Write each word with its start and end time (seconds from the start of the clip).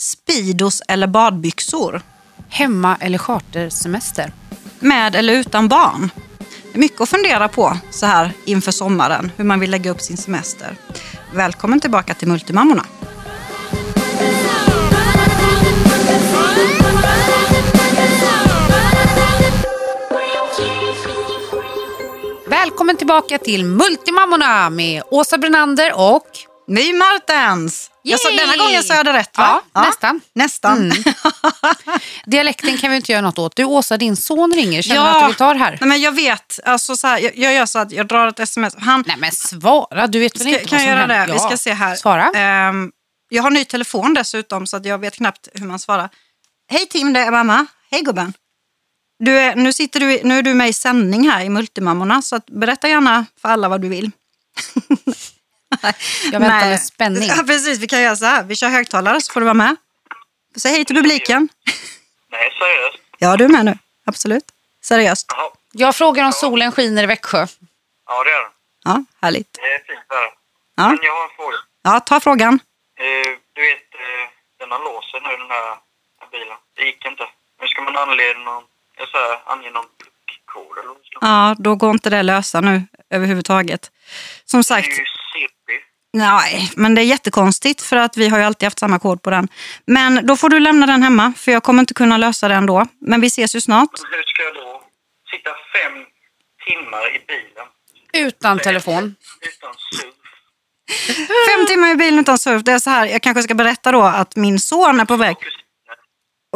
Speedos 0.00 0.82
eller 0.88 1.06
badbyxor? 1.06 2.02
Hemma 2.48 2.96
eller 3.00 3.18
chartersemester? 3.18 4.32
Med 4.80 5.14
eller 5.14 5.32
utan 5.32 5.68
barn? 5.68 6.10
Det 6.38 6.78
är 6.78 6.80
mycket 6.80 7.00
att 7.00 7.08
fundera 7.08 7.48
på 7.48 7.78
så 7.90 8.06
här 8.06 8.32
inför 8.44 8.72
sommaren, 8.72 9.32
hur 9.36 9.44
man 9.44 9.60
vill 9.60 9.70
lägga 9.70 9.90
upp 9.90 10.00
sin 10.00 10.16
semester. 10.16 10.76
Välkommen 11.34 11.80
tillbaka 11.80 12.14
till 12.14 12.28
Multimammorna. 12.28 12.84
Välkommen 22.46 22.96
tillbaka 22.96 23.38
till 23.38 23.64
Multimammorna 23.64 24.70
med 24.70 25.02
Åsa 25.10 25.38
Brunander 25.38 25.92
och... 25.94 26.47
My 26.68 26.92
Martens! 26.92 27.90
Jag 28.02 28.20
sa, 28.20 28.30
denna 28.30 28.56
gången 28.56 28.82
sa 28.82 28.94
jag 28.94 29.04
det 29.06 29.12
rätt 29.12 29.38
va? 29.38 29.62
Ja, 29.72 29.82
nästan. 29.82 30.20
Nästan. 30.32 30.78
Mm. 30.92 31.02
Dialekten 32.26 32.78
kan 32.78 32.90
vi 32.90 32.96
inte 32.96 33.12
göra 33.12 33.22
något 33.22 33.38
åt. 33.38 33.56
Du 33.56 33.64
Åsa, 33.64 33.96
din 33.96 34.16
son 34.16 34.52
ringer. 34.54 34.82
Känner 34.82 35.00
du 35.00 35.06
Ja. 35.06 35.14
att 35.16 35.22
du 35.22 35.26
vill 35.26 35.34
ta 35.36 35.52
det 35.52 35.58
här? 35.58 35.78
Nej, 35.80 35.88
men 35.88 36.00
jag 36.00 36.12
vet, 36.12 36.58
alltså, 36.64 36.96
så 36.96 37.06
här, 37.06 37.18
jag, 37.18 37.36
jag 37.38 37.54
gör 37.54 37.66
så 37.66 37.78
att 37.78 37.92
jag 37.92 38.06
drar 38.08 38.26
ett 38.28 38.40
sms. 38.40 38.74
Han, 38.78 39.04
Nej 39.06 39.16
men 39.18 39.32
svara, 39.32 40.06
du 40.06 40.18
vet 40.18 40.34
väl 40.34 40.40
ska, 40.40 40.48
inte 40.50 40.64
kan 40.64 40.70
vad 40.78 40.80
jag 40.80 40.88
som 40.88 40.96
göra 40.98 41.06
det? 41.06 41.14
händer? 41.14 41.34
Vi 41.34 41.40
Ja. 41.42 41.48
ska 41.48 41.56
se 41.56 41.72
här. 41.72 41.94
Svara. 41.96 42.30
Ehm, 42.34 42.92
jag 43.28 43.42
har 43.42 43.50
ny 43.50 43.64
telefon 43.64 44.14
dessutom 44.14 44.66
så 44.66 44.76
att 44.76 44.84
jag 44.84 44.98
vet 44.98 45.14
knappt 45.14 45.48
hur 45.54 45.66
man 45.66 45.78
svarar. 45.78 46.08
Hej 46.70 46.86
Tim, 46.86 47.12
det 47.12 47.20
är 47.20 47.30
mamma. 47.30 47.66
Hej 47.90 48.02
gubben. 48.02 48.32
Du 49.24 49.38
är, 49.38 49.56
nu, 49.56 49.72
sitter 49.72 50.00
du, 50.00 50.20
nu 50.24 50.38
är 50.38 50.42
du 50.42 50.54
med 50.54 50.68
i 50.68 50.72
sändning 50.72 51.30
här 51.30 51.44
i 51.44 51.48
Multimammorna 51.48 52.22
så 52.22 52.36
att 52.36 52.46
berätta 52.46 52.88
gärna 52.88 53.26
för 53.42 53.48
alla 53.48 53.68
vad 53.68 53.80
du 53.80 53.88
vill. 53.88 54.10
Jag 56.32 56.40
väntar 56.40 56.60
Nej. 56.60 56.70
med 56.70 56.82
spänning. 56.82 57.28
Ja, 57.28 57.42
precis, 57.46 57.78
vi 57.78 57.86
kan 57.86 58.02
göra 58.02 58.16
så 58.16 58.24
här. 58.24 58.42
Vi 58.42 58.56
kör 58.56 58.68
högtalare 58.68 59.20
så 59.20 59.32
får 59.32 59.40
du 59.40 59.44
vara 59.44 59.54
med. 59.54 59.76
Säg 60.56 60.72
hej 60.72 60.84
till 60.84 60.96
publiken. 60.96 61.48
Nej, 62.30 62.52
seriöst? 62.58 62.98
Ja, 63.18 63.36
du 63.36 63.44
är 63.44 63.48
med 63.48 63.64
nu. 63.64 63.78
Absolut. 64.06 64.44
Seriöst. 64.82 65.26
Jaha. 65.36 65.50
Jag 65.72 65.96
frågar 65.96 66.24
om 66.24 66.32
solen 66.32 66.72
skiner 66.72 67.02
i 67.02 67.06
Växjö. 67.06 67.46
Ja, 68.06 68.24
det 68.24 68.30
är 68.30 68.42
det. 68.42 68.50
Ja, 68.84 69.04
härligt. 69.22 69.52
Det 69.52 69.60
är 69.60 69.78
fint 69.78 70.08
där. 70.08 70.28
Ja. 70.76 70.88
Men 70.88 70.98
jag 71.02 71.12
har 71.12 71.24
en 71.24 71.30
fråga. 71.36 71.56
Ja, 71.82 72.00
ta 72.00 72.20
frågan. 72.20 72.54
Eh, 72.98 73.30
du 73.52 73.60
vet, 73.62 73.94
eh, 73.94 74.24
den 74.58 74.70
har 74.70 74.78
sig 75.10 75.20
nu, 75.20 75.36
den 75.36 75.50
här 75.50 75.76
bilen. 76.32 76.56
Det 76.76 76.82
gick 76.82 77.04
inte. 77.06 77.24
Nu 77.60 77.66
ska 77.68 77.82
man 77.82 77.96
anleda 77.96 78.38
någon, 78.38 78.62
jag 78.98 79.08
säger, 79.08 79.38
ange 79.52 79.70
någon 79.70 79.84
puckkod 80.00 80.78
eller 80.78 80.88
vara. 80.88 81.48
Ja, 81.48 81.54
då 81.58 81.74
går 81.74 81.90
inte 81.90 82.10
det 82.10 82.22
lösa 82.22 82.60
nu 82.60 82.82
överhuvudtaget. 83.10 83.90
Som 84.44 84.60
Det 84.60 84.64
sagt, 84.64 84.86
är 84.86 84.90
ju 84.90 84.96
CP. 84.96 85.17
Nej, 86.18 86.70
men 86.76 86.94
det 86.94 87.02
är 87.02 87.04
jättekonstigt 87.04 87.82
för 87.82 87.96
att 87.96 88.16
vi 88.16 88.28
har 88.28 88.38
ju 88.38 88.44
alltid 88.44 88.66
haft 88.66 88.78
samma 88.78 88.98
kod 88.98 89.22
på 89.22 89.30
den. 89.30 89.48
Men 89.86 90.26
då 90.26 90.36
får 90.36 90.48
du 90.48 90.60
lämna 90.60 90.86
den 90.86 91.02
hemma 91.02 91.32
för 91.36 91.52
jag 91.52 91.62
kommer 91.62 91.80
inte 91.80 91.94
kunna 91.94 92.16
lösa 92.18 92.48
den 92.48 92.66
då. 92.66 92.86
Men 93.00 93.20
vi 93.20 93.26
ses 93.26 93.54
ju 93.56 93.60
snart. 93.60 93.90
Hur 94.10 94.22
ska 94.22 94.42
jag 94.42 94.54
då 94.54 94.82
sitta 95.30 95.50
fem 95.50 96.04
timmar 96.68 97.16
i 97.16 97.18
bilen 97.26 97.66
Utan 98.28 98.58
telefon. 98.58 99.14
utan 99.40 99.74
surf? 99.94 100.14
Fem 101.50 101.66
timmar 101.66 101.88
i 101.90 101.94
bilen 101.96 102.18
utan 102.20 102.38
surf. 102.38 102.62
Det 102.64 102.72
är 102.72 102.78
så 102.78 102.90
här, 102.90 103.06
jag 103.06 103.22
kanske 103.22 103.42
ska 103.42 103.54
berätta 103.54 103.92
då 103.92 104.02
att 104.02 104.36
min 104.36 104.60
son 104.60 105.00
är 105.00 105.04
på 105.04 105.16
väg. 105.16 105.36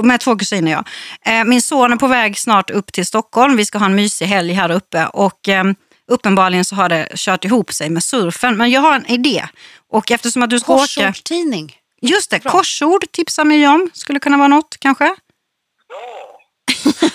Med 0.03 0.21
två 0.21 0.37
kusiner 0.37 0.73
ja. 0.73 0.85
Eh, 1.33 1.45
min 1.45 1.63
son 1.63 1.93
är 1.93 1.97
på 1.97 2.07
väg 2.07 2.39
snart 2.39 2.71
upp 2.71 2.93
till 2.93 3.07
Stockholm. 3.07 3.57
Vi 3.57 3.65
ska 3.65 3.79
ha 3.79 3.87
en 3.87 3.95
mysig 3.95 4.27
helg 4.27 4.53
här 4.53 4.71
uppe. 4.71 5.07
Och 5.07 5.49
eh, 5.49 5.65
uppenbarligen 6.13 6.65
så 6.65 6.75
har 6.75 6.89
det 6.89 7.09
kört 7.15 7.45
ihop 7.45 7.73
sig 7.73 7.91
med 7.91 8.05
surfen. 8.05 8.57
Men 8.57 8.71
jag 8.71 8.81
har 8.81 8.95
en 8.95 9.07
idé. 9.07 9.49
Och 9.91 10.11
eftersom 10.11 10.43
att 10.43 10.51
du 10.51 10.61
ska 10.61 10.75
åka... 10.75 10.81
Korsordstidning. 10.81 11.77
Just 12.03 12.31
det, 12.31 12.43
Bra. 12.43 12.53
korsord 12.53 13.13
tipsar 13.13 13.45
mig 13.45 13.69
om. 13.69 13.91
Skulle 13.95 14.21
kunna 14.21 14.37
vara 14.37 14.49
något 14.49 14.77
kanske. 14.79 15.15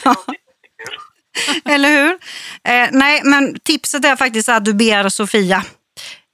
Ja. 0.03 0.15
Eller 1.65 1.89
hur? 1.89 2.11
Eh, 2.63 2.89
nej, 2.91 3.21
men 3.23 3.59
tipset 3.59 4.05
är 4.05 4.15
faktiskt 4.15 4.49
att 4.49 4.65
du 4.65 4.73
ber 4.73 5.09
Sofia, 5.09 5.63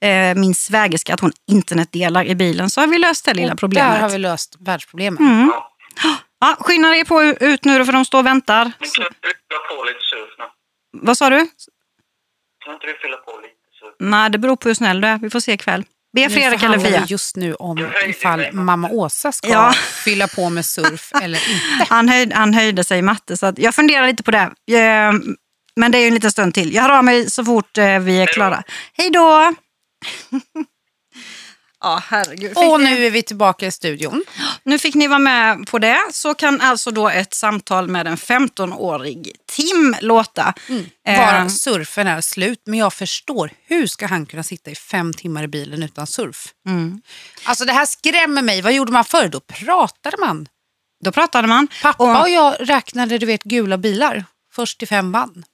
eh, 0.04 0.34
min 0.34 0.54
svägerska, 0.54 1.14
att 1.14 1.20
hon 1.20 1.32
internetdelar 1.50 2.24
i 2.24 2.34
bilen. 2.34 2.70
Så 2.70 2.80
har 2.80 2.86
vi 2.86 2.98
löst 2.98 3.24
det 3.24 3.34
lilla 3.34 3.52
Och 3.52 3.58
problemet. 3.58 3.92
Där 3.92 4.00
har 4.00 4.08
vi 4.08 4.18
löst 4.18 4.56
världsproblemet. 4.60 5.20
Mm. 5.20 5.52
ja. 6.40 6.56
Skynda 6.60 6.88
dig 6.88 7.04
på 7.04 7.22
ut 7.22 7.64
nu 7.64 7.78
då, 7.78 7.84
för 7.84 7.92
de 7.92 8.04
står 8.04 8.18
och 8.18 8.26
väntar. 8.26 8.72
Fylla 8.80 9.08
på 9.68 9.84
lite 9.84 9.98
surf 10.10 10.38
nu? 10.38 10.44
Vad 11.02 11.18
sa 11.18 11.30
du? 11.30 11.48
Kan 12.64 12.74
inte 12.74 12.86
du 12.86 12.94
fylla 13.02 13.16
på 13.16 13.32
lite 13.42 13.54
surf? 13.80 13.94
Nej, 13.98 14.30
det 14.30 14.38
beror 14.38 14.56
på 14.56 14.68
hur 14.68 14.74
snäll 14.74 15.00
du 15.00 15.08
är. 15.08 15.18
Vi 15.18 15.30
får 15.30 15.40
se 15.40 15.52
ikväll. 15.52 15.84
Be 16.16 16.30
Fredrik 16.30 16.62
eller 16.62 16.78
Fia. 16.78 17.04
just 17.08 17.36
nu 17.36 17.54
om 17.54 17.76
höjde 17.78 18.06
ifall 18.08 18.52
mamma 18.52 18.88
Åsa 18.90 19.32
ska 19.32 19.48
Ja. 19.48 19.72
fylla 20.04 20.28
på 20.28 20.50
med 20.50 20.64
surf 20.66 21.12
eller 21.22 21.38
inte. 21.52 21.86
Han, 21.94 22.08
höjd, 22.08 22.32
han 22.32 22.54
höjde 22.54 22.84
sig 22.84 22.98
i 22.98 23.02
matte, 23.02 23.36
så 23.36 23.46
att 23.46 23.58
jag 23.58 23.74
funderar 23.74 24.06
lite 24.06 24.22
på 24.22 24.30
det. 24.30 24.42
Eh, 24.78 25.12
Men 25.76 25.92
det 25.92 25.98
är 25.98 26.00
ju 26.00 26.08
en 26.08 26.14
liten 26.14 26.30
stund 26.30 26.54
till. 26.54 26.74
Jag 26.74 26.82
hör 26.82 26.90
av 26.98 27.04
mig 27.04 27.30
så 27.30 27.44
fort 27.44 27.78
eh, 27.78 27.98
vi 27.98 28.20
är 28.22 28.26
klara. 28.26 28.62
Hej 28.98 29.10
då! 29.10 29.54
Ja, 31.84 32.02
herregud. 32.08 32.48
Fick 32.48 32.56
Och 32.58 32.80
ni- 32.80 32.90
nu 32.90 33.06
är 33.06 33.10
vi 33.10 33.22
tillbaka 33.22 33.66
i 33.66 33.70
studion. 33.72 34.24
Nu 34.62 34.78
fick 34.78 34.94
ni 34.94 35.06
vara 35.06 35.18
med 35.18 35.66
på 35.66 35.78
det. 35.78 35.98
Så 36.10 36.34
kan 36.34 36.60
alltså 36.60 36.90
då 36.90 37.08
ett 37.08 37.34
samtal 37.34 37.88
med 37.88 38.06
en 38.06 38.16
15-årig 38.16 39.32
Tim 39.46 39.96
låta. 40.00 40.54
Eh, 41.06 41.18
Bara 41.18 41.48
surfen 41.48 42.06
är 42.06 42.20
slut. 42.20 42.62
Men 42.66 42.78
jag 42.78 42.92
förstår, 42.92 43.50
hur 43.66 43.86
ska 43.86 44.06
han 44.06 44.26
kunna 44.26 44.42
sitta 44.42 44.70
i 44.70 44.74
fem 44.74 45.12
timmar 45.12 45.42
i 45.44 45.48
bilen 45.48 45.82
utan 45.82 46.06
surf? 46.06 46.46
mm. 46.68 47.00
Alltså 47.44 47.64
det 47.64 47.72
här 47.72 47.86
skrämmer 47.86 48.42
mig. 48.42 48.62
Vad 48.62 48.72
gjorde 48.72 48.92
man 48.92 49.04
förr? 49.04 49.28
Då 49.28 49.40
pratade 49.40 50.16
man. 50.20 50.48
Då 51.04 51.12
pratade 51.12 51.48
man. 51.48 51.68
Pappa 51.82 52.04
Och- 52.04 52.20
och 52.20 52.30
jag 52.30 52.56
räknade 52.60 53.18
du 53.18 53.26
vet, 53.26 53.42
gula 53.44 53.78
bilar. 53.78 54.24
Först 54.54 54.78
till 54.78 54.88
fem 54.88 55.10
man. 55.10 55.44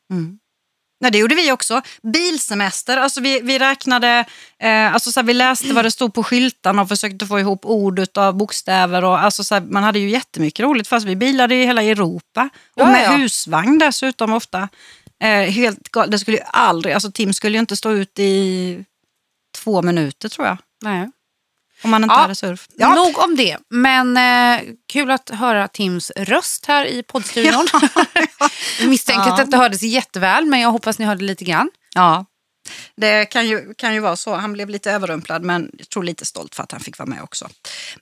Nej, 1.00 1.10
det 1.10 1.18
gjorde 1.18 1.34
vi 1.34 1.52
också. 1.52 1.82
Bilsemester, 2.02 2.96
alltså 2.96 3.20
vi, 3.20 3.40
vi 3.40 3.58
räknade, 3.58 4.24
eh, 4.58 4.94
alltså 4.94 5.12
så 5.12 5.20
här, 5.20 5.26
vi 5.26 5.34
läste 5.34 5.72
vad 5.72 5.84
det 5.84 5.90
stod 5.90 6.14
på 6.14 6.24
skyltarna 6.24 6.82
och 6.82 6.88
försökte 6.88 7.26
få 7.26 7.40
ihop 7.40 7.66
ord 7.66 8.18
av 8.18 8.36
bokstäver. 8.36 9.04
Och, 9.04 9.18
alltså 9.18 9.44
så 9.44 9.54
här, 9.54 9.60
man 9.60 9.82
hade 9.82 9.98
ju 9.98 10.10
jättemycket 10.10 10.62
roligt 10.62 10.88
fast 10.88 11.06
vi 11.06 11.16
bilade 11.16 11.54
i 11.54 11.64
hela 11.64 11.82
Europa. 11.82 12.48
Och 12.74 12.86
med 12.86 13.04
ja. 13.04 13.10
husvagn 13.10 13.78
dessutom 13.78 14.32
ofta. 14.32 14.68
Eh, 15.22 15.28
helt 15.28 15.78
det 16.08 16.18
skulle 16.18 16.36
ju 16.36 16.42
aldrig, 16.46 16.94
alltså 16.94 17.12
Tim 17.12 17.32
skulle 17.32 17.56
ju 17.56 17.60
inte 17.60 17.76
stå 17.76 17.90
ut 17.90 18.18
i 18.18 18.84
två 19.58 19.82
minuter 19.82 20.28
tror 20.28 20.46
jag. 20.46 20.56
Nej. 20.84 21.10
Om 21.82 21.90
man 21.90 22.02
inte 22.04 22.14
Ja, 22.14 22.18
hade 22.20 22.34
surf. 22.34 22.66
Ja. 22.76 22.94
Nog 22.94 23.18
om 23.18 23.36
det. 23.36 23.56
Men 23.70 24.16
eh, 24.16 24.60
kul 24.92 25.10
att 25.10 25.30
höra 25.30 25.68
Tims 25.68 26.12
röst 26.16 26.66
här 26.66 26.84
i 26.84 27.02
poddstudion. 27.02 27.66
Jag 28.80 28.88
misstänker 28.88 29.22
Ja. 29.26 29.30
att 29.30 29.36
det 29.36 29.42
inte 29.42 29.56
hördes 29.56 29.82
jätteväl, 29.82 30.46
men 30.46 30.60
jag 30.60 30.70
hoppas 30.70 30.98
ni 30.98 31.04
hörde 31.04 31.24
lite 31.24 31.44
grann. 31.44 31.70
Ja, 31.94 32.24
det 32.96 33.24
kan 33.26 33.46
ju, 33.48 33.74
kan 33.74 33.94
ju 33.94 34.00
vara 34.00 34.16
så. 34.16 34.34
Han 34.36 34.52
blev 34.52 34.68
lite 34.70 34.92
överrumplad 34.92 35.42
men 35.42 35.70
jag 35.78 35.88
tror 35.88 36.02
lite 36.04 36.26
stolt 36.26 36.54
för 36.54 36.62
att 36.62 36.72
han 36.72 36.80
fick 36.80 36.98
vara 36.98 37.08
med 37.08 37.22
också. 37.22 37.48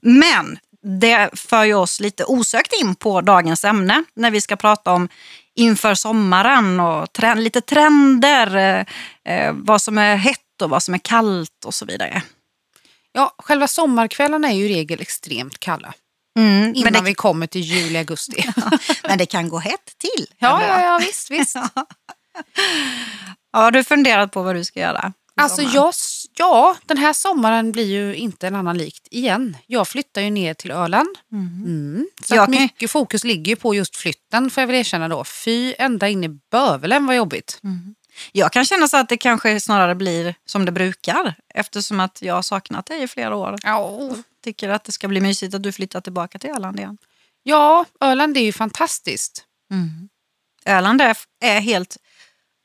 Men 0.01 0.59
det 1.01 1.31
för 1.35 1.65
ju 1.65 1.75
oss 1.75 2.01
lite 2.01 2.25
osökt 2.25 2.73
in 2.81 2.95
på 2.95 3.21
dagens 3.21 3.65
ämne 3.65 4.05
när 4.15 4.31
vi 4.31 4.41
ska 4.41 4.57
prata 4.57 4.93
om 4.93 5.09
inför 5.55 5.95
sommaren 5.95 6.81
och 6.81 7.13
trend, 7.13 7.43
lite 7.43 7.61
trender, 7.61 8.57
eh, 8.57 9.35
eh, 9.35 9.53
vad 9.57 9.83
som 9.83 9.99
är 9.99 10.17
hett 10.17 10.63
och 10.63 10.71
vad 10.71 10.83
som 10.83 10.95
är 10.95 10.99
kallt 10.99 11.65
och 11.65 11.75
så 11.75 11.85
vidare. 11.87 12.23
Ja, 13.13 13.35
själva 13.39 13.69
sommarkvällarna 13.69 14.49
är 14.49 14.55
ju 14.57 14.65
i 14.65 14.75
regel 14.75 15.01
extremt 15.01 15.59
kalla. 15.61 15.95
Mm, 16.39 16.75
Innan 16.75 16.93
det, 16.93 17.03
vi 17.03 17.15
kommer 17.15 17.47
till 17.47 17.61
juli, 17.61 17.99
augusti. 17.99 18.45
men 19.03 19.19
det 19.19 19.27
kan 19.27 19.49
gå 19.49 19.59
hett 19.59 19.93
till. 19.99 20.27
ja, 20.39 20.63
ja, 20.67 20.83
ja, 20.83 20.99
visst, 20.99 21.31
visst. 21.31 21.57
Ja, 23.53 23.59
har 23.61 23.71
du 23.71 23.85
funderat 23.85 24.33
på 24.33 24.43
vad 24.43 24.55
du 24.55 24.65
ska 24.65 24.81
göra? 24.81 25.13
Alltså 25.37 25.63
jag, 25.63 25.95
ja, 26.39 26.77
den 26.87 26.97
här 26.99 27.13
sommaren 27.13 27.73
blir 27.73 27.85
ju 27.87 28.15
inte 28.15 28.47
en 28.47 28.55
annan 28.55 28.79
likt 28.79 29.09
igen. 29.11 29.57
Jag 29.67 29.89
flyttar 29.89 30.21
ju 30.23 30.31
ner 30.31 30.55
till 30.55 30.71
Öland. 30.71 31.09
Mm. 31.33 32.07
Så 32.25 32.35
Jag 32.35 32.43
att 32.43 32.53
kan- 32.55 32.63
mycket 32.63 32.91
fokus 32.91 33.25
ligger 33.25 33.51
ju 33.53 33.57
på 33.57 33.75
just 33.75 33.97
flytten 33.97 34.51
får 34.51 34.61
jag 34.63 34.67
väl 34.67 34.77
erkänna 34.77 35.09
då. 35.09 35.25
Fy, 35.25 35.75
ända 35.79 36.09
in 36.09 36.25
i 36.25 36.29
bövelen 36.51 37.07
vad 37.07 37.17
jobbigt. 37.17 37.61
Jag 38.33 38.53
kan 38.53 38.65
känna 38.65 38.89
så 38.89 38.97
att 38.97 39.09
det 39.09 39.17
kanske 39.17 39.61
snarare 39.61 39.95
blir 39.95 40.35
som 40.47 40.65
det 40.65 40.73
brukar 40.73 41.35
eftersom 41.55 42.01
att 42.01 42.23
jag 42.23 42.35
har 42.35 42.43
saknat 42.43 42.87
dig 42.87 43.03
i 43.03 43.09
flera 43.09 43.37
år. 43.37 43.57
Ja. 43.63 44.01
Tycker 44.45 44.69
att 44.69 44.85
det 44.85 44.93
ska 44.93 45.09
bli 45.09 45.21
mysigt 45.21 45.55
att 45.55 45.63
du 45.63 45.73
flyttar 45.73 46.01
tillbaka 46.01 46.39
till 46.39 46.51
Öland 46.51 46.79
igen. 46.79 46.99
ja, 47.43 47.85
Öland 48.01 48.37
är 48.37 48.41
ju 48.41 48.53
fantastiskt. 48.53 49.45
Öland 50.65 51.01
är, 51.01 51.17
är 51.41 51.61
helt 51.61 51.97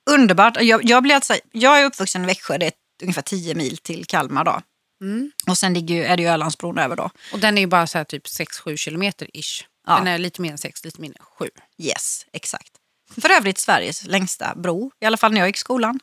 underbart. 0.09 0.57
Jag, 0.61 0.83
jag, 0.83 1.03
blir 1.03 1.15
alltså, 1.15 1.35
jag 1.51 1.81
är 1.81 1.85
uppvuxen 1.85 2.23
i 2.23 2.25
Växjö, 2.25 2.57
det 2.57 2.65
är 2.65 2.73
ungefär 3.01 3.21
10 3.21 3.55
mil 3.55 3.77
till 3.77 4.05
Kalmar 4.05 4.43
då. 4.43 4.61
Mm. 5.01 5.31
Och 5.47 5.57
sen 5.57 5.73
ligger 5.73 6.03
är 6.05 6.17
det 6.17 6.23
ju 6.23 6.29
Ölandsbron 6.29 6.77
över 6.77 6.95
då. 6.95 7.09
Och 7.33 7.39
den 7.39 7.57
är 7.57 7.61
ju 7.61 7.67
bara 7.67 7.87
så 7.87 7.97
här 7.97 8.05
typ 8.05 8.25
6-7 8.25 8.75
kilometer 8.75 9.27
ish. 9.33 9.65
Ja. 9.87 9.95
Den 9.95 10.07
är 10.07 10.17
lite 10.17 10.41
mer 10.41 10.51
än 10.51 10.57
6, 10.57 10.85
lite 10.85 11.01
mindre 11.01 11.19
än 11.19 11.25
7. 11.25 11.49
Yes, 11.77 12.25
exakt. 12.33 12.71
För 13.21 13.29
övrigt 13.29 13.57
Sveriges 13.59 14.05
längsta 14.05 14.53
bro, 14.55 14.91
i 15.01 15.05
alla 15.05 15.17
fall 15.17 15.31
när 15.31 15.39
jag 15.39 15.47
gick 15.49 15.55
i 15.55 15.59
skolan. 15.59 15.99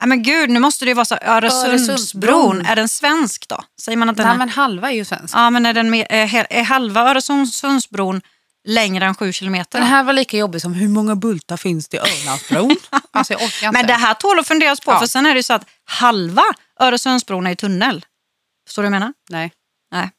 Ja, 0.00 0.06
men 0.06 0.22
gud, 0.22 0.50
nu 0.50 0.60
måste 0.60 0.84
det 0.84 0.88
ju 0.88 0.94
vara 0.94 1.04
så. 1.04 1.14
Öresundsbron, 1.14 1.70
Öresundsbron. 1.70 2.66
är 2.66 2.76
den 2.76 2.88
svensk 2.88 3.48
då? 3.48 3.64
Säger 3.80 3.96
man 3.96 4.08
att 4.08 4.16
den 4.16 4.26
Nej, 4.26 4.34
är? 4.34 4.38
men 4.38 4.48
halva 4.48 4.90
är 4.90 4.94
ju 4.94 5.04
svensk. 5.04 5.34
Ja, 5.36 5.50
men 5.50 5.66
är, 5.66 5.72
den 5.72 5.90
med, 5.90 6.06
är, 6.10 6.62
halva 6.62 7.00
Öresundsbron 7.10 8.20
längre 8.68 9.06
än 9.06 9.14
sju 9.14 9.32
kilometer? 9.32 9.78
Den 9.78 9.88
här 9.88 10.04
var 10.04 10.12
lika 10.12 10.36
jobbig 10.36 10.62
som 10.62 10.74
hur 10.74 10.88
många 10.88 11.16
bultar 11.16 11.56
finns 11.56 11.88
det 11.88 11.96
i 11.96 12.00
Ölandsbron? 12.00 12.76
alltså 13.10 13.32
jag 13.32 13.42
orkar 13.42 13.66
inte. 13.66 13.78
Men 13.78 13.86
det 13.86 13.92
här 13.94 14.14
tål 14.14 14.38
att 14.38 14.48
funderas 14.48 14.80
på, 14.80 14.90
Ja. 14.92 14.98
för 14.98 15.06
sen 15.06 15.26
är 15.26 15.30
det 15.34 15.38
ju 15.38 15.42
så 15.42 15.54
att 15.54 15.68
halva 15.84 16.42
Öresundsbron 16.80 17.46
är 17.46 17.50
i 17.50 17.56
tunnel. 17.56 18.04
Förstår 18.66 18.82
du 18.82 18.88
vad 18.88 18.94
jag 18.94 19.00
menar? 19.00 19.12
Nej. 19.30 19.52
Nej. 19.92 20.10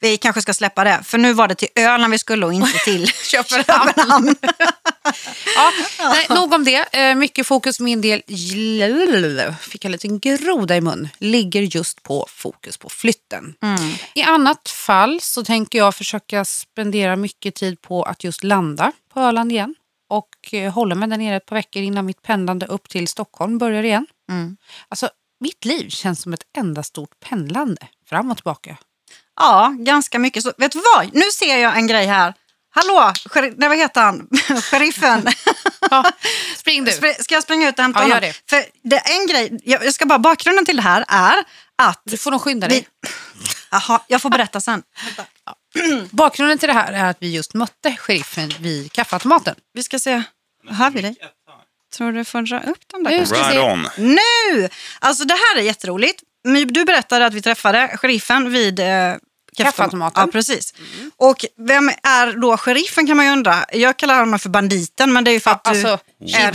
Vi 0.00 0.16
kanske 0.16 0.42
ska 0.42 0.54
släppa 0.54 0.84
det, 0.84 1.00
för 1.04 1.18
nu 1.18 1.32
var 1.32 1.48
det 1.48 1.54
till 1.54 1.68
Öland 1.74 2.10
vi 2.10 2.18
skulle 2.18 2.46
och 2.46 2.52
inte 2.52 2.78
till 2.78 3.06
Köpenhamn. 3.24 4.36
Ja, 5.56 5.72
nej, 5.98 6.26
nog 6.30 6.52
om 6.52 6.64
det. 6.64 6.94
Eh, 6.98 7.14
mycket 7.14 7.46
fokus 7.46 7.80
min 7.80 8.00
del, 8.00 8.22
fick 9.60 9.84
jag 9.84 9.88
en 9.88 9.92
liten 9.92 10.18
groda 10.18 10.76
i 10.76 10.80
mun, 10.80 11.08
ligger 11.18 11.62
just 11.62 12.02
på 12.02 12.26
fokus 12.28 12.76
på 12.76 12.88
flytten. 12.88 13.54
I 14.14 14.22
annat 14.22 14.68
fall 14.68 15.20
så 15.20 15.44
tänker 15.44 15.78
jag 15.78 15.94
försöka 15.94 16.44
spendera 16.44 17.16
mycket 17.16 17.54
tid 17.54 17.80
på 17.80 18.02
att 18.02 18.24
just 18.24 18.44
landa 18.44 18.92
på 19.14 19.20
Öland 19.20 19.52
igen 19.52 19.74
och 20.08 20.54
eh, 20.54 20.72
hålla 20.72 20.94
mig 20.94 21.08
där 21.08 21.16
nere 21.16 21.36
ett 21.36 21.46
par 21.46 21.56
veckor 21.56 21.82
innan 21.82 22.06
mitt 22.06 22.22
pendlande 22.22 22.66
upp 22.66 22.88
till 22.88 23.08
Stockholm 23.08 23.58
börjar 23.58 23.82
igen. 23.82 24.06
Mm. 24.30 24.56
Alltså, 24.88 25.08
mitt 25.40 25.64
liv 25.64 25.88
känns 25.88 26.22
som 26.22 26.32
ett 26.32 26.44
enda 26.58 26.82
stort 26.82 27.20
pendlande 27.20 27.88
fram 28.06 28.30
och 28.30 28.36
tillbaka. 28.36 28.76
Ja, 29.36 29.74
ganska 29.78 30.18
mycket. 30.18 30.42
Så, 30.42 30.52
vet 30.58 30.72
du 30.72 30.82
vad? 30.94 31.14
Nu 31.14 31.22
ser 31.38 31.56
jag 31.56 31.76
en 31.76 31.86
grej 31.86 32.06
här. 32.06 32.34
Hallå, 32.74 33.12
nej, 33.56 33.68
vad 33.68 33.78
heter 33.78 34.00
han? 34.00 34.28
Sheriffen. 34.62 35.26
Ja, 35.90 36.12
spring 36.56 36.84
du. 36.84 36.92
Ska 36.92 37.34
jag 37.34 37.42
springa 37.42 37.68
ut 37.68 37.78
och 37.78 37.82
hämta 37.82 38.00
Ja, 38.02 38.08
gör 38.08 38.14
honom? 38.14 38.30
det. 38.30 38.50
För 38.50 38.64
det 38.88 38.96
är 38.96 39.20
en 39.20 39.26
grej, 39.26 39.60
jag 39.64 39.94
ska 39.94 40.06
bara, 40.06 40.18
bakgrunden 40.18 40.64
till 40.64 40.76
det 40.76 40.82
här 40.82 41.04
är 41.08 41.44
att... 41.82 42.00
Du 42.04 42.16
får 42.16 42.30
nog 42.30 42.40
skynda 42.40 42.68
dig. 42.68 42.88
Vi, 43.02 43.08
Jaha, 43.70 44.00
jag 44.06 44.22
får 44.22 44.30
berätta 44.30 44.60
sen. 44.60 44.82
Bakgrunden 46.10 46.58
till 46.58 46.68
det 46.68 46.72
här 46.72 46.92
är 46.92 47.04
att 47.10 47.16
vi 47.20 47.34
just 47.34 47.54
mötte 47.54 47.96
sheriffen 47.98 48.52
vid 48.60 48.92
kaffeautomaten. 48.92 49.54
Vi 49.72 49.82
ska 49.82 49.98
se. 49.98 50.22
Hör 50.68 50.90
vi 50.90 51.02
dig? 51.02 51.16
Tror 51.96 52.12
du 52.12 52.24
får 52.24 52.42
dra 52.42 52.60
upp 52.60 52.78
den 52.92 53.02
där? 53.02 53.10
Nu 53.10 53.26
ska 53.26 53.36
Right 53.36 53.52
se. 53.52 53.60
on. 53.60 53.88
Nu! 53.96 54.68
Alltså 54.98 55.24
det 55.24 55.34
här 55.34 55.56
är 55.60 55.62
jätteroligt. 55.62 56.22
Du 56.66 56.84
berättade 56.84 57.26
att 57.26 57.34
vi 57.34 57.42
träffade 57.42 57.96
sheriffen 57.96 58.52
vid 58.52 58.80
eh, 58.80 59.14
Kaffeautomaten. 59.56 60.22
Ja, 60.26 60.32
precis. 60.32 60.74
Och 61.16 61.44
vem 61.58 61.88
är 61.88 62.40
då 62.40 62.56
sheriffen 62.56 63.06
kan 63.06 63.16
man 63.16 63.26
ju 63.26 63.32
undra. 63.32 63.64
Jag 63.72 63.96
kallar 63.96 64.20
honom 64.20 64.38
för 64.38 64.48
banditen, 64.48 65.12
men 65.12 65.24
det 65.24 65.30
är 65.30 65.32
ju 65.32 65.40
för 65.40 65.50
att 65.50 65.68
Alltså, 65.68 65.98
du 66.20 66.28
she 66.32 66.38
är 66.42 66.52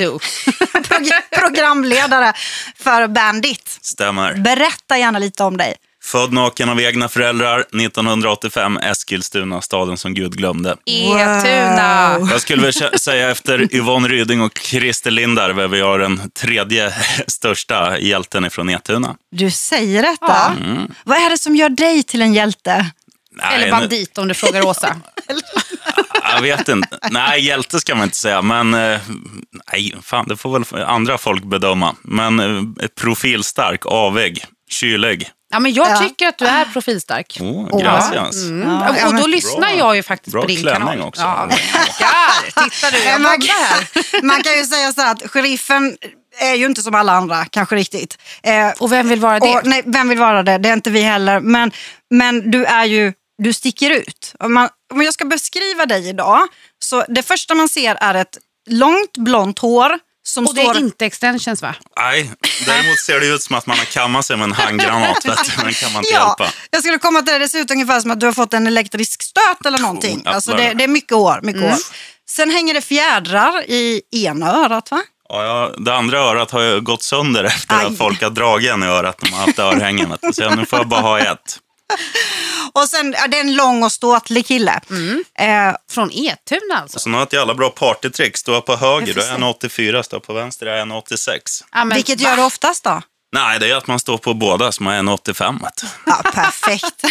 programledare 1.39 2.33
för 2.75 3.07
Bandit. 3.07 3.77
Stämmer. 3.81 4.33
Berätta 4.33 4.97
gärna 4.97 5.19
lite 5.19 5.43
om 5.43 5.57
dig. 5.57 5.75
Född 6.03 6.33
naken 6.33 6.69
av 6.69 6.81
egna 6.81 7.09
föräldrar 7.09 7.59
1985, 7.59 8.77
Eskilstuna, 8.77 9.61
staden 9.61 9.97
som 9.97 10.13
Gud 10.13 10.37
glömde. 10.37 10.75
Etuna. 10.85 12.17
Jag 12.31 12.41
skulle 12.41 12.61
väl 12.61 12.73
säga 12.99 13.31
efter 13.31 13.75
Yvonne 13.75 14.07
Ryding 14.07 14.41
och 14.41 14.57
Christer 14.57 15.11
Lindar, 15.11 15.49
vem 15.49 15.71
vi 15.71 15.81
har 15.81 15.99
den 15.99 16.31
tredje 16.31 16.93
största 17.27 17.99
hjälten 17.99 18.45
ifrån 18.45 18.69
Etuna. 18.69 19.15
Du 19.31 19.51
säger 19.51 20.01
detta. 20.01 20.17
Ja. 20.27 20.53
Vad 21.03 21.17
är 21.17 21.29
det 21.29 21.37
som 21.37 21.55
gör 21.55 21.69
dig 21.69 22.03
till 22.03 22.21
en 22.21 22.33
hjälte? 22.33 22.85
Nej, 23.33 23.55
Eller 23.55 23.71
bandit 23.71 24.17
om 24.17 24.27
du 24.27 24.33
frågar 24.33 24.65
Åsa. 24.65 24.95
Jag 26.33 26.41
vet 26.41 26.69
inte. 26.69 26.99
Nej, 27.11 27.41
hjälte 27.45 27.79
ska 27.79 27.95
man 27.95 28.03
inte 28.03 28.17
säga, 28.17 28.41
men 28.41 28.73
eh, 28.73 28.99
nej, 29.71 29.95
fan, 30.03 30.25
det 30.27 30.37
får 30.37 30.59
väl 30.59 30.83
andra 30.83 31.17
folk 31.17 31.43
bedöma. 31.43 31.95
Men 32.01 32.39
eh, 32.39 32.87
profilstark, 32.99 33.85
avig, 33.85 34.45
kylig. 34.69 35.29
Ja, 35.51 35.59
men 35.59 35.73
jag 35.73 35.89
Ja. 35.89 35.97
tycker 35.99 36.27
att 36.27 36.37
du 36.37 36.45
är 36.45 36.65
profilstark. 36.65 37.37
Oh, 37.41 37.79
gracias. 37.81 38.35
Mm. 38.43 38.69
Ja, 38.69 38.95
ja, 38.99 39.07
och 39.07 39.13
då 39.13 39.21
men- 39.21 39.31
lyssnar 39.31 39.59
Bra. 39.59 39.77
jag 39.77 39.95
ju 39.95 40.03
faktiskt 40.03 40.33
Bra 40.33 40.41
på 40.41 40.47
din 40.47 40.63
kanal. 40.63 41.01
också. 41.01 41.21
Ja, 41.21 41.49
tackar. 41.73 42.69
Titta 42.69 42.91
du, 42.91 42.97
jag 43.03 43.21
man, 43.21 43.31
här. 43.41 44.23
man 44.23 44.43
kan 44.43 44.53
ju 44.57 44.63
säga 44.63 44.93
så 44.93 45.01
här 45.01 45.11
att 45.11 45.31
sheriffen 45.31 45.97
är 46.41 46.53
ju 46.53 46.65
inte 46.65 46.81
som 46.81 46.95
alla 46.95 47.13
andra, 47.13 47.45
kanske 47.45 47.75
riktigt. 47.75 48.17
Eh, 48.43 48.69
Och 48.79 48.91
vem 48.91 49.09
vill 49.09 49.19
vara 49.19 49.39
det? 49.39 49.47
Och, 49.53 49.61
nej, 49.65 49.81
vem 49.85 50.09
vill 50.09 50.19
vara 50.19 50.43
det? 50.43 50.57
Det 50.57 50.69
är 50.69 50.73
inte 50.73 50.89
vi 50.89 51.01
heller. 51.01 51.39
Men, 51.39 51.71
men 52.09 52.51
du 52.51 52.65
är 52.65 52.85
ju, 52.85 53.13
du 53.37 53.53
sticker 53.53 53.89
ut. 53.91 54.33
Om, 54.39 54.53
man, 54.53 54.69
om 54.93 55.01
jag 55.01 55.13
ska 55.13 55.25
beskriva 55.25 55.85
dig 55.85 56.09
idag, 56.09 56.39
så 56.79 57.05
det 57.07 57.23
första 57.23 57.53
man 57.55 57.69
ser 57.69 57.95
är 58.01 58.15
ett 58.15 58.37
långt 58.69 59.17
blont 59.17 59.59
hår 59.59 59.99
som 60.23 60.47
Och 60.47 60.55
det 60.55 60.61
står... 60.61 60.75
är 60.75 60.79
inte 60.79 61.05
extensions 61.05 61.61
va? 61.61 61.75
Nej, 61.97 62.31
däremot 62.65 62.99
ser 62.99 63.19
det 63.19 63.25
ut 63.27 63.43
som 63.43 63.55
att 63.55 63.65
man 63.65 63.77
har 63.77 63.85
kammat 63.85 64.25
sig 64.25 64.37
med 64.37 64.43
en 64.43 64.51
handgranat. 64.51 65.25
Vet 65.25 65.37
du. 65.57 65.63
Den 65.63 65.73
kan 65.73 65.93
man 65.93 66.03
inte 66.03 66.13
Ja, 66.13 66.35
hjälpa. 66.39 66.53
jag 66.71 66.81
skulle 66.81 66.97
komma 66.97 67.21
till 67.21 67.33
det. 67.33 67.39
Det 67.39 67.49
ser 67.49 67.59
ut 67.59 67.71
ungefär 67.71 67.99
som 67.99 68.11
att 68.11 68.19
du 68.19 68.25
har 68.25 68.33
fått 68.33 68.53
en 68.53 68.67
elektrisk 68.67 69.23
stöt 69.23 69.65
eller 69.65 69.79
någonting. 69.79 70.21
Oh, 70.25 70.35
alltså 70.35 70.51
det, 70.55 70.73
det 70.73 70.83
är 70.83 70.87
mycket 70.87 71.17
hår. 71.17 71.39
Mycket 71.43 71.61
hår. 71.61 71.75
Sen 72.29 72.49
hänger 72.51 72.73
det 72.73 72.81
fjädrar 72.81 73.63
i 73.67 74.01
ena 74.11 74.51
örat 74.53 74.91
va? 74.91 75.01
Ja, 75.29 75.71
det 75.77 75.95
andra 75.95 76.19
örat 76.19 76.51
har 76.51 76.61
ju 76.61 76.81
gått 76.81 77.03
sönder 77.03 77.43
efter 77.43 77.75
Aj. 77.79 77.85
att 77.85 77.97
folk 77.97 78.21
har 78.21 78.29
dragit 78.29 78.71
en 78.71 78.83
i 78.83 78.85
örat 78.85 79.21
när 79.21 79.31
man 79.31 79.39
har 79.39 79.45
haft 79.47 79.59
örhängen. 79.59 80.17
Så 80.33 80.49
nu 80.55 80.65
får 80.65 80.79
jag 80.79 80.87
bara 80.87 81.01
ha 81.01 81.19
ett. 81.19 81.57
Och 82.73 82.89
sen, 82.89 83.15
ja, 83.17 83.27
det 83.27 83.37
är 83.37 83.41
en 83.41 83.55
lång 83.55 83.83
och 83.83 83.91
ståtlig 83.91 84.47
kille. 84.47 84.81
Eh, 85.39 85.75
Från 85.91 86.11
Etuna 86.11 86.81
alltså? 86.81 86.99
Så 86.99 87.09
nu 87.09 87.15
har 87.15 87.21
jag 87.21 87.27
ett 87.27 87.33
jävla 87.33 87.53
bra 87.53 87.69
partytrick. 87.69 88.37
Står 88.37 88.55
jag 88.55 88.65
på 88.65 88.75
höger, 88.75 89.13
då 89.13 89.21
är 89.21 89.25
Jag 89.25 89.39
jag 89.41 89.61
får 89.61 89.67
1,84. 89.69 90.01
Står 90.01 90.17
jag 90.17 90.23
på 90.23 90.33
vänster, 90.33 90.65
är 90.65 90.77
jag 90.77 90.87
1,86. 90.87 91.39
Ja, 91.71 91.85
men 91.85 91.95
vilket 91.95 92.21
va? 92.21 92.29
gör 92.29 92.35
du 92.35 92.43
oftast 92.43 92.83
då? 92.83 93.01
Nej, 93.33 93.59
det 93.59 93.69
är 93.69 93.75
att 93.75 93.87
man 93.87 93.99
står 93.99 94.17
på 94.17 94.33
båda, 94.33 94.71
man 94.79 94.93
är 94.93 95.13
1,85. 95.13 95.63
vet 95.63 95.77
du. 95.81 95.87
Ja, 96.05 96.21
perfekt. 96.33 97.03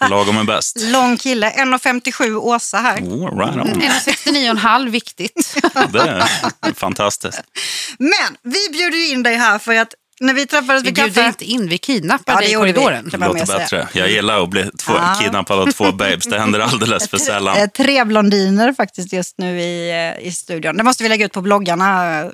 Lagom 0.10 0.38
är 0.38 0.44
bäst. 0.44 0.76
Lång 0.80 1.16
kille, 1.16 1.50
1,57 1.50 2.34
Åsa 2.36 2.78
här. 2.78 2.98
Oh, 2.98 3.38
right 3.38 3.56
on. 3.56 3.82
1,69,5 3.82 4.90
viktigt. 4.90 5.56
Det 5.92 6.00
är 6.60 6.74
fantastiskt. 6.74 7.42
Men 7.98 8.36
vi 8.42 8.68
bjuder 8.72 8.98
ju 8.98 9.08
in 9.08 9.22
dig 9.22 9.36
här 9.36 9.58
för 9.58 9.74
att 9.74 9.94
när 10.20 10.34
vi 10.34 10.46
träffades 10.46 10.82
Vi 10.82 10.86
vid 10.86 10.94
bjuder 10.94 11.10
kaffe... 11.10 11.26
inte 11.28 11.44
in, 11.44 11.68
vi 11.68 11.78
kidnappar 11.78 12.32
Ja, 12.32 12.38
det 12.38 12.44
dig 12.44 12.52
i 12.52 12.54
vi. 12.54 12.60
korridoren. 12.60 13.10
Man 13.18 13.28
Låter 13.28 13.46
bättre. 13.58 13.88
Jag 13.92 14.10
gillar 14.10 14.42
att 14.42 14.48
bli 14.50 14.70
två, 14.78 14.92
Ja. 14.92 15.16
kidnappad 15.22 15.58
av 15.58 15.72
två 15.72 15.92
babes. 15.92 16.24
Det 16.26 16.38
händer 16.38 16.60
alldeles 16.60 17.08
för 17.08 17.18
sällan. 17.18 17.68
Tre 17.76 18.04
blondiner 18.04 18.72
faktiskt 18.72 19.12
just 19.12 19.38
nu 19.38 19.60
i, 19.60 19.90
eh, 20.20 20.26
i 20.26 20.32
studion. 20.32 20.76
Det 20.76 20.82
måste 20.82 21.02
vi 21.02 21.08
lägga 21.08 21.24
ut 21.26 21.32
på 21.32 21.40
bloggarna 21.40 22.20
eh, 22.20 22.26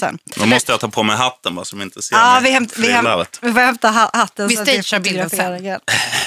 sen. 0.00 0.18
Då 0.36 0.46
måste 0.46 0.72
jag 0.72 0.80
ta 0.80 0.88
på 0.88 1.02
mig 1.02 1.16
hatten 1.16 1.54
bara 1.54 1.64
så 1.64 1.76
de 1.76 1.82
inte 1.82 2.02
ser 2.02 2.16
Ja, 2.16 2.34
mig 2.34 2.42
vi, 2.42 2.50
hämt, 2.50 2.72
vi, 2.78 2.92
hämt, 2.92 3.38
vi 3.42 3.52
får 3.52 3.60
hämta 3.60 3.88
ha- 3.90 4.10
hatten. 4.12 4.48
Vi 4.48 4.56
vi 4.56 4.82
stagear 4.82 5.00
bilden 5.00 5.60
igen. 5.64 5.80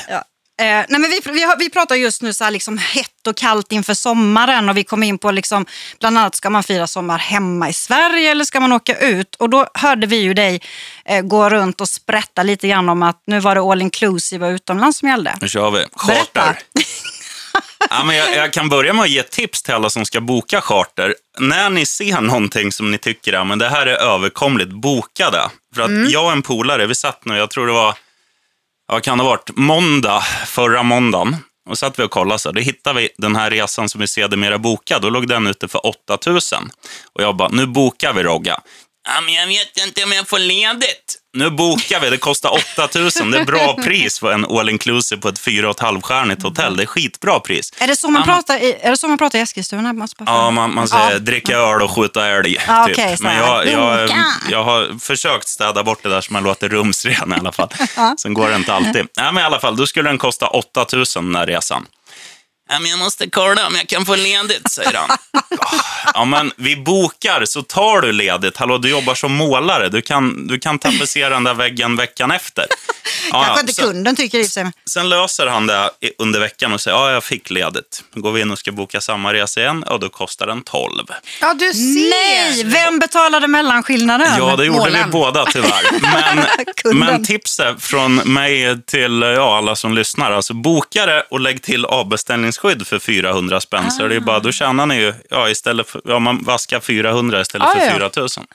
Ja. 0.10 0.24
Eh, 0.62 0.66
nej 0.66 0.86
men 0.90 1.02
vi, 1.02 1.20
vi, 1.26 1.46
vi 1.60 1.70
pratar 1.70 1.96
just 1.96 2.22
nu 2.22 2.34
så 2.34 2.44
här 2.44 2.52
liksom 2.52 2.78
hett 2.78 3.28
och 3.28 3.38
kallt 3.38 3.72
inför 3.72 3.94
sommaren 3.94 4.70
och 4.70 4.78
vi 4.78 4.84
kom 4.84 5.04
in 5.04 5.18
på 5.18 5.32
liksom, 5.32 5.66
bland 6.00 6.18
annat 6.18 6.36
ska 6.36 6.50
man 6.50 6.64
fira 6.64 6.88
sommar 6.88 7.18
hemma 7.18 7.70
i 7.70 7.74
Sverige 7.74 8.32
eller 8.32 8.46
ska 8.46 8.60
man 8.60 8.72
åka 8.72 8.98
ut? 9.00 9.36
Och 9.36 9.50
då 9.50 9.68
hörde 9.74 10.08
vi 10.08 10.16
ju 10.18 10.34
dig 10.34 10.62
eh, 11.06 11.22
gå 11.22 11.50
runt 11.50 11.82
och 11.82 11.90
sprätta 11.90 12.44
lite 12.44 12.68
grann 12.68 12.90
om 12.90 13.04
att 13.04 13.22
nu 13.28 13.40
var 13.40 13.56
det 13.56 13.62
all 13.62 13.82
inclusive 13.82 14.48
och 14.48 14.52
utomlands 14.54 14.98
som 15.00 15.10
gällde. 15.10 15.38
Nu 15.42 15.50
kör 15.50 15.72
vi. 15.72 15.86
Charter. 15.96 16.60
Ja, 17.90 18.04
men 18.04 18.16
jag, 18.16 18.36
jag 18.36 18.54
kan 18.54 18.70
börja 18.70 18.94
med 18.94 19.04
att 19.04 19.10
ge 19.10 19.24
tips 19.24 19.64
till 19.64 19.74
alla 19.74 19.90
som 19.90 20.06
ska 20.06 20.22
boka 20.22 20.62
charter. 20.62 21.16
När 21.40 21.70
ni 21.70 21.86
ser 21.86 22.22
någonting 22.22 22.72
som 22.72 22.92
ni 22.92 22.98
tycker 22.98 23.34
ja, 23.34 23.44
men 23.44 23.60
det 23.60 23.70
här 23.70 23.86
är 23.88 23.96
överkomligt, 23.96 24.70
boka 24.70 25.30
det. 25.30 25.50
För 25.76 25.82
att 25.82 25.90
Mm. 25.90 26.10
jag 26.10 26.26
och 26.26 26.32
en 26.32 26.42
polare, 26.42 26.86
vi 26.88 26.96
satt 26.96 27.26
nu, 27.26 27.38
jag 27.38 27.50
tror 27.50 27.68
det 27.68 27.74
var, 27.74 27.86
ja, 27.86 27.96
vad 28.88 29.04
kan 29.04 29.18
det 29.18 29.24
ha 29.24 29.30
varit, 29.30 29.50
måndag, 29.56 30.22
förra 30.46 30.84
måndagen. 30.84 31.36
Och 31.70 31.78
satt 31.78 32.00
vi 32.00 32.04
och 32.04 32.12
kollade, 32.12 32.40
så 32.40 32.50
här, 32.50 32.54
då 32.54 32.62
hittade 32.62 33.00
vi 33.00 33.10
den 33.18 33.36
här 33.36 33.52
resan 33.52 33.90
som 33.90 34.02
vi 34.02 34.08
sedermera 34.08 34.58
bokade. 34.58 35.02
Då 35.02 35.10
låg 35.10 35.28
den 35.28 35.48
ute 35.48 35.68
för 35.68 35.86
8000. 35.86 36.70
Och 37.14 37.24
jag 37.24 37.36
bara, 37.36 37.50
nu 37.50 37.66
bokar 37.66 38.14
vi 38.14 38.24
Rogga. 38.24 38.60
Ja, 39.08 39.22
men 39.22 39.34
jag 39.34 39.48
vet 39.48 39.78
inte 39.86 40.04
om 40.04 40.12
jag 40.12 40.30
får 40.30 40.40
ledigt. 40.40 41.18
Nu 41.34 41.50
bokar 41.50 42.00
vi, 42.00 42.10
det 42.10 42.18
kostar 42.18 42.50
8000. 42.78 43.32
Det 43.32 43.38
är 43.40 43.46
bra 43.46 43.74
pris 43.84 44.20
för 44.20 44.32
en 44.32 44.46
all 44.46 44.70
inclusive 44.70 45.22
på 45.22 45.30
ett 45.30 45.40
fyra 45.40 45.70
och 45.70 45.76
ett 45.76 45.82
halvstjärnigt 45.82 46.44
hotell. 46.44 46.78
Det 46.78 46.84
är 46.84 46.88
skitbra 46.88 47.40
pris. 47.40 47.74
Är 47.80 47.88
det 47.88 47.96
så 47.96 48.10
man, 48.10 48.24
pratar, 48.24 48.58
i, 48.58 48.78
är, 48.82 48.92
det 48.92 48.98
så 48.98 49.08
man 49.08 49.18
pratar 49.18 49.40
i 49.40 49.42
Eskilstuna? 49.42 50.08
Ja, 50.26 50.52
man, 50.52 50.74
man 50.74 50.88
säger 50.88 51.12
Ja. 51.12 51.20
dricka 51.20 51.58
öl 51.58 51.82
och 51.82 51.92
skjuta 51.92 52.28
älg. 52.28 52.58
Ja, 52.68 52.88
typ. 52.88 53.18
så 53.18 53.24
Men 53.24 53.38
jag, 53.38 53.68
jag, 53.68 54.10
jag 54.50 54.64
har 54.64 55.00
försökt 55.00 55.48
städa 55.48 55.84
bort 55.84 56.04
det 56.04 56.10
där 56.10 56.22
så 56.22 56.34
man 56.34 56.44
låter 56.44 56.70
rumsren 56.70 57.34
i 57.34 57.36
alla 57.36 57.52
fall. 57.52 57.70
Sen 58.18 58.34
går 58.34 58.50
det 58.50 58.56
inte 58.56 58.74
alltid. 58.74 59.08
Nej, 59.18 59.32
men 59.34 59.38
i 59.38 59.46
alla 59.46 59.60
fall, 59.60 59.78
då 59.78 59.88
skulle 59.88 60.10
den 60.10 60.18
kosta 60.18 60.48
8000 60.48 61.26
den 61.26 61.36
här 61.36 61.48
resan. 61.48 61.86
Ja, 62.70 62.80
men 62.80 62.90
jag 62.92 63.00
måste 63.00 63.30
kolla 63.30 63.68
om 63.68 63.76
jag 63.76 63.88
kan 63.88 64.06
få 64.06 64.16
ledigt, 64.16 64.72
säger 64.72 64.94
han. 64.94 65.18
Ja, 66.14 66.26
men 66.26 66.52
vi 66.58 66.76
bokar 66.76 67.46
så 67.46 67.62
tar 67.62 68.02
du 68.02 68.12
ledigt. 68.12 68.58
Hallå, 68.58 68.78
du 68.78 68.90
jobbar 68.90 69.16
som 69.16 69.34
målare. 69.34 69.90
Du 69.90 70.02
kan, 70.02 70.48
du 70.48 70.60
kan 70.60 70.80
tapetsera 70.80 71.30
den 71.30 71.44
där 71.44 71.54
väggen 71.54 71.96
veckan 71.96 72.32
efter. 72.32 72.66
Ja, 73.32 73.44
Kanske 73.44 73.60
inte 73.62 73.74
Sen, 73.74 73.86
kunden 73.86 74.16
tycker 74.16 74.44
sig. 74.44 74.72
sen 74.90 75.10
löser 75.10 75.48
han 75.48 75.68
det 75.68 75.90
under 76.20 76.40
veckan 76.40 76.74
och 76.74 76.82
säger 76.82 76.98
ja, 76.98 77.12
jag 77.12 77.24
fick 77.24 77.50
ledigt. 77.50 78.04
Då 78.14 78.22
går 78.22 78.32
vi 78.32 78.42
in 78.42 78.52
och 78.52 78.60
ska 78.60 78.72
boka 78.72 79.02
samma 79.02 79.34
resa 79.34 79.62
igen 79.62 79.84
och 79.84 80.00
då 80.00 80.10
kostar 80.10 80.48
den 80.48 80.64
12. 80.64 81.06
Ja, 81.42 81.54
du 81.54 81.74
ser. 81.74 82.10
Nej, 82.10 82.64
vem 82.64 83.00
betalade 83.00 83.48
mellanskillnaden? 83.48 84.28
Ja, 84.38 84.56
det 84.56 84.66
gjorde 84.66 84.80
Målaren. 84.80 85.06
vi 85.06 85.12
båda 85.12 85.46
tyvärr. 85.46 85.84
Men, 86.86 86.98
men 87.00 87.26
tipset 87.26 87.84
från 87.84 88.16
mig 88.16 88.82
till 88.86 89.22
ja, 89.22 89.58
alla 89.58 89.76
som 89.76 89.94
lyssnar, 89.94 90.32
alltså 90.32 90.54
boka 90.54 91.06
det 91.06 91.22
och 91.30 91.40
lägg 91.40 91.64
till 91.64 91.86
avbeställningsskydd 92.56 92.88
för 92.88 93.00
400 93.00 93.62
spänn. 93.62 93.92
Så 93.92 94.08
det 94.08 94.16
är 94.16 94.20
bara, 94.20 94.40
då 94.40 94.52
tjänar 94.52 94.86
ni 94.86 94.96
ju, 94.96 95.14
ja, 95.30 95.50
istället 95.50 95.90
för, 95.90 96.02
ja, 96.06 96.20
man 96.20 96.44
vaskar 96.44 96.80
400 96.80 97.42
istället 97.42 97.68
Ja, 97.74 97.80
för 97.80 97.88
ja. 97.88 97.94
4000. 97.94 98.46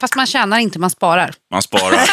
Fast 0.00 0.16
man 0.16 0.26
tjänar 0.26 0.58
inte, 0.58 0.78
man 0.78 0.90
sparar. 0.90 1.34
Man 1.50 1.62
sparar. 1.62 2.10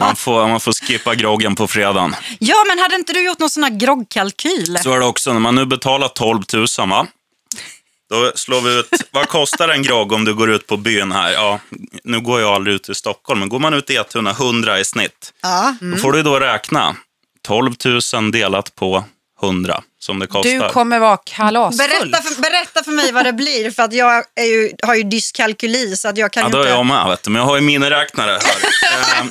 man, 0.00 0.16
får, 0.16 0.48
man 0.48 0.60
får 0.60 0.72
skippa 0.72 1.14
groggen 1.14 1.54
på 1.54 1.68
fredagen. 1.68 2.14
Ja, 2.38 2.64
men 2.68 2.78
hade 2.78 2.94
inte 2.94 3.12
du 3.12 3.24
gjort 3.24 3.38
någon 3.38 3.50
sån 3.50 3.62
här 3.62 3.70
groggkalkyl? 3.70 4.78
Så 4.82 4.92
är 4.92 4.98
det 4.98 5.04
också, 5.04 5.32
när 5.32 5.40
man 5.40 5.54
nu 5.54 5.66
betalar 5.66 6.08
12 6.08 6.42
000, 6.52 6.66
va? 6.88 7.06
Då 8.10 8.32
slår 8.34 8.60
vi 8.60 8.78
ut, 8.78 9.02
vad 9.10 9.28
kostar 9.28 9.68
en 9.68 9.82
grogg 9.82 10.12
om 10.12 10.24
du 10.24 10.34
går 10.34 10.50
ut 10.50 10.66
på 10.66 10.76
byn 10.76 11.12
här? 11.12 11.32
Ja, 11.32 11.60
nu 12.04 12.20
går 12.20 12.40
jag 12.40 12.54
aldrig 12.54 12.76
ut 12.76 12.88
i 12.88 12.94
Stockholm, 12.94 13.40
men 13.40 13.48
går 13.48 13.58
man 13.58 13.74
ut 13.74 13.90
i 13.90 13.96
Etuna, 13.96 14.30
100 14.30 14.80
i 14.80 14.84
snitt. 14.84 15.32
Ja. 15.42 15.74
Då 15.80 15.96
får 15.96 16.12
du 16.12 16.22
då 16.22 16.40
räkna 16.40 16.96
12 17.46 17.72
000 18.14 18.30
delat 18.30 18.74
på 18.74 19.04
100 19.42 19.82
som 20.00 20.18
det 20.18 20.26
kostar. 20.26 20.50
Du 20.50 20.68
kommer 20.68 20.98
vara 20.98 21.16
kalasfull. 21.16 21.88
Berätta 21.88 22.22
för, 22.22 22.42
berätta 22.42 22.84
för 22.84 22.92
mig 22.92 23.12
vad 23.12 23.24
det 23.24 23.32
blir, 23.32 23.70
för 23.70 23.82
att 23.82 23.92
jag 23.92 24.24
är 24.40 24.44
ju, 24.44 24.70
har 24.82 24.94
ju 24.94 25.02
dyskalkyli 25.02 25.96
så 25.96 26.08
att 26.08 26.18
jag 26.18 26.32
kan 26.32 26.40
Ja, 26.40 26.46
ju 26.48 26.52
då 26.52 26.58
är 26.58 26.62
inte... 26.62 26.70
jag 26.70 26.86
med, 26.86 27.06
vet 27.08 27.22
du. 27.22 27.30
men 27.30 27.40
jag 27.40 27.46
har 27.46 27.56
ju 27.56 27.62
miniräknare 27.62 28.30
här. 28.30 28.40
Ehm, 29.20 29.28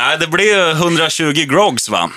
nej, 0.00 0.18
det 0.18 0.26
blir 0.26 0.44
ju 0.44 0.70
120 0.70 1.32
grogs, 1.48 1.88
va? 1.88 2.10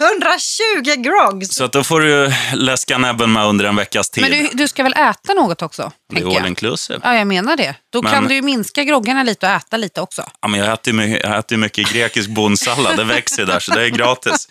120 0.00 1.02
grogs! 1.02 1.54
Så 1.54 1.64
att 1.64 1.72
då 1.72 1.84
får 1.84 2.00
du 2.00 2.32
läska 2.54 2.98
näbben 2.98 3.32
med 3.32 3.46
under 3.46 3.64
en 3.64 3.76
veckas 3.76 4.10
tid. 4.10 4.22
Men 4.22 4.30
du, 4.30 4.48
du 4.52 4.68
ska 4.68 4.82
väl 4.82 4.92
äta 4.92 5.34
något 5.34 5.62
också? 5.62 5.92
det 6.12 6.20
är 6.20 6.40
all 6.40 6.46
inclusive. 6.46 7.00
Ja, 7.02 7.14
jag 7.14 7.26
menar 7.26 7.56
det. 7.56 7.74
Då 7.92 8.02
Men- 8.02 8.12
kan 8.12 8.28
du 8.28 8.34
ju 8.34 8.42
minska 8.42 8.84
groggarna 8.84 9.22
lite 9.22 9.46
och 9.46 9.52
äta 9.52 9.76
lite 9.76 10.00
också. 10.00 10.22
Ja, 10.42 10.48
men 10.48 10.60
jag 10.60 10.72
äter 10.72 10.92
ju 10.92 10.98
mycket, 10.98 11.24
jag 11.24 11.38
äter 11.38 11.56
ju 11.56 11.60
mycket 11.62 11.92
grekisk 11.92 12.30
bondsallad, 12.30 12.96
det 12.96 13.04
växer 13.04 13.46
där, 13.46 13.60
så 13.60 13.74
det 13.74 13.84
är 13.84 13.88
gratis. 13.88 14.48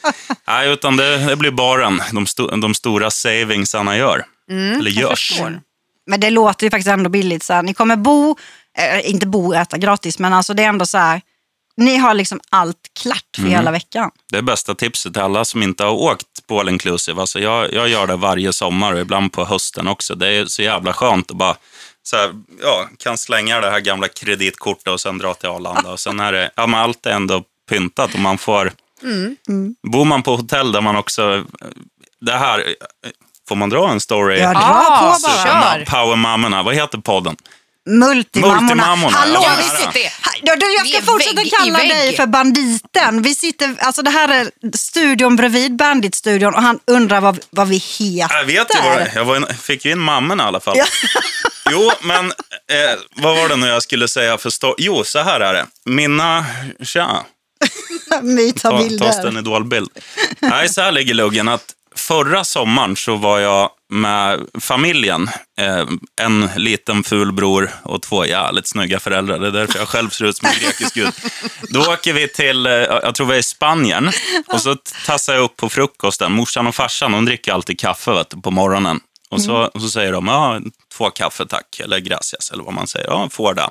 Nej, 0.48 0.70
utan 0.70 0.98
det, 0.98 1.18
det 1.18 1.36
blir 1.36 1.52
baren, 1.52 2.02
de, 2.12 2.28
sto, 2.28 2.48
de 2.48 2.74
stora 2.76 3.12
savingsarna 3.12 3.98
gör. 3.98 4.26
Eller 4.52 4.92
görs. 4.92 5.42
Men 6.08 6.20
det 6.20 6.30
låter 6.30 6.66
ju 6.66 6.72
faktiskt 6.72 6.90
ändå 6.90 7.10
billigt. 7.10 7.44
Så 7.44 7.54
här. 7.54 7.64
Ni 7.64 7.74
kommer 7.74 7.96
bo, 7.96 8.38
eh, 8.78 9.10
inte 9.10 9.28
bo 9.28 9.48
och 9.48 9.56
äta 9.56 9.78
gratis, 9.78 10.20
men 10.20 10.34
alltså 10.34 10.54
det 10.54 10.64
är 10.64 10.68
ändå 10.70 10.86
så 10.86 10.98
här. 10.98 11.22
Ni 11.80 11.98
har 11.98 12.14
liksom 12.14 12.40
allt 12.50 12.78
klart 13.02 13.24
för 13.36 13.42
Mm. 13.42 13.54
hela 13.54 13.72
veckan. 13.72 14.12
Det 14.32 14.38
är 14.38 14.42
bästa 14.42 14.76
tipset 14.76 15.14
till 15.14 15.22
alla 15.22 15.46
som 15.46 15.64
inte 15.64 15.84
har 15.84 15.92
åkt 15.92 16.48
på 16.48 16.60
all 16.60 16.70
inclusive. 16.70 17.22
Alltså 17.22 17.40
jag, 17.40 17.74
jag 17.74 17.90
gör 17.90 18.08
det 18.08 18.16
varje 18.16 18.54
sommar 18.54 18.94
och 18.94 19.00
ibland 19.00 19.32
på 19.34 19.46
hösten 19.46 19.88
också. 19.88 20.16
Det 20.16 20.28
är 20.28 20.46
så 20.46 20.62
jävla 20.62 20.94
skönt 20.94 21.32
att 21.32 21.38
bara 21.38 21.56
så 22.04 22.16
här, 22.18 22.32
ja, 22.62 22.90
kan 22.98 23.18
slänga 23.18 23.60
det 23.62 23.70
här 23.72 23.80
gamla 23.80 24.08
kreditkortet 24.08 24.88
och 24.88 25.02
sen 25.02 25.18
dra 25.18 25.34
till 25.34 25.50
Arlanda. 25.50 25.92
Och 25.92 26.00
sen 26.00 26.20
är 26.20 26.32
det, 26.32 26.52
ja, 26.56 26.68
men 26.68 26.80
allt 26.80 27.06
är 27.06 27.12
ändå 27.12 27.44
pyntat 27.70 28.14
och 28.14 28.20
man 28.20 28.38
får... 28.38 28.72
Bor 29.92 30.06
man 30.06 30.24
på 30.24 30.36
hotell 30.36 30.72
där 30.72 30.82
man 30.82 30.96
också... 30.96 31.44
Det 32.22 32.32
här, 32.38 32.76
får 33.50 33.56
man 33.56 33.70
dra 33.70 33.90
en 33.90 34.00
story? 34.02 34.40
Ja, 34.40 34.54
dra 34.54 34.60
Ah, 34.62 35.14
på 35.14 35.28
bara. 35.28 35.86
Powermammorna, 35.86 36.64
vad 36.64 36.76
heter 36.76 36.98
podden? 36.98 37.36
Multimammorna. 37.90 38.62
Multimammorna, 38.62 39.18
Hallå, 39.18 39.40
ja, 39.44 39.52
vi 39.58 39.64
sitter, 39.64 40.04
Ha- 40.26 40.32
ja, 40.42 40.56
du, 40.56 40.74
jag 40.74 40.88
ska 40.88 40.98
är 40.98 41.02
fortsätta 41.02 41.36
vägg 41.36 41.52
kalla 41.58 41.80
dig 41.80 42.16
för 42.16 42.26
banditen. 42.26 43.22
Vi 43.22 43.36
sitter, 43.36 43.76
alltså 43.80 44.02
det 44.02 44.10
här 44.12 44.30
är 44.30 44.52
studion 44.78 45.36
bredvid 45.36 45.76
Bandit-studion 45.76 46.56
och 46.56 46.62
han 46.62 46.80
undrar 46.88 47.22
vad, 47.22 47.40
vad 47.50 47.68
vi 47.68 47.78
heter. 47.78 48.36
Jag 48.36 48.46
vet 48.46 48.76
ju 48.76 48.82
vad 48.90 48.98
det 48.98 49.12
Jag 49.16 49.26
var, 49.26 49.36
in- 49.38 49.46
fick 49.62 49.86
ju 49.86 49.92
in 49.92 50.00
mammorna 50.00 50.44
i 50.44 50.48
alla 50.48 50.60
fall. 50.60 50.78
Jo, 51.72 51.92
men 52.02 52.26
eh, 52.26 53.00
vad 53.16 53.36
var 53.38 53.50
det 53.50 53.56
nu 53.56 53.68
jag 53.68 53.84
skulle 53.84 54.08
säga 54.08 54.38
för 54.38 54.50
sto- 54.50 54.76
Jo, 54.78 55.04
så 55.04 55.20
här 55.20 55.40
är 55.40 55.54
det. 55.54 55.66
Mina... 55.86 56.46
Tja. 56.84 57.24
Vi 58.24 58.54
tar 58.54 58.72
Ta, 58.72 58.78
bilder. 58.84 59.22
det 59.22 59.28
en 59.28 59.38
idolbild? 59.38 59.90
Nej, 60.40 60.70
så 60.70 60.82
här 60.82 60.92
ligger 60.92 61.14
luggen. 61.14 61.48
Att 61.48 61.66
förra 61.96 62.44
sommaren 62.44 62.96
så 62.96 63.16
var 63.16 63.40
jag 63.40 63.70
med 63.90 64.48
familjen. 64.60 65.30
Eh, 65.60 65.86
en 66.22 66.50
liten 66.56 67.04
ful 67.04 67.32
bror 67.32 67.72
och 67.84 68.02
två 68.02 68.26
jävligt 68.26 68.68
snygga 68.68 69.00
föräldrar. 69.00 69.40
Det 69.40 69.48
är 69.48 69.52
därför 69.52 69.80
jag 69.80 69.88
själv 69.88 70.10
ser 70.10 70.26
ut 70.26 70.38
som 70.38 70.48
en 70.48 70.54
grekisk 70.62 70.94
gud. 70.94 71.14
Då 71.70 71.80
åker 71.80 72.14
vi 72.14 72.28
till, 72.28 72.66
eh, 72.66 72.74
jag 72.74 73.16
tror 73.16 73.28
vi 73.28 73.36
är 73.36 73.40
i 73.40 73.44
Spanien. 73.44 74.12
Och 74.48 74.62
så 74.62 74.76
tassar 75.06 75.34
jag 75.34 75.44
upp 75.44 75.58
på 75.58 75.70
frukosten. 75.70 76.32
Morsan 76.32 76.68
och 76.68 76.76
farsan, 76.76 77.12
de 77.12 77.26
dricker 77.26 77.54
alltid 77.54 77.80
kaffe 77.80 78.12
vet 78.12 78.42
på 78.44 78.52
morgonen. 78.52 79.00
Och 79.30 79.42
så, 79.42 79.56
och 79.56 79.82
så 79.82 79.90
säger 79.90 80.12
de, 80.14 80.28
ja, 80.28 80.60
två 80.98 81.10
kaffe 81.10 81.46
tack, 81.46 81.80
eller 81.80 82.00
gracias, 82.00 82.52
eller 82.52 82.64
vad 82.64 82.74
man 82.74 82.88
säger. 82.88 83.08
Ja, 83.08 83.30
får 83.32 83.54
det. 83.54 83.70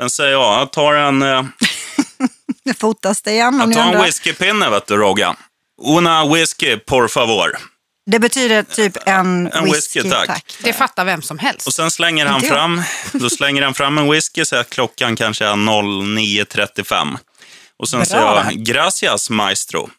Sen 0.00 0.10
säger 0.10 0.32
jag, 0.32 0.60
jag 0.60 0.72
tar 0.72 0.94
en... 0.94 1.22
Eh, 1.22 1.42
Nu 2.64 2.74
fotas 2.74 3.22
det 3.22 3.30
igen. 3.30 3.58
jag 3.58 3.72
tar 3.72 3.94
en 3.94 4.02
whiskypinne, 4.02 4.70
vet 4.70 4.86
du, 4.86 4.96
Rogga. 4.96 5.36
Una 5.82 6.26
whisky, 6.34 6.76
por 6.76 7.08
favor. 7.08 7.58
Det 8.10 8.18
betyder 8.18 8.62
typ 8.62 8.96
en, 9.06 9.52
En 9.52 9.64
whisky, 9.64 10.02
tack. 10.02 10.56
Det 10.62 10.72
fattar 10.72 11.04
vem 11.04 11.22
som 11.22 11.38
helst. 11.38 11.66
Och 11.66 11.74
sen 11.74 11.90
slänger 11.90 12.26
han 12.26 12.40
fram, 12.40 12.82
då 13.12 13.30
slänger 13.30 13.62
han 13.62 13.74
fram 13.74 13.98
en 13.98 14.10
whisky 14.10 14.44
så 14.44 14.56
att 14.56 14.70
klockan 14.70 15.16
kanske 15.16 15.44
är 15.44 15.52
09.35. 15.52 17.18
Och 17.78 17.88
sen 17.88 17.98
Bra. 17.98 18.06
säger 18.06 18.24
jag 18.24 18.52
gracias 18.52 19.30
maestro. 19.30 19.90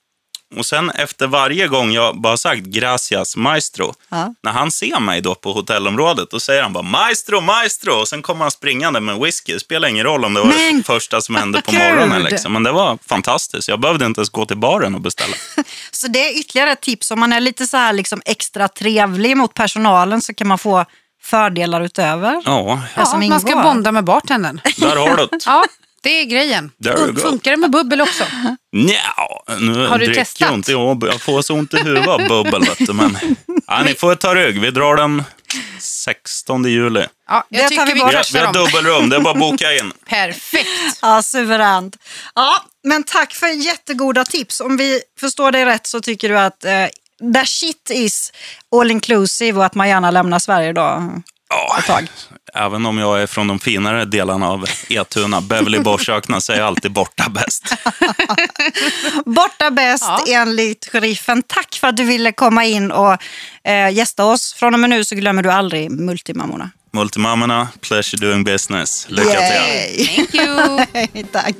Och 0.57 0.65
sen 0.65 0.89
efter 0.89 1.27
varje 1.27 1.67
gång 1.67 1.91
jag 1.91 2.21
bara 2.21 2.37
sagt 2.37 2.61
gracias 2.61 3.35
maestro, 3.35 3.93
Ja. 4.09 4.33
när 4.43 4.51
han 4.51 4.71
ser 4.71 4.99
mig 4.99 5.21
då 5.21 5.35
på 5.35 5.53
hotellområdet, 5.53 6.31
då 6.31 6.39
säger 6.39 6.63
han 6.63 6.73
bara 6.73 6.83
maestro, 6.83 7.41
maestro. 7.41 7.93
Och 7.93 8.07
sen 8.07 8.21
kommer 8.21 8.41
han 8.41 8.51
springande 8.51 8.99
med 8.99 9.19
whisky. 9.19 9.53
Det 9.53 9.59
spelar 9.59 9.87
ingen 9.87 10.03
roll 10.05 10.25
om 10.25 10.33
det 10.33 10.39
var 10.39 10.47
Men- 10.47 10.77
det 10.77 10.83
första 10.83 11.21
som 11.21 11.35
hände 11.35 11.61
på 11.61 11.71
morgonen. 11.71 12.23
Liksom. 12.23 12.53
Men 12.53 12.63
det 12.63 12.71
var 12.71 12.97
fantastiskt. 13.07 13.67
Jag 13.67 13.79
behövde 13.79 14.05
inte 14.05 14.19
ens 14.19 14.29
gå 14.29 14.45
till 14.45 14.57
baren 14.57 14.95
och 14.95 15.01
beställa. 15.01 15.35
Så 15.91 16.07
det 16.07 16.19
är 16.29 16.39
ytterligare 16.39 16.71
ett 16.71 16.81
tips. 16.81 17.11
Om 17.11 17.19
man 17.19 17.33
är 17.33 17.39
lite 17.39 17.67
så 17.67 17.77
här 17.77 17.93
liksom 17.93 18.21
extra 18.25 18.67
trevlig 18.67 19.37
mot 19.37 19.53
personalen 19.53 20.21
så 20.21 20.33
kan 20.33 20.47
man 20.47 20.57
få 20.57 20.85
fördelar 21.21 21.81
utöver. 21.81 22.41
Ja, 22.45 22.81
ja, 22.95 23.17
man 23.29 23.39
ska 23.39 23.55
bonda 23.55 23.91
med 23.91 24.03
bartendern. 24.03 24.61
där 24.77 24.95
har 24.95 25.17
du 25.17 25.25
det. 25.25 25.37
Ja, 25.45 25.65
det 26.01 26.09
är 26.21 26.25
grejen. 26.25 26.71
Funkar 27.21 27.51
det 27.51 27.57
med 27.57 27.71
bubbel 27.71 28.01
också? 28.01 28.23
Nja, 28.73 28.95
nu 29.59 29.87
Har 29.87 29.99
du 29.99 30.05
dricker 30.05 30.21
testat? 30.21 30.41
jag 30.47 30.53
inte. 30.53 30.71
Jag, 30.71 31.21
får 31.21 31.41
så 31.41 31.53
ont 31.53 31.73
i 31.73 31.77
huvudet 31.77 32.07
av 32.07 32.27
bubbel. 32.27 32.61
Vet 32.61 32.87
du, 32.87 32.93
men, 32.93 33.17
ja, 33.67 33.83
ni 33.85 33.93
får 33.95 34.15
ta 34.15 34.35
rygg. 34.35 34.61
Vi 34.61 34.71
drar 34.71 34.95
den 34.95 35.23
16 35.79 36.63
juli. 36.65 37.05
Ja, 37.27 37.47
Det 37.49 37.57
jag 37.57 37.63
tar 37.63 37.69
tycker 37.69 37.85
vi 37.85 37.93
vi, 37.93 37.99
bort. 37.99 38.33
Vi 38.33 38.39
har, 38.39 38.53
dubbelrum, 38.53 39.09
det 39.09 39.15
är 39.15 39.19
bara 39.19 39.33
att 39.33 39.39
boka 39.39 39.73
in. 39.73 39.91
Perfekt. 40.09 40.99
Ja, 41.01 41.21
suveränt. 41.21 41.97
Ja, 42.35 42.65
men 42.83 43.03
tack 43.03 43.33
för 43.33 43.47
jättegoda 43.47 44.25
tips. 44.25 44.59
Om 44.61 44.77
vi 44.77 45.01
förstår 45.19 45.51
dig 45.51 45.65
rätt 45.65 45.87
så 45.87 46.01
tycker 46.01 46.29
du 46.29 46.39
att 46.39 46.65
eh, 46.65 46.85
the 47.33 47.45
shit 47.45 47.91
is 47.93 48.31
all 48.75 48.91
inclusive 48.91 49.57
och 49.59 49.65
att 49.65 49.75
man 49.75 49.89
gärna 49.89 50.11
lämnar 50.11 50.39
Sverige 50.39 50.73
då 50.73 51.11
Ja, 51.49 51.75
ett 51.79 51.85
tag. 51.85 52.07
Även 52.53 52.85
om 52.85 52.97
jag 52.97 53.21
är 53.21 53.27
från 53.27 53.47
de 53.47 53.59
finare 53.59 54.05
delarna 54.05 54.49
av 54.49 54.65
Etuna, 54.89 55.41
Beverly 55.41 55.79
Borsökna, 55.79 56.41
så 56.41 56.53
är 56.53 56.57
jag 56.57 56.67
alltid 56.67 56.91
borta 56.91 57.29
bäst. 57.29 57.63
Borta 59.25 59.71
bäst 59.71 60.03
Ja. 60.07 60.23
enligt 60.27 60.89
sheriffen. 60.91 61.43
Tack 61.47 61.75
för 61.75 61.87
att 61.87 61.97
du 61.97 62.03
ville 62.03 62.31
komma 62.31 62.65
in 62.65 62.91
och 62.91 63.17
eh, 63.63 63.89
gästa 63.93 64.25
oss. 64.25 64.53
Från 64.53 64.73
och 64.73 64.79
med 64.79 64.89
nu 64.89 65.03
så 65.03 65.15
glömmer 65.15 65.43
du 65.43 65.51
aldrig 65.51 65.91
Multimammorna. 65.91 66.71
Multimammorna, 66.93 67.67
pleasure 67.81 68.27
doing 68.27 68.43
business. 68.43 69.05
Lycka 69.09 69.29
till. 69.29 69.39
Yay. 69.41 70.05
Thank 70.15 70.35
you. 70.35 71.23
Tack. 71.31 71.55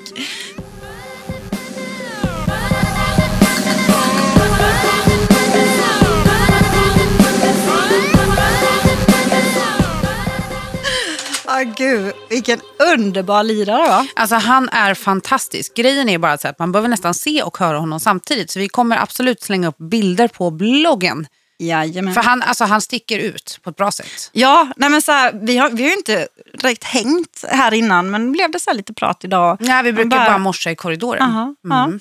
Ah, 11.60 11.64
gud, 11.64 12.14
vilken 12.30 12.62
underbar 12.96 13.44
lirare 13.44 13.88
va? 13.88 14.08
Alltså 14.16 14.36
han 14.36 14.70
är 14.70 14.94
fantastisk. 14.94 15.76
Grejen 15.76 16.10
är 16.10 16.18
bara 16.18 16.38
så 16.38 16.48
att 16.48 16.60
man 16.60 16.72
behöver 16.72 16.90
nästan 16.90 17.14
se 17.14 17.44
och 17.44 17.58
höra 17.58 17.78
honom 17.78 18.00
samtidigt. 18.00 18.52
Så 18.52 18.60
vi 18.60 18.70
kommer 18.70 18.98
absolut 18.98 19.42
slänga 19.42 19.68
upp 19.68 19.78
bilder 19.78 20.28
på 20.28 20.52
bloggen. 20.52 21.28
Jajamän. 21.60 22.14
För 22.14 22.22
han, 22.22 22.42
alltså, 22.42 22.64
han 22.64 22.82
sticker 22.82 23.20
ut 23.20 23.60
på 23.64 23.70
ett 23.70 23.76
bra 23.76 23.92
sätt. 23.92 24.30
Ja, 24.32 24.68
nej 24.78 24.90
men 24.90 25.02
så 25.02 25.12
här, 25.12 25.40
vi, 25.42 25.58
har, 25.58 25.70
vi 25.70 25.84
har 25.84 25.90
ju 25.90 25.96
inte 25.96 26.28
direkt 26.62 26.84
hängt 26.84 27.46
här 27.50 27.74
innan 27.74 28.12
men 28.12 28.32
blev 28.32 28.52
det 28.52 28.60
så 28.60 28.74
lite 28.74 28.94
prat 28.94 29.24
idag. 29.24 29.58
Nej, 29.60 29.84
vi 29.84 29.94
brukar 29.94 30.18
Man 30.18 30.26
bara, 30.26 30.38
morsa 30.38 30.72
i 30.72 30.76
korridoren. 30.76 31.22
Aha, 31.22 31.56
ja. 31.64 31.92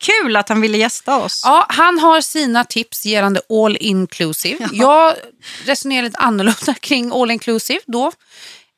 kul 0.00 0.36
att 0.36 0.48
han 0.48 0.60
ville 0.60 0.78
gästa 0.78 1.16
oss. 1.16 1.42
Ja, 1.44 1.66
han 1.68 1.98
har 1.98 2.20
sina 2.20 2.64
tips 2.64 3.06
gällande 3.06 3.40
all 3.48 3.76
inclusive. 3.80 4.68
Jag 4.72 5.14
resonerar 5.64 6.02
lite 6.02 6.18
annorlunda 6.18 6.74
kring 6.80 7.12
all 7.12 7.30
inclusive 7.30 7.80
då. 7.86 8.12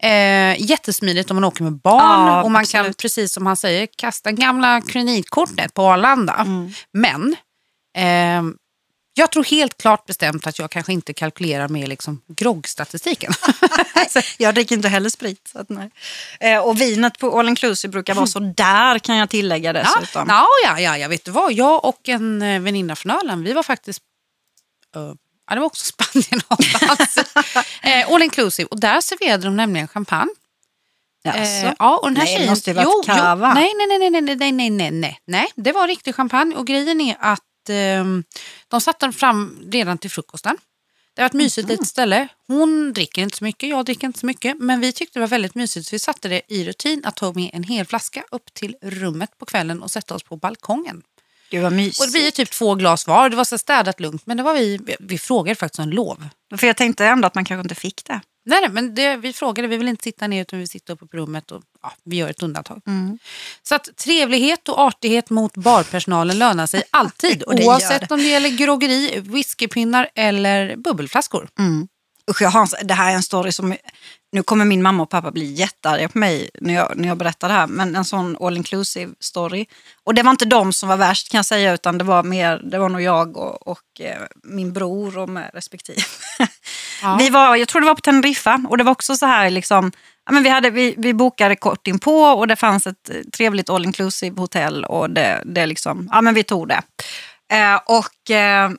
Eh, 0.02 0.62
jättesmidigt 0.70 1.30
om 1.30 1.34
man 1.34 1.44
åker 1.44 1.64
med 1.64 1.72
barn 1.72 2.26
Ja, 2.26 2.42
och 2.42 2.50
man 2.50 2.64
kan, 2.64 2.80
absolut. 2.80 2.96
precis 2.96 3.32
som 3.32 3.46
han 3.46 3.56
säger, 3.56 3.88
kasta 3.96 4.32
gamla 4.32 4.80
kreditkortet 4.80 5.74
på 5.74 5.82
Arlanda. 5.82 6.34
Mm. 6.34 6.72
Men 6.92 7.36
eh, 7.96 8.54
jag 9.14 9.32
tror 9.32 9.44
helt 9.44 9.78
klart 9.78 10.06
bestämt 10.06 10.46
att 10.46 10.58
jag 10.58 10.70
kanske 10.70 10.92
inte 10.92 11.12
kalkylerar 11.12 11.68
med 11.68 11.88
liksom 11.88 12.20
groggstatistiken. 12.28 13.32
Jag 14.38 14.54
dricker 14.54 14.76
inte 14.76 14.88
heller 14.88 15.10
sprit. 15.10 15.48
Så 15.52 15.58
att 15.58 15.68
nej. 15.68 15.90
Eh, 16.40 16.58
och 16.58 16.80
vinet 16.80 17.18
på 17.18 17.38
all 17.38 17.48
inclusive 17.48 17.92
brukar 17.92 18.14
vara 18.14 18.26
så 18.26 18.38
där 18.38 18.98
kan 18.98 19.16
jag 19.16 19.30
tillägga 19.30 19.72
Ja, 19.74 19.82
dessutom. 20.00 20.26
ja, 20.28 20.46
ja, 20.64 20.80
ja, 20.80 20.98
jag 20.98 21.08
vet 21.08 21.24
du 21.24 21.30
vad. 21.30 21.52
Jag 21.52 21.84
och 21.84 22.08
en 22.08 22.42
eh, 22.42 22.60
väninna 22.60 22.96
från 22.96 23.10
Öland, 23.12 23.44
vi 23.44 23.52
var 23.52 23.62
faktiskt... 23.62 24.02
eh, 24.96 25.12
ja, 25.48 25.54
det 25.54 25.60
var 25.60 25.66
också 25.66 25.84
Spanien 25.92 26.42
någonstans. 26.50 27.16
uh, 27.86 28.14
all 28.14 28.22
inclusive. 28.22 28.68
Och 28.70 28.80
där 28.80 29.00
serverade 29.00 29.44
de 29.44 29.56
nämligen 29.56 29.88
champagne. 29.88 30.30
Jaså? 31.24 31.66
Eh, 31.66 31.74
ja, 31.78 31.98
och 31.98 32.08
den 32.08 32.16
här 32.16 32.24
Nej, 32.24 32.32
det 32.34 32.38
tjejen, 32.38 32.50
måste 32.50 32.70
ju 32.70 32.74
varit 32.74 33.06
cava. 33.06 33.54
nej, 33.54 33.72
nej, 33.76 33.98
nej, 33.98 34.10
nej, 34.10 34.20
nej, 34.20 34.52
nej, 34.52 34.70
nej, 34.70 34.90
nej, 34.90 35.20
nej. 35.26 35.46
Det 35.56 35.72
var 35.72 35.88
riktig 35.88 36.14
champagne. 36.14 36.56
Och 36.56 36.66
grejen 36.66 37.00
är 37.00 37.16
att 37.20 37.40
ehm, 37.68 38.24
de 38.68 38.80
satte 38.80 39.06
den 39.06 39.12
fram 39.12 39.58
redan 39.72 39.98
till 39.98 40.10
frukosten. 40.10 40.56
Det 41.14 41.22
var 41.22 41.26
ett 41.26 41.32
mysigt 41.32 41.68
litet 41.68 41.86
ställe. 41.86 42.28
Hon 42.46 42.92
dricker 42.92 43.22
inte 43.22 43.36
så 43.36 43.44
mycket, 43.44 43.68
jag 43.68 43.84
dricker 43.84 44.06
inte 44.06 44.18
så 44.18 44.26
mycket. 44.26 44.58
Men 44.58 44.80
vi 44.80 44.92
tyckte 44.92 45.18
det 45.18 45.20
var 45.20 45.28
väldigt 45.28 45.54
mysigt 45.54 45.86
så 45.86 45.94
vi 45.94 45.98
satte 45.98 46.28
det 46.28 46.42
i 46.48 46.64
rutin 46.64 47.02
att 47.04 47.16
ta 47.16 47.32
med 47.32 47.50
en 47.52 47.62
hel 47.62 47.86
flaska 47.86 48.24
upp 48.30 48.54
till 48.54 48.76
rummet 48.82 49.38
på 49.38 49.46
kvällen 49.46 49.82
och 49.82 49.90
sätta 49.90 50.14
oss 50.14 50.22
på 50.22 50.36
balkongen. 50.36 51.02
Gud 51.50 51.62
vad 51.62 51.72
mysigt. 51.72 52.00
Och 52.00 52.06
det 52.06 52.12
blir 52.12 52.30
typ 52.30 52.50
två 52.50 52.74
glas 52.74 53.06
var. 53.06 53.28
Det 53.28 53.36
var 53.36 53.44
så 53.44 53.58
städat 53.58 54.00
lugnt. 54.00 54.22
Men 54.26 54.36
det 54.36 54.42
var 54.42 54.54
vi, 54.54 54.78
vi, 55.00 55.18
frågade 55.18 55.54
faktiskt 55.54 55.78
om 55.78 55.90
lov. 55.90 56.28
För 56.56 56.66
jag 56.66 56.76
tänkte 56.76 57.06
ändå 57.06 57.26
att 57.26 57.34
man 57.34 57.44
kanske 57.44 57.62
inte 57.62 57.74
fick 57.74 58.04
det. 58.04 58.20
Nej, 58.46 58.60
nej 58.60 58.70
men 58.70 58.94
det, 58.94 59.16
vi 59.16 59.32
frågade, 59.32 59.68
vi 59.68 59.76
vill 59.76 59.88
inte 59.88 60.02
sitta 60.02 60.26
ner 60.26 60.42
utan 60.42 60.58
vi 60.58 60.60
vill 60.60 60.68
sitta 60.68 60.92
uppe 60.92 61.06
på 61.06 61.16
rummet 61.16 61.50
och 61.50 61.62
ja, 61.82 61.92
vi 62.04 62.16
gör 62.16 62.28
ett 62.28 62.42
undantag. 62.42 62.82
Mm. 62.86 63.18
Så 63.62 63.74
att 63.74 63.96
trevlighet 63.96 64.68
och 64.68 64.78
artighet 64.78 65.30
mot 65.30 65.56
barpersonalen 65.56 66.38
lönar 66.38 66.66
sig 66.66 66.82
alltid. 66.90 67.42
Och 67.46 67.56
det 67.56 67.66
oavsett 67.66 68.12
om 68.12 68.18
det 68.18 68.28
gäller 68.28 68.50
groggeri, 68.50 69.20
whiskypinnar 69.20 70.08
eller 70.14 70.76
bubbelflaskor. 70.76 71.48
Usch, 72.30 72.42
jag 72.42 72.50
har, 72.50 72.60
en- 72.60 72.86
det 72.86 72.94
här 72.94 73.10
är 73.10 73.14
en 73.14 73.22
story 73.22 73.52
som... 73.52 73.74
Nu 74.32 74.42
kommer 74.42 74.64
min 74.64 74.82
mamma 74.82 75.02
och 75.02 75.10
pappa 75.10 75.30
bli 75.30 75.52
jättearga 75.52 76.08
på 76.08 76.18
mig 76.18 76.50
när 76.60 76.74
jag, 76.74 76.92
när 76.96 77.08
jag 77.08 77.16
berättar 77.16 77.48
det 77.48 77.54
här. 77.54 77.66
Men 77.66 77.96
en 77.96 78.04
sån 78.04 78.36
all 78.40 78.56
inclusive 78.56 79.12
story. 79.20 79.66
Och 80.04 80.14
det 80.14 80.22
var 80.22 80.30
inte 80.30 80.44
de 80.44 80.72
som 80.72 80.88
var 80.88 80.96
värst 80.96 81.30
kan 81.30 81.38
jag 81.38 81.44
säga. 81.44 81.74
Utan 81.74 81.98
det 81.98 82.04
var, 82.04 82.22
mer, 82.22 82.60
det 82.64 82.78
var 82.78 82.88
nog 82.88 83.02
jag 83.02 83.36
och, 83.36 83.66
och 83.66 84.00
eh, 84.00 84.22
min 84.42 84.72
bror 84.72 85.18
och 85.18 85.28
med 85.28 85.50
respektive. 85.54 86.02
Ja. 87.02 87.16
Vi 87.18 87.30
var, 87.30 87.56
jag 87.56 87.68
tror 87.68 87.80
det 87.80 87.86
var 87.86 87.94
på 87.94 88.00
Teneriffa. 88.00 88.64
Och 88.68 88.78
det 88.78 88.84
var 88.84 88.92
också 88.92 89.16
så 89.16 89.26
här 89.26 89.50
liksom... 89.50 89.92
Ja, 90.26 90.32
men 90.32 90.42
vi, 90.42 90.48
hade, 90.48 90.70
vi, 90.70 90.94
vi 90.98 91.14
bokade 91.14 91.56
kort 91.56 91.86
in 91.86 91.98
på 91.98 92.20
och 92.22 92.48
det 92.48 92.56
fanns 92.56 92.86
ett 92.86 93.10
trevligt 93.32 93.70
all 93.70 93.84
inclusive 93.84 94.40
hotell. 94.40 94.84
Och 94.84 95.10
det, 95.10 95.42
det 95.44 95.66
liksom, 95.66 96.08
ja 96.12 96.20
men 96.20 96.34
vi 96.34 96.42
tog 96.42 96.68
det. 96.68 96.82
Eh, 97.52 97.80
och... 97.86 98.30
Eh, 98.30 98.70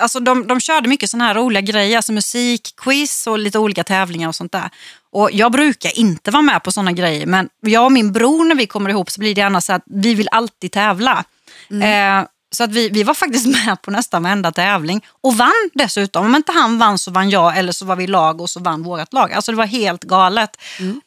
Alltså 0.00 0.20
de, 0.20 0.46
de 0.46 0.60
körde 0.60 0.88
mycket 0.88 1.10
såna 1.10 1.24
här 1.24 1.34
roliga 1.34 1.60
grejer, 1.60 1.96
alltså 1.96 2.12
musikquiz 2.12 3.26
och 3.26 3.38
lite 3.38 3.58
olika 3.58 3.84
tävlingar 3.84 4.28
och 4.28 4.34
sånt 4.34 4.52
där. 4.52 4.70
Och 5.12 5.30
jag 5.32 5.52
brukar 5.52 5.98
inte 5.98 6.30
vara 6.30 6.42
med 6.42 6.62
på 6.62 6.72
såna 6.72 6.92
grejer, 6.92 7.26
men 7.26 7.48
jag 7.60 7.84
och 7.84 7.92
min 7.92 8.12
bror 8.12 8.44
när 8.44 8.54
vi 8.54 8.66
kommer 8.66 8.90
ihop 8.90 9.10
så 9.10 9.20
blir 9.20 9.34
det 9.34 9.40
gärna 9.40 9.60
så 9.60 9.72
att 9.72 9.82
vi 9.86 10.14
vill 10.14 10.28
alltid 10.30 10.72
tävla. 10.72 11.24
Eh, 11.70 12.26
så 12.50 12.64
att 12.64 12.72
vi, 12.72 12.88
vi 12.88 13.02
var 13.02 13.14
faktiskt 13.14 13.46
med 13.66 13.82
på 13.82 13.90
nästan 13.90 14.22
varenda 14.22 14.52
tävling 14.52 15.04
och 15.22 15.36
vann 15.36 15.70
dessutom. 15.74 16.26
Om 16.26 16.34
inte 16.34 16.52
han 16.52 16.78
vann 16.78 16.98
så 16.98 17.10
vann 17.10 17.30
jag 17.30 17.58
eller 17.58 17.72
så 17.72 17.84
var 17.84 17.96
vi 17.96 18.06
lag 18.06 18.40
och 18.40 18.50
så 18.50 18.60
vann 18.60 18.82
vårt 18.82 19.12
lag. 19.12 19.32
Alltså 19.32 19.52
det 19.52 19.58
var 19.58 19.66
helt 19.66 20.04
galet. 20.04 20.50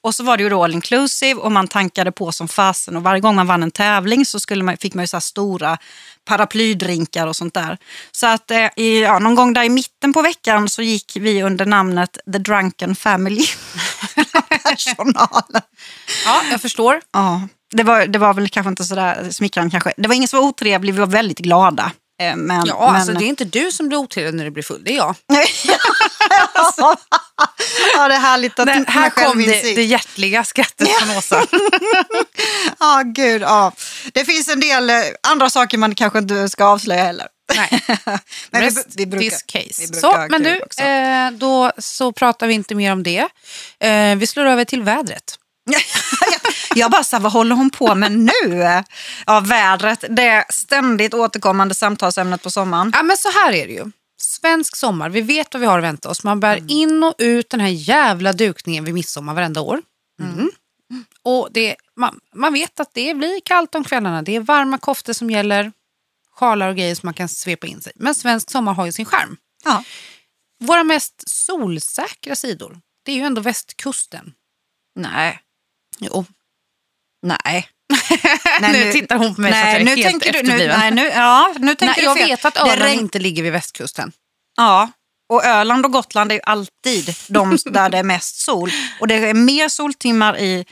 Och 0.01 0.16
så 0.16 0.24
var 0.24 0.38
det 0.38 0.44
ju 0.44 0.50
då 0.50 0.63
all 0.63 0.74
inclusive 0.74 1.39
och 1.39 1.51
man 1.51 1.68
tankade 1.68 2.12
på 2.12 2.32
som 2.32 2.48
fasen 2.48 2.96
och 2.96 3.04
varje 3.04 3.22
gång 3.22 3.36
man 3.36 3.48
vann 3.48 3.63
en 3.63 3.72
tävling 3.72 4.25
så 4.25 4.39
skulle 4.39 4.63
man, 4.63 4.78
fick 4.78 4.94
man 4.94 5.04
ju 5.04 5.08
så 5.08 5.16
här 5.16 5.22
stora 5.22 5.78
paraplydrinkar 6.30 7.28
och 7.28 7.36
sånt 7.36 7.54
där. 7.54 7.78
Så 8.12 8.28
att 8.28 8.52
eh, 8.52 8.68
i, 8.76 9.02
ja, 9.02 9.20
någon 9.20 9.36
gång 9.36 9.54
där 9.54 9.64
i 9.64 9.70
mitten 9.70 10.14
på 10.14 10.22
veckan 10.22 10.70
så 10.70 10.82
gick 10.82 11.18
vi 11.20 11.44
under 11.44 11.66
namnet 11.66 12.18
The 12.34 12.38
Drunken 12.38 12.96
Family. 12.96 13.46
Personalen. 14.64 15.62
Ja, 16.26 16.42
jag 16.52 16.62
förstår. 16.62 17.02
Ja, 17.14 17.42
det 17.72 17.84
var, 17.84 18.06
det 18.06 18.20
var 18.20 18.34
väl 18.34 18.50
kanske 18.50 18.70
inte 18.70 18.84
sådär 18.84 19.28
smickrande 19.32 19.72
kanske. 19.72 19.94
Det 19.98 20.08
var 20.08 20.16
ingen 20.16 20.28
som 20.28 20.40
var 20.40 20.48
otrevlig, 20.48 20.94
vi 20.94 21.00
var 21.00 21.08
väldigt 21.08 21.40
glada. 21.40 21.92
Eh, 22.20 22.36
Men, 22.36 22.66
Ja, 22.66 22.86
men... 22.86 22.96
alltså, 22.96 23.14
det 23.14 23.26
är 23.26 23.28
inte 23.28 23.46
du 23.46 23.72
som 23.72 23.88
blir 23.88 23.98
otrevlig 23.98 24.34
när 24.34 24.46
du 24.46 24.52
blir 24.52 24.64
full, 24.64 24.84
det 24.84 24.92
är 24.92 24.98
jag. 24.98 25.16
ja, 27.96 28.08
det 28.08 28.16
är 28.16 28.20
härligt 28.20 28.60
att 28.60 28.65
Nej, 28.65 28.84
här 28.88 29.10
kom 29.10 29.38
det, 29.38 29.76
det 29.76 29.84
hjärtliga 29.84 30.43
skrattet 30.43 30.89
från 30.89 31.17
Åsa. 31.17 31.46
Ja, 32.80 33.02
gud. 33.06 33.41
Ja. 33.41 33.74
Det 34.13 34.26
finns 34.26 34.50
en 34.50 34.60
del 34.60 34.89
eh, 34.89 34.96
andra 35.24 35.50
saker 35.50 35.78
man 35.78 35.96
kanske 35.96 36.20
inte 36.20 36.50
ska 36.50 36.65
avslöja 36.65 37.04
heller. 37.04 37.28
Nej. 37.56 37.84
Men 38.52 38.62
vi, 38.62 38.67
Rest 38.67 38.88
vi 38.96 39.06
brukar, 39.06 39.30
this 39.30 39.43
case. 39.43 39.91
vi 39.93 40.00
Så, 40.00 40.28
men 40.30 40.43
du, 40.43 40.84
eh, 40.84 41.32
då 41.32 41.72
så 41.78 42.12
pratar 42.12 42.48
vi 42.48 42.54
inte 42.54 42.76
mer 42.76 42.91
om 42.91 43.04
det. 43.04 43.28
Eh, 43.80 44.15
vi 44.15 44.28
slår 44.28 44.46
över 44.46 44.65
till 44.65 44.84
vädret. 44.84 45.36
Jag 46.75 46.91
bara, 46.91 47.03
så 47.03 47.15
här, 47.15 47.23
vad 47.23 47.32
håller 47.32 47.55
hon 47.55 47.69
på 47.69 47.95
med 47.95 48.12
nu? 48.12 48.84
Ja, 49.25 49.39
vädret, 49.39 50.03
det 50.10 50.45
ständigt 50.49 51.13
återkommande 51.13 51.75
samtalsämnet 51.75 52.43
på 52.43 52.51
sommaren. 52.51 52.91
Ja, 52.95 53.03
men 53.03 53.17
så 53.17 53.29
här 53.32 53.53
är 53.53 53.67
det 53.67 53.73
ju. 53.73 53.91
Svensk 54.21 54.75
sommar, 54.75 55.10
vi 55.10 55.21
vet 55.21 55.53
vad 55.53 55.62
vi 55.62 55.67
har 55.67 55.77
att 55.77 55.84
vänta 55.84 56.10
oss. 56.10 56.23
Man 56.23 56.39
bär 56.39 56.58
Mm. 56.58 56.69
in 56.69 57.03
och 57.03 57.13
ut 57.17 57.49
den 57.49 57.60
här 57.60 57.67
jävla 57.67 58.34
dukningen 58.34 58.84
vid 58.86 58.93
midsommar 58.93 59.34
varenda 59.34 59.62
år. 59.62 59.82
Mm. 60.21 60.51
Och 61.23 61.49
det, 61.51 61.75
man, 61.95 62.19
man 62.36 62.53
vet 62.53 62.79
att 62.79 62.93
det 62.93 63.13
blir 63.13 63.39
kallt 63.45 63.75
om 63.75 63.84
kvällarna. 63.84 64.21
Det 64.21 64.36
är 64.36 64.39
varma 64.39 64.77
koftor 64.77 65.13
som 65.13 65.29
gäller, 65.29 65.71
sjalar 66.36 66.69
och 66.69 66.75
grejer 66.75 66.95
som 66.95 67.08
man 67.08 67.13
kan 67.13 67.29
svepa 67.29 67.67
in 67.67 67.82
sig. 67.82 67.91
Men 67.95 68.15
svensk 68.15 68.51
sommar 68.51 68.73
har 68.73 68.86
ju 68.86 68.91
sin 68.91 69.05
skärm. 69.05 69.38
Ja. 69.65 69.84
Våra 70.60 70.84
mest 70.84 71.29
solsäkra 71.29 72.36
sidor, 72.36 72.79
det 73.03 73.12
är 73.12 73.15
ju 73.15 73.21
ändå 73.23 73.41
västkusten. 73.41 74.34
Nej, 74.95 75.39
Jo. 75.99 76.25
Nej. 77.21 77.67
nu, 78.62 78.91
tittar 78.91 79.17
hon 79.17 79.36
på 79.36 79.41
mig 79.41 79.51
nej, 79.51 79.62
så 79.62 79.67
att 79.67 79.73
jag 79.73 79.82
är 79.82 79.95
nu 79.95 80.03
helt 80.03 80.23
tänker 80.23 80.43
du, 80.43 80.49
nu, 80.49 80.67
nej, 80.67 80.91
nu, 80.91 81.05
ja, 81.08 81.53
nu 81.60 81.75
tänker 81.75 81.86
Nej, 81.86 81.95
du 81.97 82.03
jag 82.03 82.17
fel. 82.17 82.29
vet 82.29 82.45
att 82.45 82.53
Det 82.53 82.60
Öland 82.62 82.82
regn- 82.82 82.99
inte 82.99 83.19
ligger 83.19 83.43
vid 83.43 83.51
västkusten. 83.51 84.12
Ja, 84.58 84.91
och 85.34 85.45
Öland 85.45 85.86
och 85.86 85.91
Gotland 85.91 86.32
är 86.32 86.36
ju 86.36 86.41
alltid 86.43 87.15
de 87.27 87.58
där 87.65 87.89
det 87.89 87.97
är 87.97 88.03
mest 88.03 88.39
sol. 88.41 88.71
Och 88.99 89.08
det 89.08 89.15
är 89.15 89.34
mer 89.34 89.69
soltimmar 89.69 90.38
i, 90.38 90.65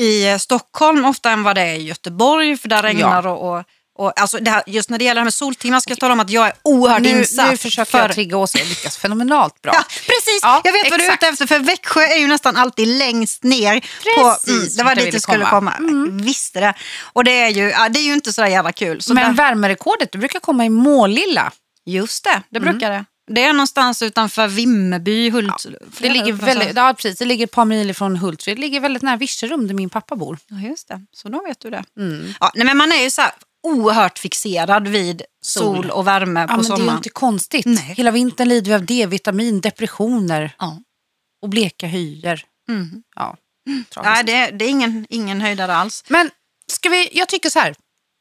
i 0.00 0.38
Stockholm 0.38 1.04
ofta 1.04 1.30
än 1.30 1.42
vad 1.42 1.56
det 1.56 1.62
är 1.62 1.74
i 1.74 1.82
Göteborg, 1.82 2.56
för 2.56 2.68
där 2.68 2.82
regnar 2.82 3.26
och... 3.26 3.52
och 3.58 3.64
och 4.02 4.20
alltså 4.20 4.38
här, 4.44 4.62
just 4.66 4.90
när 4.90 4.98
det 4.98 5.04
gäller 5.04 5.14
det 5.14 5.20
här 5.20 5.24
med 5.24 5.34
soltimmar 5.34 5.80
ska 5.80 5.90
jag 5.90 5.98
tala 6.00 6.12
om 6.12 6.20
att 6.20 6.30
jag 6.30 6.46
är 6.46 6.52
oerhört 6.62 7.02
Nu, 7.02 7.08
insatt. 7.08 7.50
nu 7.50 7.56
försöker 7.56 7.90
för, 7.90 7.98
jag 7.98 8.12
trigga 8.14 8.36
Åsa 8.36 8.58
och 8.60 8.66
lyckas 8.68 8.96
fenomenalt 9.02 9.62
bra. 9.62 9.72
Ja, 9.74 9.82
precis, 9.88 10.38
Ja, 10.42 10.60
jag 10.64 10.72
vet 10.72 10.90
vad 10.90 11.00
du 11.00 11.04
är 11.04 11.08
exakt. 11.08 11.22
ute 11.22 11.32
efter. 11.32 11.46
För 11.46 11.58
Växjö 11.58 12.00
är 12.02 12.18
ju 12.18 12.26
nästan 12.26 12.56
alltid 12.56 12.88
längst 12.88 13.42
ner. 13.44 13.80
På, 13.80 14.30
Precis, 14.44 14.76
det 14.76 14.84
var 14.84 14.94
dit 14.94 15.12
du 15.12 15.20
skulle 15.20 15.44
komma. 15.44 15.72
Mm. 15.74 16.18
Visste 16.18 16.60
det. 16.60 16.74
Och 17.12 17.24
det 17.24 17.40
är 17.40 17.48
ju, 17.48 17.68
ja, 17.70 17.88
det 17.88 17.98
är 17.98 18.04
ju 18.04 18.12
inte 18.12 18.32
så 18.32 18.46
jävla 18.46 18.72
kul. 18.72 19.02
Så 19.02 19.14
Men 19.14 19.26
där, 19.36 19.44
värmerekordet 19.44 20.12
det 20.12 20.18
brukar 20.18 20.40
komma 20.40 20.64
i 20.64 20.68
Målilla. 20.68 21.52
just 21.86 22.24
det, 22.24 22.42
det 22.50 22.58
Mm. 22.58 22.70
brukar 22.70 22.90
det. 22.90 23.04
Det 23.30 23.44
är 23.44 23.52
någonstans 23.52 24.02
utanför 24.02 24.46
Vimmerby, 24.48 25.30
Hult. 25.30 25.66
Det 25.98 26.10
ligger, 26.10 26.32
väldigt, 26.32 26.76
ja, 26.76 26.94
precis, 26.96 27.18
det 27.18 27.24
ligger 27.24 27.44
ett 27.44 27.50
par 27.50 27.64
mil 27.64 27.94
från 27.94 28.16
Hultsfred. 28.16 28.56
Det 28.56 28.60
ligger 28.60 28.80
väldigt 28.80 29.02
nära 29.02 29.16
Virserum 29.16 29.66
där 29.66 29.74
min 29.74 29.90
pappa 29.90 30.16
bor. 30.16 30.38
Ja, 30.46 30.56
just 30.68 30.88
det. 30.88 31.00
Så 31.12 31.28
då 31.28 31.42
vet 31.46 31.60
du 31.60 31.70
det. 31.70 31.84
Mm. 31.98 32.34
Ja, 32.40 32.52
nej, 32.54 32.66
men 32.66 32.76
man 32.76 32.92
är 32.92 33.02
ju 33.02 33.10
så 33.10 33.20
här 33.22 33.30
oerhört 33.62 34.18
fixerad 34.18 34.88
vid 34.88 35.22
sol, 35.44 35.76
Sol. 35.76 35.90
och 35.90 36.06
värme 36.06 36.40
Ja, 36.40 36.46
på 36.46 36.52
men 36.52 36.62
det 36.62 36.68
är 36.68 36.70
ju 36.70 36.76
sommaren. 36.76 36.96
inte 36.96 37.08
konstigt. 37.08 37.66
Nej. 37.66 37.94
Hela 37.96 38.10
vintern 38.10 38.48
lider 38.48 38.68
vi 38.68 38.74
av 38.74 38.84
D-vitamin, 38.86 39.60
depressioner 39.60 40.54
Ja. 40.58 40.78
och 41.42 41.48
bleka 41.48 41.86
hyer. 41.86 42.44
Mm. 42.68 43.02
Ja. 43.16 43.36
Nej, 44.02 44.24
det, 44.24 44.46
det 44.46 44.64
är 44.64 44.68
ingen, 44.68 45.06
ingen 45.08 45.40
höjdare 45.40 45.74
alls. 45.76 46.04
Men 46.08 46.30
ska 46.72 46.88
vi, 46.88 47.08
jag 47.12 47.28
tycker 47.28 47.50
så 47.50 47.58
här. 47.58 47.74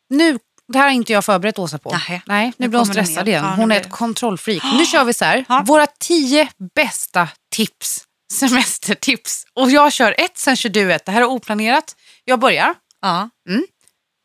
Nu, 0.10 0.40
det 0.68 0.78
här 0.78 0.86
har 0.86 0.94
inte 0.94 1.14
jag 1.14 1.26
förberett 1.26 1.60
Åsa 1.60 1.78
på. 1.78 1.92
Nähä. 1.92 2.22
Nej, 2.26 2.46
nu 2.48 2.54
Nu 2.58 2.68
blir 2.68 2.80
hon 2.80 2.86
stressad 2.88 3.28
igen. 3.28 3.44
igen. 3.44 3.44
Ja, 3.46 3.62
Hon 3.62 3.72
är 3.72 3.78
ett 3.78 3.92
kontrollfreak. 3.92 4.64
Nu 4.78 4.86
kör 4.86 5.04
vi 5.04 5.14
så 5.14 5.26
här. 5.26 5.46
Ja. 5.50 5.64
Våra 5.68 5.88
tio 5.88 6.50
bästa 6.76 7.28
tips, 7.56 8.04
semestertips. 8.34 9.46
Och 9.54 9.72
jag 9.72 9.94
kör 9.94 10.16
ett, 10.18 10.38
sen 10.38 10.56
kör 10.56 10.70
du 10.70 10.94
ett. 10.94 11.06
Det 11.06 11.12
här 11.12 11.22
är 11.22 11.26
oplanerat. 11.26 11.96
Jag 12.26 12.40
börjar. 12.40 12.76
Ja. 13.02 13.30
Mm. 13.50 13.64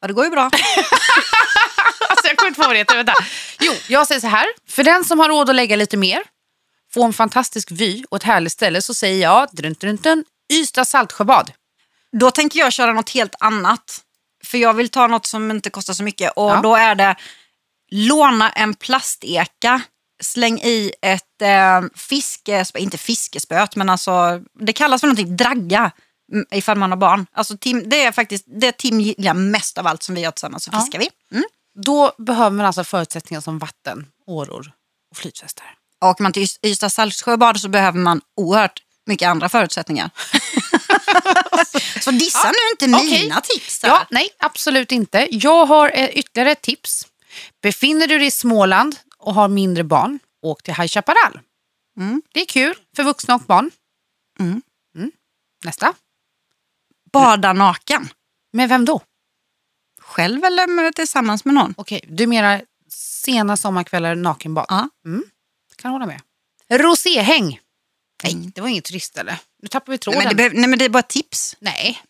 Ja, 0.00 0.06
det 0.08 0.12
går 0.14 0.24
ju 0.24 0.30
bra. 0.30 0.50
Alltså 2.08 2.26
jag 2.28 2.36
kommer 2.36 2.48
inte 2.48 2.62
på 2.62 2.72
det. 2.72 2.94
Vänta. 2.96 3.14
Jo, 3.60 3.72
jag 3.88 4.06
säger 4.06 4.20
så 4.20 4.26
här. 4.26 4.46
För 4.68 4.84
den 4.84 5.04
som 5.04 5.18
har 5.20 5.28
råd 5.28 5.50
att 5.50 5.56
lägga 5.56 5.76
lite 5.76 5.96
mer, 5.96 6.22
få 6.94 7.04
en 7.04 7.12
fantastisk 7.12 7.68
vy 7.70 8.04
och 8.10 8.16
ett 8.16 8.22
härligt 8.22 8.52
ställe 8.52 8.82
så 8.82 8.94
säger 8.94 9.22
jag 9.22 9.48
drun, 9.52 9.74
drun, 9.80 9.96
drun, 9.96 10.24
Ystad 10.52 10.84
Saltsjöbad. 10.84 11.52
Då 12.12 12.30
tänker 12.30 12.58
jag 12.58 12.72
köra 12.72 12.92
något 12.92 13.10
helt 13.10 13.34
annat. 13.40 14.00
för 14.44 14.58
jag 14.58 14.74
vill 14.74 14.88
ta 14.88 15.06
något 15.06 15.26
som 15.26 15.50
inte 15.50 15.70
kostar 15.70 15.94
så 15.94 16.02
mycket. 16.02 16.32
Och 16.36 16.50
Ja. 16.50 16.60
då 16.62 16.76
är 16.76 16.94
det 16.94 17.16
låna 17.90 18.50
en 18.50 18.74
plasteka, 18.74 19.80
släng 20.22 20.58
i 20.58 20.92
ett 21.02 21.42
eh, 21.42 21.82
fiskespö, 21.94 22.78
inte 22.78 22.98
fiskespöt, 22.98 23.76
men 23.76 23.88
alltså 23.88 24.40
det 24.60 24.72
kallas 24.72 25.00
för 25.00 25.08
någonting, 25.08 25.36
dragga. 25.36 25.90
Mm, 26.32 26.46
Ifall 26.50 26.78
man 26.78 26.90
har 26.90 26.96
barn. 26.98 27.26
Alltså 27.32 27.56
Tim, 27.58 27.88
det 27.88 28.02
är 28.02 28.12
faktiskt 28.12 28.44
det 28.48 28.72
Tim 28.78 29.00
gillar 29.00 29.34
mest 29.34 29.78
av 29.78 29.86
allt 29.86 30.02
som 30.02 30.14
vi 30.14 30.20
gör 30.20 30.30
tillsammans, 30.30 30.64
så 30.64 30.70
Ja. 30.72 30.80
fiskar 30.80 30.98
vi. 30.98 31.08
Mm. 31.32 31.44
Då 31.84 32.12
behöver 32.18 32.50
man 32.56 32.66
alltså 32.66 32.84
förutsättningar 32.84 33.40
som 33.40 33.58
vatten, 33.58 34.06
åror 34.26 34.72
och 35.10 35.16
flytvästar. 35.16 35.74
Och 36.00 36.20
man 36.20 36.32
till 36.32 36.42
Ys- 36.42 36.58
Ystad 36.62 36.90
Saltsjöbad 36.90 37.60
så 37.60 37.68
behöver 37.68 37.98
man 37.98 38.20
oerhört 38.36 38.82
mycket 39.06 39.28
andra 39.28 39.48
förutsättningar. 39.48 40.10
så 42.00 42.10
dissa 42.10 42.48
nu 42.48 42.86
inte 42.86 42.96
okej. 43.06 43.22
mina 43.22 43.40
tips. 43.40 43.82
här. 43.82 43.88
Ja, 43.90 44.06
nej, 44.10 44.28
absolut 44.38 44.92
inte. 44.92 45.28
Jag 45.30 45.66
har 45.66 45.90
eh, 45.94 46.08
ytterligare 46.08 46.50
ett 46.52 46.62
tips. 46.62 47.06
Befinner 47.62 48.06
du 48.06 48.18
dig 48.18 48.26
i 48.26 48.30
Småland 48.30 48.96
och 49.18 49.34
har 49.34 49.48
mindre 49.48 49.84
barn, 49.84 50.18
åk 50.42 50.62
till 50.62 50.74
High 50.74 50.88
Chaparral. 50.88 51.40
Mm. 51.98 52.22
Det 52.34 52.40
är 52.40 52.46
kul 52.46 52.74
för 52.96 53.02
vuxna 53.02 53.34
och 53.34 53.40
barn. 53.40 53.70
Mm. 54.40 54.62
Mm. 54.96 55.10
Nästa. 55.64 55.94
Bada 57.20 57.52
naken. 57.52 58.08
Med 58.52 58.68
vem 58.68 58.84
då? 58.84 59.00
Själv 60.00 60.44
eller 60.44 60.66
med, 60.66 60.94
tillsammans 60.94 61.44
med 61.44 61.54
någon? 61.54 61.74
Okej, 61.76 62.00
du 62.08 62.26
menar 62.26 62.62
sena 63.24 63.56
sommarkvällar 63.56 64.14
nakenbad? 64.14 64.66
Ja. 64.68 64.88
Kan 65.76 65.90
hålla 65.92 66.06
med. 66.06 66.20
Roséhäng. 66.70 67.60
Nej, 68.24 68.32
Mm. 68.32 68.50
det 68.54 68.60
var 68.60 68.68
inget 68.68 68.84
turist 68.84 69.16
eller? 69.18 69.36
Nu 69.62 69.68
tappar 69.68 69.86
vi 69.86 69.92
Nej 69.92 69.98
tråden. 69.98 70.18
men, 70.18 70.28
det 70.28 70.34
behöv, 70.34 70.54
nej 70.54 70.68
men 70.68 70.78
det 70.78 70.84
är 70.84 70.88
bara 70.88 71.02
tips. 71.02 71.56
Nej. 71.60 72.02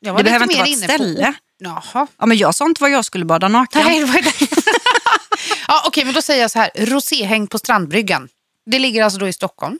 Jag 0.00 0.12
var 0.12 0.22
Det 0.22 0.22
lite 0.22 0.30
behöver 0.30 0.44
inte 0.44 0.56
vara 0.58 0.68
ett 0.68 0.98
på- 0.98 1.04
ställe. 1.04 1.34
Jaha. 1.58 2.06
Ja, 2.18 2.26
men 2.26 2.36
jag 2.36 2.54
sa 2.54 2.66
inte 2.66 2.82
var 2.82 2.88
jag 2.88 3.04
skulle 3.04 3.24
bada 3.24 3.48
naken. 3.48 3.82
Nej, 3.84 3.98
det 4.00 4.04
var 4.04 4.22
det. 4.22 4.32
ja, 5.68 5.82
Okej, 5.86 6.04
men 6.04 6.14
då 6.14 6.22
säger 6.22 6.40
jag 6.42 6.50
så 6.50 6.58
här. 6.58 6.70
Roséhäng 6.74 7.46
på 7.46 7.58
Strandbryggan. 7.58 8.28
Det 8.66 8.78
ligger 8.78 9.04
alltså 9.04 9.18
då 9.18 9.28
i 9.28 9.32
Stockholm. 9.32 9.78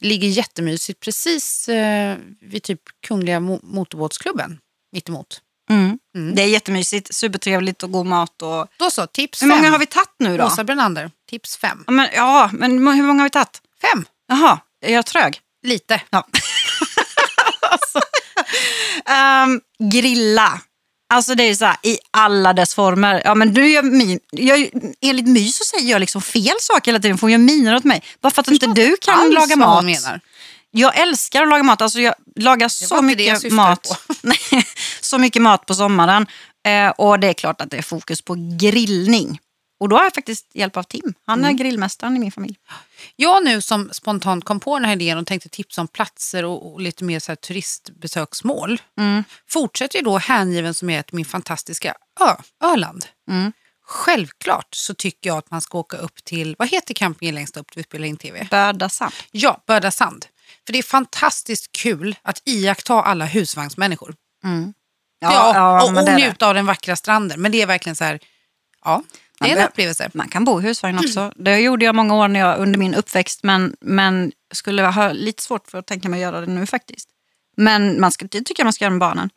Ligger 0.00 0.28
jättemysigt 0.28 1.00
precis 1.00 1.68
eh, 1.68 2.16
vid 2.40 2.62
typ 2.62 2.80
Kungliga 3.06 3.38
Mo- 3.40 3.60
Motorbåtsklubben. 3.62 4.58
Mittemot. 4.92 5.40
Mm. 5.70 5.98
Mm. 6.16 6.34
Det 6.34 6.42
är 6.42 6.46
jättemysigt, 6.46 7.14
supertrevligt 7.14 7.82
och 7.82 7.90
god 7.92 8.06
mat. 8.06 8.42
Och... 8.42 8.66
Då 8.76 8.90
så, 8.90 9.06
tips 9.06 9.42
Hur 9.42 9.46
många 9.46 9.62
fem. 9.62 9.72
har 9.72 9.78
vi 9.78 9.86
tagit 9.86 10.14
nu 10.18 10.36
då? 10.36 10.44
Åsa 10.44 10.64
Brenander, 10.64 11.10
tips 11.30 11.56
fem. 11.56 11.84
Ja, 11.86 11.92
men, 11.92 12.08
ja, 12.14 12.50
men 12.52 12.72
hur 12.72 13.02
många 13.02 13.20
har 13.20 13.26
vi 13.26 13.30
tagit? 13.30 13.62
Fem, 13.82 14.04
Jaha, 14.28 14.58
är 14.84 14.92
jag 14.94 15.06
trög? 15.06 15.40
lite. 15.66 16.02
Ja. 16.10 16.26
Ehm, 19.06 19.60
grilla. 19.92 20.60
Alltså 21.12 21.34
det 21.34 21.42
är 21.42 21.54
så 21.54 21.64
här, 21.64 21.76
i 21.82 21.98
alla 22.10 22.52
dess 22.52 22.74
former. 22.74 23.22
Ja, 23.24 23.34
men 23.34 23.54
du 23.54 23.68
gör 23.70 23.82
min, 23.82 24.20
jag, 24.30 24.70
enligt 25.00 25.28
My 25.28 25.48
så 25.48 25.64
säger 25.64 25.90
jag 25.90 26.00
liksom 26.00 26.22
fel 26.22 26.54
saker 26.60 26.92
hela 26.92 27.02
tiden. 27.02 27.18
För 27.18 27.22
hon 27.22 27.30
gör 27.32 27.38
miner 27.38 27.76
åt 27.76 27.84
mig. 27.84 28.02
Bara 28.20 28.30
för 28.30 28.40
att 28.40 28.48
inte 28.48 28.66
du 28.66 28.96
kan 29.00 29.30
laga 29.30 29.56
mat. 29.56 29.84
menar. 29.84 30.20
Jag 30.70 30.98
älskar 30.98 31.42
att 31.42 31.48
laga 31.48 31.62
mat. 31.62 31.82
Alltså 31.82 32.00
jag 32.00 32.14
lagar 32.36 32.68
så 32.68 33.02
mycket 33.02 33.52
mat. 33.52 34.02
Så 35.00 35.18
mycket 35.18 35.42
mat 35.42 35.66
på 35.66 35.74
sommaren. 35.74 36.26
Eh, 36.66 36.88
och 36.88 37.20
det 37.20 37.26
är 37.26 37.32
klart 37.32 37.60
att 37.60 37.70
det 37.70 37.76
är 37.76 37.82
fokus 37.82 38.22
på 38.22 38.34
grillning. 38.60 39.38
Och 39.82 39.88
då 39.88 39.96
har 39.96 40.04
jag 40.04 40.14
faktiskt 40.14 40.46
hjälp 40.54 40.76
av 40.76 40.82
Tim. 40.82 41.14
Han 41.26 41.38
Mm. 41.38 41.50
är 41.54 41.58
grillmästaren 41.58 42.16
i 42.16 42.18
min 42.18 42.32
familj. 42.32 42.56
Jag 43.16 43.44
nu 43.44 43.60
som 43.60 43.90
spontant 43.92 44.44
kom 44.44 44.60
på 44.60 44.78
den 44.78 44.84
här 44.84 44.92
idén 44.92 45.18
och 45.18 45.26
tänkte 45.26 45.48
tipsa 45.48 45.80
om 45.80 45.88
platser 45.88 46.44
och, 46.44 46.72
och 46.72 46.80
lite 46.80 47.04
mer 47.04 47.20
så 47.20 47.36
turistbesöksmål. 47.36 48.80
Mm. 48.98 49.24
Fortsätter 49.48 49.98
ju 49.98 50.04
då 50.04 50.18
hängiven 50.18 50.74
som 50.74 50.90
är 50.90 51.02
till 51.02 51.14
min 51.16 51.24
fantastiska 51.24 51.94
ö, 52.20 52.34
Öland. 52.64 53.06
Mm. 53.30 53.52
Självklart 53.86 54.74
så 54.74 54.94
tycker 54.94 55.30
jag 55.30 55.38
att 55.38 55.50
man 55.50 55.60
ska 55.60 55.78
åka 55.78 55.96
upp 55.96 56.24
till, 56.24 56.56
vad 56.58 56.68
heter 56.68 56.94
campingen 56.94 57.34
längst 57.34 57.56
upp 57.56 57.66
vi 57.74 57.82
spelar 57.82 58.06
in 58.06 58.16
tv? 58.16 58.48
Böda 58.50 58.88
sand. 58.88 59.12
Ja, 59.30 59.62
Böda 59.66 59.90
Sand. 59.90 60.26
För 60.66 60.72
det 60.72 60.78
är 60.78 60.82
fantastiskt 60.82 61.72
kul 61.72 62.16
att 62.22 62.42
iaktta 62.44 62.94
alla 63.02 63.24
husvagnsmänniskor. 63.24 64.14
Ja, 65.20 65.84
och, 65.84 65.92
men 65.92 66.02
och 66.02 66.06
det. 66.10 66.16
njuta 66.16 66.46
av 66.48 66.54
den 66.54 66.66
vackra 66.66 66.96
stranden. 66.96 67.40
Men 67.42 67.52
det 67.52 67.62
är 67.62 67.66
verkligen 67.66 67.96
så 67.96 68.04
här, 68.04 68.18
ja, 68.84 69.02
det 69.42 69.48
är 69.48 69.52
en 69.52 69.58
Man 69.58 69.68
upplevelse. 69.68 70.10
Man 70.14 70.28
kan 70.28 70.44
bo 70.44 70.60
i 70.60 70.62
husvagn 70.62 70.98
också. 70.98 71.32
Det 71.36 71.58
gjorde 71.58 71.84
jag 71.84 71.94
många 71.94 72.14
år 72.14 72.28
när 72.28 72.40
jag, 72.40 72.58
under 72.58 72.78
min 72.78 72.94
uppväxt 72.94 73.42
men, 73.42 73.76
men 73.80 74.32
skulle 74.54 74.82
ha 74.82 75.12
lite 75.12 75.42
svårt 75.42 75.70
för 75.70 75.78
att 75.78 75.86
tänka 75.86 76.08
mig 76.08 76.24
att 76.24 76.32
göra 76.32 76.40
det 76.40 76.52
nu 76.52 76.66
faktiskt. 76.66 77.08
Men 77.56 78.00
man 78.00 78.12
ska, 78.12 78.26
det 78.26 78.40
tycker 78.42 78.60
jag 78.60 78.66
man 78.66 78.72
ska 78.72 78.84
göra 78.84 78.90
med 78.90 79.00
barnen. 79.00 79.30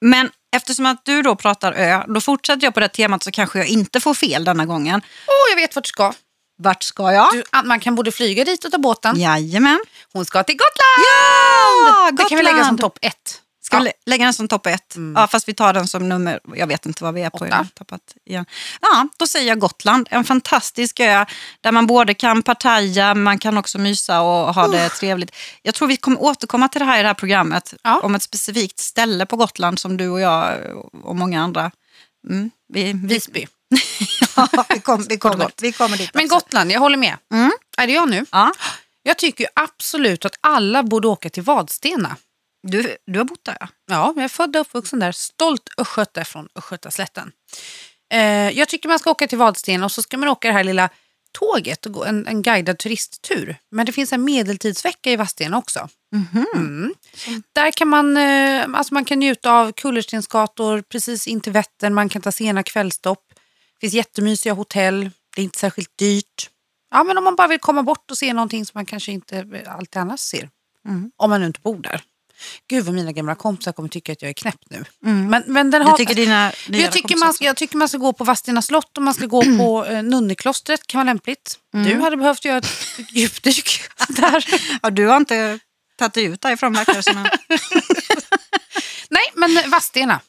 Men 0.00 0.30
eftersom 0.56 0.86
att 0.86 1.04
du 1.04 1.22
då 1.22 1.36
pratar 1.36 1.72
ö, 1.72 2.02
då 2.08 2.20
fortsätter 2.20 2.64
jag 2.66 2.74
på 2.74 2.80
det 2.80 2.88
temat 2.88 3.22
så 3.22 3.30
kanske 3.30 3.58
jag 3.58 3.68
inte 3.68 4.00
får 4.00 4.14
fel 4.14 4.44
denna 4.44 4.66
gången. 4.66 5.02
Åh, 5.26 5.50
jag 5.50 5.56
vet 5.56 5.76
vart 5.76 5.84
du 5.84 5.88
ska. 5.88 6.12
Vart 6.58 6.82
ska 6.82 7.12
jag? 7.12 7.28
Du, 7.32 7.42
man 7.64 7.80
kan 7.80 7.94
både 7.94 8.12
flyga 8.12 8.44
dit 8.44 8.64
och 8.64 8.72
ta 8.72 8.78
båten. 8.78 9.20
Jajamän. 9.20 9.80
Hon 10.12 10.24
ska 10.24 10.42
till 10.42 10.56
Gotland! 10.56 11.06
Ja, 11.08 12.10
Det 12.12 12.28
kan 12.28 12.38
vi 12.38 12.44
lägga 12.44 12.64
som 12.64 12.78
topp 12.78 12.98
ett. 13.02 13.41
Ska 13.72 13.76
Ja. 13.76 13.80
vi 13.82 13.84
lä- 13.88 13.92
lägga 14.06 14.24
den 14.24 14.34
som 14.34 14.48
topp 14.48 14.66
ett? 14.66 14.96
Ja, 15.14 15.26
fast 15.26 15.48
vi 15.48 15.54
tar 15.54 15.72
den 15.72 15.86
som 15.88 16.08
nummer, 16.08 16.40
jag 16.54 16.66
vet 16.66 16.86
inte 16.86 17.04
vad 17.04 17.14
vi 17.14 17.22
är 17.22 17.30
på. 17.30 17.46
Jag 17.46 17.66
tappat 17.74 18.00
igen. 18.24 18.44
Ja, 18.80 19.08
då 19.16 19.26
säger 19.26 19.48
jag 19.48 19.58
Gotland. 19.58 20.08
En 20.10 20.24
fantastisk 20.24 21.00
ö 21.00 21.24
där 21.60 21.72
man 21.72 21.86
både 21.86 22.14
kan 22.14 22.42
partaja, 22.42 23.14
man 23.14 23.38
kan 23.38 23.58
också 23.58 23.78
mysa 23.78 24.20
och 24.20 24.54
ha 24.54 24.68
det 24.68 24.88
trevligt. 24.88 25.34
Jag 25.62 25.74
tror 25.74 25.88
vi 25.88 25.96
kommer 25.96 26.22
återkomma 26.22 26.68
till 26.68 26.78
det 26.78 26.84
här 26.84 26.98
i 26.98 27.02
det 27.02 27.08
här 27.08 27.14
programmet. 27.14 27.74
Ja. 27.82 28.00
Om 28.02 28.14
ett 28.14 28.22
specifikt 28.22 28.78
ställe 28.78 29.26
på 29.26 29.36
Gotland 29.36 29.78
som 29.78 29.96
du 29.96 30.08
och 30.08 30.20
jag 30.20 30.58
och 31.04 31.16
många 31.16 31.42
andra. 31.42 31.70
Mm, 32.28 32.50
vi, 32.72 32.82
vi, 32.84 32.92
Visby. 32.92 33.46
ja, 34.36 34.48
vi, 34.68 34.80
kom, 34.80 35.06
vi, 35.08 35.18
kommer, 35.18 35.50
vi 35.62 35.72
kommer 35.72 35.96
dit. 35.96 36.10
Men 36.14 36.24
också. 36.24 36.34
Gotland, 36.36 36.72
jag 36.72 36.80
håller 36.80 36.96
med. 36.98 37.16
Mm. 37.32 37.52
Är 37.76 37.86
det 37.86 37.92
jag 37.92 38.08
nu? 38.10 38.26
Ja, 38.32 38.52
Jag 39.02 39.18
tycker 39.18 39.46
absolut 39.54 40.24
att 40.24 40.34
alla 40.40 40.82
borde 40.82 41.08
åka 41.08 41.30
till 41.30 41.42
Vadstena. 41.42 42.16
Du, 42.62 42.96
du 43.06 43.18
har 43.18 43.24
bott 43.24 43.44
där 43.44 43.56
ja. 43.60 43.68
Ja, 43.86 44.12
jag 44.16 44.24
är 44.24 44.28
född 44.28 44.56
och 44.56 44.60
uppvuxen 44.60 44.98
där. 44.98 45.12
Stolt 45.12 45.68
östgöte 45.78 46.24
från 46.24 46.48
Östgötaslätten. 46.54 47.32
Eh, 48.12 48.50
jag 48.58 48.68
tycker 48.68 48.88
man 48.88 48.98
ska 48.98 49.10
åka 49.10 49.26
till 49.26 49.38
Vadstena 49.38 49.84
och 49.84 49.92
så 49.92 50.02
ska 50.02 50.16
man 50.16 50.28
åka 50.28 50.48
det 50.48 50.54
här 50.54 50.64
lilla 50.64 50.90
tåget 51.32 51.86
och 51.86 51.92
gå 51.92 52.04
en, 52.04 52.26
en 52.26 52.42
guidad 52.42 52.78
turisttur. 52.78 53.56
Men 53.70 53.86
det 53.86 53.92
finns 53.92 54.12
en 54.12 54.24
medeltidsvecka 54.24 55.10
i 55.10 55.16
Vadstena 55.16 55.58
också. 55.58 55.88
Mm. 56.54 56.94
Där 57.52 57.70
kan 57.70 57.88
man, 57.88 58.16
eh, 58.16 58.64
alltså 58.74 58.94
man 58.94 59.04
kan 59.04 59.18
njuta 59.18 59.52
av 59.52 59.72
kullerstensgator 59.72 60.82
precis 60.82 61.26
in 61.26 61.40
till 61.40 61.52
Vättern. 61.52 61.94
Man 61.94 62.08
kan 62.08 62.22
ta 62.22 62.32
sena 62.32 62.62
kvällstopp. 62.62 63.24
Det 63.28 63.80
finns 63.80 63.94
jättemysiga 63.94 64.52
hotell. 64.52 65.10
Det 65.36 65.42
är 65.42 65.44
inte 65.44 65.58
särskilt 65.58 65.98
dyrt. 65.98 66.50
Ja, 66.90 67.04
men 67.04 67.18
om 67.18 67.24
man 67.24 67.36
bara 67.36 67.48
vill 67.48 67.58
komma 67.58 67.82
bort 67.82 68.10
och 68.10 68.18
se 68.18 68.32
någonting 68.32 68.66
som 68.66 68.78
man 68.78 68.86
kanske 68.86 69.12
inte 69.12 69.64
alltid 69.68 70.02
annars 70.02 70.20
ser. 70.20 70.50
Om 71.16 71.30
man 71.30 71.40
nu 71.40 71.46
inte 71.46 71.60
bor 71.60 71.78
där. 71.78 72.02
Gud 72.68 72.84
vad 72.84 72.94
mina 72.94 73.12
gamla 73.12 73.34
kompisar 73.34 73.72
kommer 73.72 73.88
tycka 73.88 74.12
att 74.12 74.22
jag 74.22 74.28
är 74.28 74.32
knäpp 74.32 74.60
nu. 74.70 74.84
Men, 75.00 75.42
men 75.46 75.70
den 75.70 75.82
har, 75.82 75.96
tycker 75.96 76.14
dina 76.14 76.52
jag, 76.68 76.92
tycker 76.92 77.16
man 77.16 77.34
ska, 77.34 77.44
jag 77.44 77.56
tycker 77.56 77.76
man 77.76 77.88
ska 77.88 77.98
gå 77.98 78.12
på 78.12 78.24
Vadstena 78.24 78.62
slott 78.62 78.96
och 78.96 79.02
man 79.02 79.14
ska 79.14 79.26
gå 79.26 79.42
på 79.58 79.86
eh, 79.86 80.02
Nunneklostret. 80.02 80.86
kan 80.86 80.98
vara 80.98 81.04
lämpligt. 81.06 81.58
Du 81.72 82.00
hade 82.00 82.16
behövt 82.16 82.44
göra 82.44 82.58
ett 82.58 82.70
djupdyk 83.10 83.80
där. 84.08 84.44
Ja, 84.82 84.90
du 84.90 85.06
har 85.06 85.16
inte 85.16 85.58
tagit 85.98 86.14
dig 86.14 86.24
ut 86.24 86.40
därifrån 86.40 86.72
verkar 86.72 86.94
det 86.94 87.02
som. 87.02 87.14
Nej, 89.10 89.32
men 89.34 89.70
Vadstena. 89.70 90.20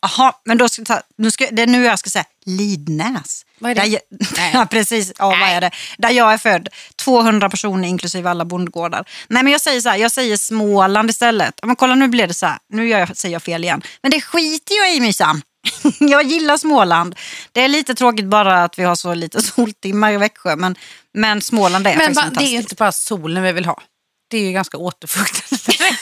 Jaha, 0.00 0.32
men 0.44 0.58
då 0.58 0.68
ska 0.68 0.84
ta, 0.84 1.00
nu 1.16 1.30
ska, 1.30 1.46
det 1.50 1.62
är 1.62 1.66
nu 1.66 1.84
jag 1.84 1.98
ska 1.98 2.10
säga 2.10 2.24
Lidnäs. 2.46 3.44
Vad 3.58 3.70
är 3.70 3.74
det? 3.74 3.84
Jag, 3.86 4.00
ja, 4.52 4.66
precis. 4.70 5.12
Ja, 5.18 5.26
vad 5.28 5.48
är 5.48 5.60
det? 5.60 5.70
Där 5.98 6.10
jag 6.10 6.32
är 6.32 6.38
född. 6.38 6.68
200 6.96 7.50
personer 7.50 7.88
inklusive 7.88 8.30
alla 8.30 8.44
bondgårdar. 8.44 9.08
Nej, 9.28 9.42
men 9.42 9.52
jag 9.52 9.60
säger 9.60 9.80
så 9.80 9.88
här, 9.88 9.96
jag 9.96 10.12
säger 10.12 10.36
Småland 10.36 11.10
istället. 11.10 11.60
Men 11.62 11.76
kolla, 11.76 11.94
nu 11.94 12.08
blir 12.08 12.26
det 12.26 12.34
så 12.34 12.46
här. 12.46 12.58
Nu 12.68 12.88
gör 12.88 12.98
jag, 12.98 13.16
säger 13.16 13.32
jag 13.32 13.42
fel 13.42 13.64
igen. 13.64 13.82
Men 14.02 14.10
det 14.10 14.20
skiter 14.20 14.74
jag 14.74 14.94
i, 14.94 15.00
Mysan. 15.00 15.42
Jag 15.98 16.22
gillar 16.22 16.56
Småland. 16.56 17.14
Det 17.52 17.60
är 17.60 17.68
lite 17.68 17.94
tråkigt 17.94 18.24
bara 18.24 18.64
att 18.64 18.78
vi 18.78 18.82
har 18.82 18.94
så 18.94 19.14
lite 19.14 19.42
soltimmar 19.42 20.12
i 20.12 20.16
Växjö. 20.16 20.56
Men, 20.56 20.76
men 21.14 21.40
Småland 21.42 21.86
är 21.86 21.96
Men 21.96 22.00
faktiskt 22.00 22.16
va, 22.16 22.22
det 22.22 22.26
är 22.26 22.30
fantastiskt. 22.30 22.52
ju 22.52 22.58
inte 22.58 22.74
bara 22.74 22.92
solen 22.92 23.42
vi 23.42 23.52
vill 23.52 23.64
ha. 23.64 23.82
Det 24.30 24.36
är 24.36 24.42
ju 24.42 24.52
ganska 24.52 24.78
återfuktande. 24.78 25.96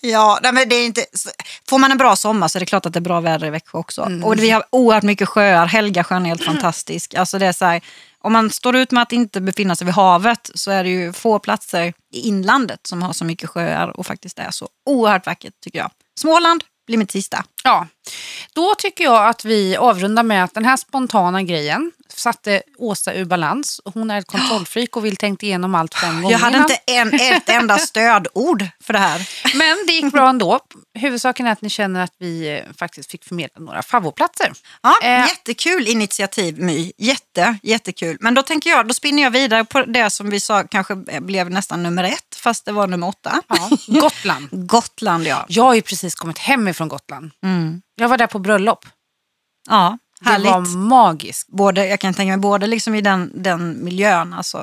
Ja, 0.00 0.40
men 0.42 0.68
det 0.68 0.74
är 0.74 0.86
inte, 0.86 1.06
får 1.68 1.78
man 1.78 1.90
en 1.90 1.98
bra 1.98 2.16
sommar 2.16 2.48
så 2.48 2.58
är 2.58 2.60
det 2.60 2.66
klart 2.66 2.86
att 2.86 2.92
det 2.92 2.98
är 2.98 3.00
bra 3.00 3.20
väder 3.20 3.46
i 3.46 3.50
Växjö 3.50 3.78
också. 3.78 4.02
Mm. 4.02 4.24
Och 4.24 4.38
vi 4.38 4.50
har 4.50 4.64
oerhört 4.70 5.02
mycket 5.02 5.28
sjöar. 5.28 5.66
Helgasjön 5.66 6.22
är 6.22 6.28
helt 6.28 6.44
fantastisk. 6.52 7.14
Alltså 7.14 7.38
det 7.38 7.46
är 7.46 7.52
så 7.52 7.64
här, 7.64 7.80
om 8.18 8.32
man 8.32 8.50
står 8.50 8.76
ut 8.76 8.90
med 8.90 9.02
att 9.02 9.12
inte 9.12 9.40
befinna 9.40 9.76
sig 9.76 9.84
vid 9.84 9.94
havet 9.94 10.50
så 10.54 10.70
är 10.70 10.84
det 10.84 10.90
ju 10.90 11.12
få 11.12 11.38
platser 11.38 11.92
i 12.12 12.20
inlandet 12.20 12.86
som 12.86 13.02
har 13.02 13.12
så 13.12 13.24
mycket 13.24 13.50
sjöar 13.50 13.96
och 13.96 14.06
faktiskt 14.06 14.38
är 14.38 14.50
så 14.50 14.68
oerhört 14.86 15.26
vackert 15.26 15.54
tycker 15.64 15.78
jag. 15.78 15.90
Småland 16.20 16.64
blir 16.86 16.98
mitt 16.98 17.10
sista. 17.10 17.44
Ja, 17.64 17.86
då 18.52 18.74
tycker 18.78 19.04
jag 19.04 19.28
att 19.28 19.44
vi 19.44 19.76
avrundar 19.76 20.22
med 20.22 20.44
att 20.44 20.54
den 20.54 20.64
här 20.64 20.76
spontana 20.76 21.42
grejen, 21.42 21.92
satte 22.16 22.62
Åsa 22.78 23.14
ur 23.14 23.24
balans. 23.24 23.80
Hon 23.84 24.10
är 24.10 24.18
ett 24.18 24.26
kontrollfreak 24.26 24.96
och 24.96 25.04
vill 25.04 25.16
tänkt 25.16 25.42
igenom 25.42 25.74
allt 25.74 25.94
fem 25.94 26.22
gånger 26.22 26.32
Jag 26.32 26.38
hade 26.38 26.58
inte 26.58 26.78
en, 26.86 27.14
ett 27.14 27.48
enda 27.48 27.78
stödord 27.78 28.64
för 28.82 28.92
det 28.92 28.98
här. 28.98 29.28
Men 29.54 29.76
det 29.86 29.92
gick 29.92 30.12
bra 30.12 30.28
ändå. 30.28 30.60
Huvudsaken 30.98 31.46
är 31.46 31.52
att 31.52 31.62
ni 31.62 31.68
känner 31.70 32.00
att 32.00 32.14
vi 32.18 32.48
eh, 32.58 32.72
faktiskt 32.78 33.10
fick 33.10 33.24
förmedla 33.24 33.60
några 33.60 33.82
favoritplatser. 33.82 34.52
Ja, 34.82 34.94
Eh. 35.02 35.26
Jättekul 35.28 35.88
initiativ 35.88 36.58
My, 36.62 36.92
jätte, 36.98 37.58
jättekul. 37.62 38.16
Men 38.20 38.34
då 38.34 38.42
tänker 38.42 38.70
jag, 38.70 38.88
då 38.88 38.94
spinner 38.94 39.22
jag 39.22 39.30
vidare 39.30 39.64
på 39.64 39.82
det 39.82 40.10
som 40.10 40.30
vi 40.30 40.40
sa 40.40 40.64
kanske 40.64 40.96
blev 41.20 41.50
nästan 41.50 41.82
nummer 41.82 42.04
ett, 42.04 42.36
fast 42.36 42.64
det 42.64 42.72
var 42.72 42.86
nummer 42.86 43.08
åtta. 43.08 43.42
Ja, 43.48 43.70
Gotland. 44.00 44.48
Gotland 44.66 45.26
ja. 45.26 45.46
Jag 45.48 45.62
har 45.62 45.74
ju 45.74 45.82
precis 45.82 46.14
kommit 46.14 46.38
hem 46.38 46.68
ifrån 46.68 46.88
Gotland. 46.88 47.30
Jag 47.94 48.08
var 48.08 48.18
där 48.18 48.26
på 48.26 48.38
bröllop. 48.38 48.86
Ja, 49.68 49.98
Det 50.20 50.28
härligt. 50.30 50.50
var 50.50 50.76
magiskt. 50.76 51.48
Både, 51.48 51.86
jag 51.86 52.00
kan 52.00 52.14
tänka 52.14 52.28
mig 52.28 52.36
både 52.38 52.66
liksom 52.66 52.94
i 52.94 53.00
den, 53.00 53.32
den 53.42 53.84
miljön, 53.84 54.32
alltså 54.32 54.58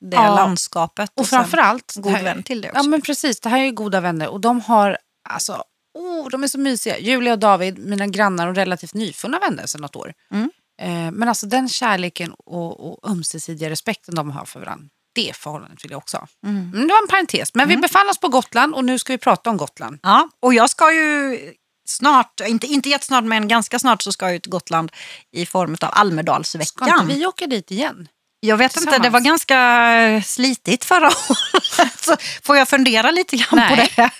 det 0.00 0.16
Ja. 0.16 0.34
landskapet. 0.36 1.10
Och 1.14 1.26
sen 1.26 1.38
framförallt... 1.40 1.94
god 1.96 2.04
det 2.12 2.16
här- 2.16 2.24
vän 2.24 2.42
till 2.42 2.60
det 2.60 2.68
också. 2.68 2.78
Ja 2.78 2.82
men 2.88 3.02
precis, 3.02 3.40
det 3.40 3.48
här 3.48 3.58
är 3.58 3.64
ju 3.64 3.72
goda 3.72 4.00
vänner 4.00 4.28
och 4.28 4.40
de 4.40 4.60
har 4.60 4.98
alltså, 5.28 5.62
oh, 5.98 6.28
de 6.30 6.42
är 6.42 6.48
så 6.48 6.58
mysiga. 6.58 6.98
Julia 6.98 7.32
och 7.32 7.38
David, 7.38 7.78
mina 7.78 8.06
grannar 8.06 8.48
och 8.48 8.54
relativt 8.54 8.94
nyfunna 8.94 9.38
vänner 9.38 9.66
sedan 9.66 9.80
något 9.80 9.96
år. 9.96 10.12
Mm. 10.32 10.50
Eh, 10.82 11.10
men 11.12 11.28
alltså 11.28 11.46
den 11.46 11.68
kärleken 11.68 12.32
och, 12.32 12.92
och 12.92 13.10
ömsesidiga 13.10 13.70
respekten 13.70 14.14
de 14.14 14.30
har 14.30 14.44
för 14.44 14.60
varandra, 14.60 14.86
det 15.14 15.36
förhållandet 15.36 15.84
vill 15.84 15.90
jag 15.90 15.98
också 15.98 16.16
ha. 16.16 16.26
Mm. 16.46 16.70
Men 16.70 16.86
det 16.88 16.92
var 16.94 17.02
en 17.02 17.08
parentes. 17.08 17.54
Men 17.54 17.68
vi 17.68 17.76
befann 17.76 18.08
oss 18.10 18.18
på 18.20 18.28
Gotland 18.28 18.74
och 18.74 18.84
nu 18.84 18.98
ska 18.98 19.12
vi 19.12 19.18
prata 19.18 19.50
om 19.50 19.56
Gotland. 19.56 19.98
Ja, 20.02 20.28
och 20.40 20.54
jag 20.54 20.70
ska 20.70 20.92
ju 20.92 21.38
snart, 21.88 22.40
inte, 22.40 22.66
inte 22.66 22.88
jättesnart 22.88 23.24
men 23.24 23.48
ganska 23.48 23.78
snart 23.78 24.02
så 24.02 24.12
ska 24.12 24.24
jag 24.24 24.32
ju 24.32 24.38
till 24.38 24.52
Gotland 24.52 24.92
i 25.32 25.46
form 25.46 25.72
av 25.72 25.76
Ska 25.76 25.86
Almedalsveckan. 25.86 26.88
inte 26.88 27.14
vi 27.14 27.26
åka 27.26 27.46
dit 27.46 27.70
igen? 27.70 28.08
Jag 28.44 28.56
vet 28.56 28.76
inte, 28.76 28.98
det 28.98 29.08
var 29.10 29.20
ganska 29.20 30.22
slitigt 30.26 30.84
förra 30.84 31.06
året. 31.06 32.00
Så 32.00 32.16
får 32.42 32.56
jag 32.56 32.68
fundera 32.68 33.10
lite 33.10 33.36
grann 33.36 33.46
Nej. 33.52 33.68
på 33.68 33.76
det? 33.76 34.10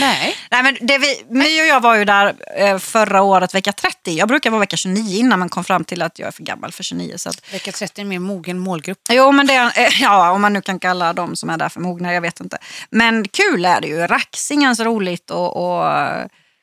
Nej. 0.00 0.36
Nej, 0.50 0.62
men 0.62 0.76
det 0.80 0.98
vi, 0.98 1.24
My 1.30 1.60
och 1.60 1.66
jag 1.66 1.80
var 1.80 1.96
ju 1.96 2.04
där 2.04 2.34
eh, 2.56 2.78
förra 2.78 3.22
året 3.22 3.54
vecka 3.54 3.72
30. 3.72 4.12
Jag 4.12 4.28
brukar 4.28 4.50
vara 4.50 4.60
vecka 4.60 4.76
29 4.76 5.18
innan 5.18 5.38
man 5.38 5.48
kom 5.48 5.64
fram 5.64 5.84
till 5.84 6.02
att 6.02 6.18
jag 6.18 6.26
är 6.28 6.32
för 6.32 6.42
gammal 6.42 6.72
för 6.72 6.82
29. 6.82 7.14
Så 7.16 7.28
att, 7.28 7.52
Vecka 7.52 7.72
30 7.72 8.00
är 8.00 8.02
en 8.02 8.08
mer 8.08 8.18
mogen 8.18 8.58
målgrupp. 8.58 8.98
jo, 9.10 9.32
men 9.32 9.46
det, 9.46 9.54
eh, 9.54 10.02
ja, 10.02 10.30
om 10.30 10.42
man 10.42 10.52
nu 10.52 10.62
kan 10.62 10.78
kalla 10.78 11.12
de 11.12 11.36
som 11.36 11.50
är 11.50 11.56
där 11.56 11.68
för 11.68 11.80
mogna, 11.80 12.12
jag 12.14 12.20
vet 12.20 12.40
inte. 12.40 12.58
Men 12.90 13.28
kul 13.28 13.64
är 13.64 13.80
det 13.80 13.86
ju. 13.88 14.06
Raxingens 14.06 14.80
roligt 14.80 15.30
och, 15.30 15.56
och 15.56 15.84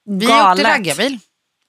Vi 0.10 0.26
galet. 0.26 0.66
åkte 0.66 0.74
raggarbil. 0.74 1.20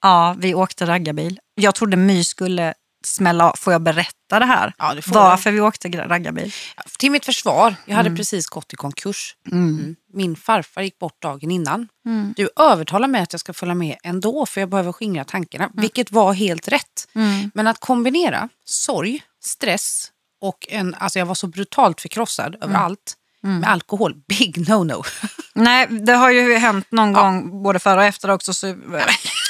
Ja, 0.03 0.37
vi 0.39 0.55
åkte 0.55 0.87
raggarbil. 0.87 1.41
Jag 1.55 1.75
trodde 1.75 1.97
My 1.97 2.25
skulle 2.25 2.75
smälla. 3.05 3.53
Får 3.57 3.73
jag 3.73 3.83
berätta 3.83 4.39
det 4.39 4.45
här? 4.45 4.75
Ja, 4.79 4.95
det 4.95 5.03
får 5.03 5.15
Varför 5.15 5.51
vi 5.51 5.61
åkte 5.61 5.89
raggarbil? 5.89 6.53
Till 6.99 7.11
mitt 7.11 7.25
försvar, 7.25 7.75
jag 7.85 7.97
hade 7.97 8.17
precis 8.17 8.47
gått 8.47 8.73
i 8.73 8.77
konkurs. 8.77 9.37
Mm. 9.53 9.97
Min 10.13 10.37
farfar 10.37 10.83
gick 10.83 10.99
bort 10.99 11.23
dagen 11.23 11.51
innan. 11.51 11.89
Du 12.37 12.49
övertalar 12.57 13.09
mig 13.09 13.23
att 13.23 13.33
jag 13.33 13.41
ska 13.41 13.53
följa 13.53 13.75
med 13.75 13.97
ändå 14.03 14.47
för 14.47 14.61
jag 14.61 14.71
behöver 14.71 14.93
skingra 14.93 15.25
tankarna, 15.25 15.71
vilket 15.75 16.13
var 16.13 16.33
helt 16.33 16.69
rätt. 16.69 17.09
Men 17.55 17.67
att 17.67 17.81
kombinera 17.81 18.49
sorg, 18.65 19.23
stress 19.45 20.11
och 20.41 20.67
en, 20.69 20.95
alltså 20.95 21.19
jag 21.19 21.27
var 21.27 21.35
så 21.35 21.47
brutalt 21.47 22.01
förkrossad 22.01 22.57
över 22.61 22.75
allt 22.75 23.15
med 23.43 23.71
alkohol, 23.71 24.15
big 24.29 24.57
no-no. 24.69 25.07
Nej, 25.55 25.87
det 25.87 26.13
har 26.13 26.31
ju 26.31 26.55
hänt 26.55 26.87
någon 26.91 27.13
gång 27.13 27.63
både 27.63 27.79
före 27.79 27.97
och 27.97 28.05
efter 28.05 28.31
också. 28.31 28.55
Så 28.55 28.67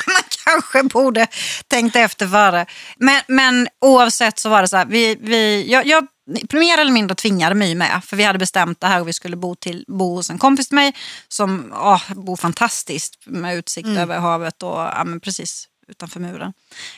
man 0.06 0.22
kanske 0.44 0.82
borde 0.82 1.26
tänkt 1.68 1.96
efter 1.96 2.28
före. 2.28 2.66
Men, 2.96 3.20
men 3.26 3.68
oavsett 3.80 4.38
så 4.38 4.48
var 4.48 4.62
det 4.62 4.68
så 4.68 4.76
här. 4.76 4.86
Vi, 4.86 5.16
vi, 5.20 5.70
jag, 5.70 5.86
jag 5.86 6.06
mer 6.52 6.78
eller 6.78 6.92
mindre 6.92 7.14
tvingade 7.14 7.54
My 7.54 7.74
med. 7.74 8.04
För 8.04 8.16
vi 8.16 8.22
hade 8.22 8.38
bestämt 8.38 8.80
det 8.80 8.86
här 8.86 9.00
och 9.00 9.08
vi 9.08 9.12
skulle 9.12 9.36
bo, 9.36 9.54
till, 9.54 9.84
bo 9.88 10.14
hos 10.14 10.30
en 10.30 10.38
kompis 10.38 10.68
till 10.68 10.74
mig 10.74 10.94
som 11.28 11.72
åh, 11.76 12.12
bor 12.14 12.36
fantastiskt 12.36 13.18
med 13.26 13.56
utsikt 13.56 13.88
över 13.88 14.18
havet 14.18 14.62
och 14.62 14.78
ja, 14.78 15.06
precis 15.22 15.66
utanför 15.90 16.20
muren. 16.20 16.52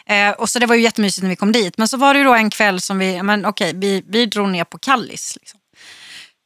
Eh, 0.06 0.30
och 0.30 0.48
så 0.48 0.58
det 0.58 0.66
var 0.66 0.74
ju 0.74 0.82
jättemysigt 0.82 1.22
när 1.22 1.30
vi 1.30 1.36
kom 1.36 1.52
dit. 1.52 1.78
Men 1.78 1.88
så 1.88 1.96
var 1.96 2.14
det 2.14 2.18
ju 2.18 2.24
då 2.24 2.34
en 2.34 2.50
kväll 2.50 2.80
som 2.80 2.98
vi, 2.98 3.16
ja, 3.16 3.22
men 3.22 3.46
okej, 3.46 3.72
vi, 3.74 4.04
vi 4.06 4.26
drog 4.26 4.48
ner 4.48 4.64
på 4.64 4.78
Kallis. 4.78 5.36
Liksom. 5.40 5.60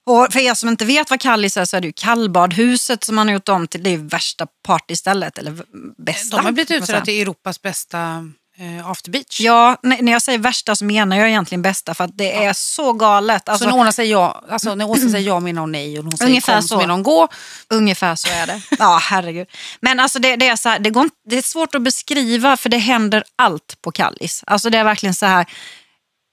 Och 0.07 0.33
för 0.33 0.40
er 0.40 0.55
som 0.55 0.69
inte 0.69 0.85
vet 0.85 1.11
vad 1.11 1.21
Kallis 1.21 1.57
är 1.57 1.64
så 1.64 1.77
är 1.77 1.81
det 1.81 1.87
ju 1.87 1.92
kallbadhuset 1.92 3.05
som 3.05 3.16
man 3.16 3.27
har 3.27 3.33
gjort 3.33 3.49
om 3.49 3.69
till 3.69 3.83
det 3.83 3.97
värsta 3.97 4.47
partystället. 4.66 5.38
Eller 5.38 5.62
bästa. 5.99 6.37
De 6.37 6.45
har 6.45 6.53
blivit 6.53 6.71
utsedda 6.71 7.01
till 7.01 7.23
Europas 7.23 7.62
bästa 7.62 8.31
eh, 8.59 8.90
afterbeach. 8.90 9.40
Ja, 9.40 9.77
när 9.83 10.12
jag 10.12 10.23
säger 10.23 10.38
värsta 10.38 10.77
så 10.77 10.85
menar 10.85 11.16
jag 11.16 11.29
egentligen 11.29 11.62
bästa 11.62 11.95
för 11.95 12.05
att 12.05 12.19
det 12.19 12.45
är 12.45 12.53
så 12.53 12.92
galet. 12.92 13.49
Alltså, 13.49 13.64
så 13.64 13.71
när 13.71 13.83
Åsa 13.83 13.92
säger 13.92 14.12
ja, 14.12 14.45
alltså 14.51 14.75
när 14.75 14.90
Åsa 14.90 15.09
säger 15.09 15.29
ja 15.29 15.40
menar 15.40 15.61
hon 15.61 15.73
nej 15.73 15.99
och 15.99 16.05
när 16.05 16.11
hon 16.11 16.19
säger 16.19 16.31
Ungefär 16.31 16.55
kom 16.55 16.62
så. 16.62 16.77
menar 16.79 16.95
hon 16.95 17.03
gå. 17.03 17.29
Ungefär 17.71 18.14
så 18.14 18.29
är 18.29 18.47
det. 18.47 18.61
Ja, 18.79 18.99
herregud. 19.03 19.49
Men 19.81 20.01
alltså 20.01 20.19
det, 20.19 20.37
det, 20.37 20.49
är 20.49 20.57
så 20.57 20.69
här, 20.69 20.79
det, 20.79 20.90
går 20.90 21.11
det 21.29 21.38
är 21.38 21.42
svårt 21.42 21.75
att 21.75 21.83
beskriva 21.83 22.57
för 22.57 22.69
det 22.69 22.79
händer 22.79 23.25
allt 23.37 23.79
på 23.83 23.92
Kallis. 23.92 24.45
Alltså 24.47 24.71
det 24.71 24.79
är 24.79 24.85
verkligen 24.85 25.14
så 25.14 25.27
här, 25.27 25.47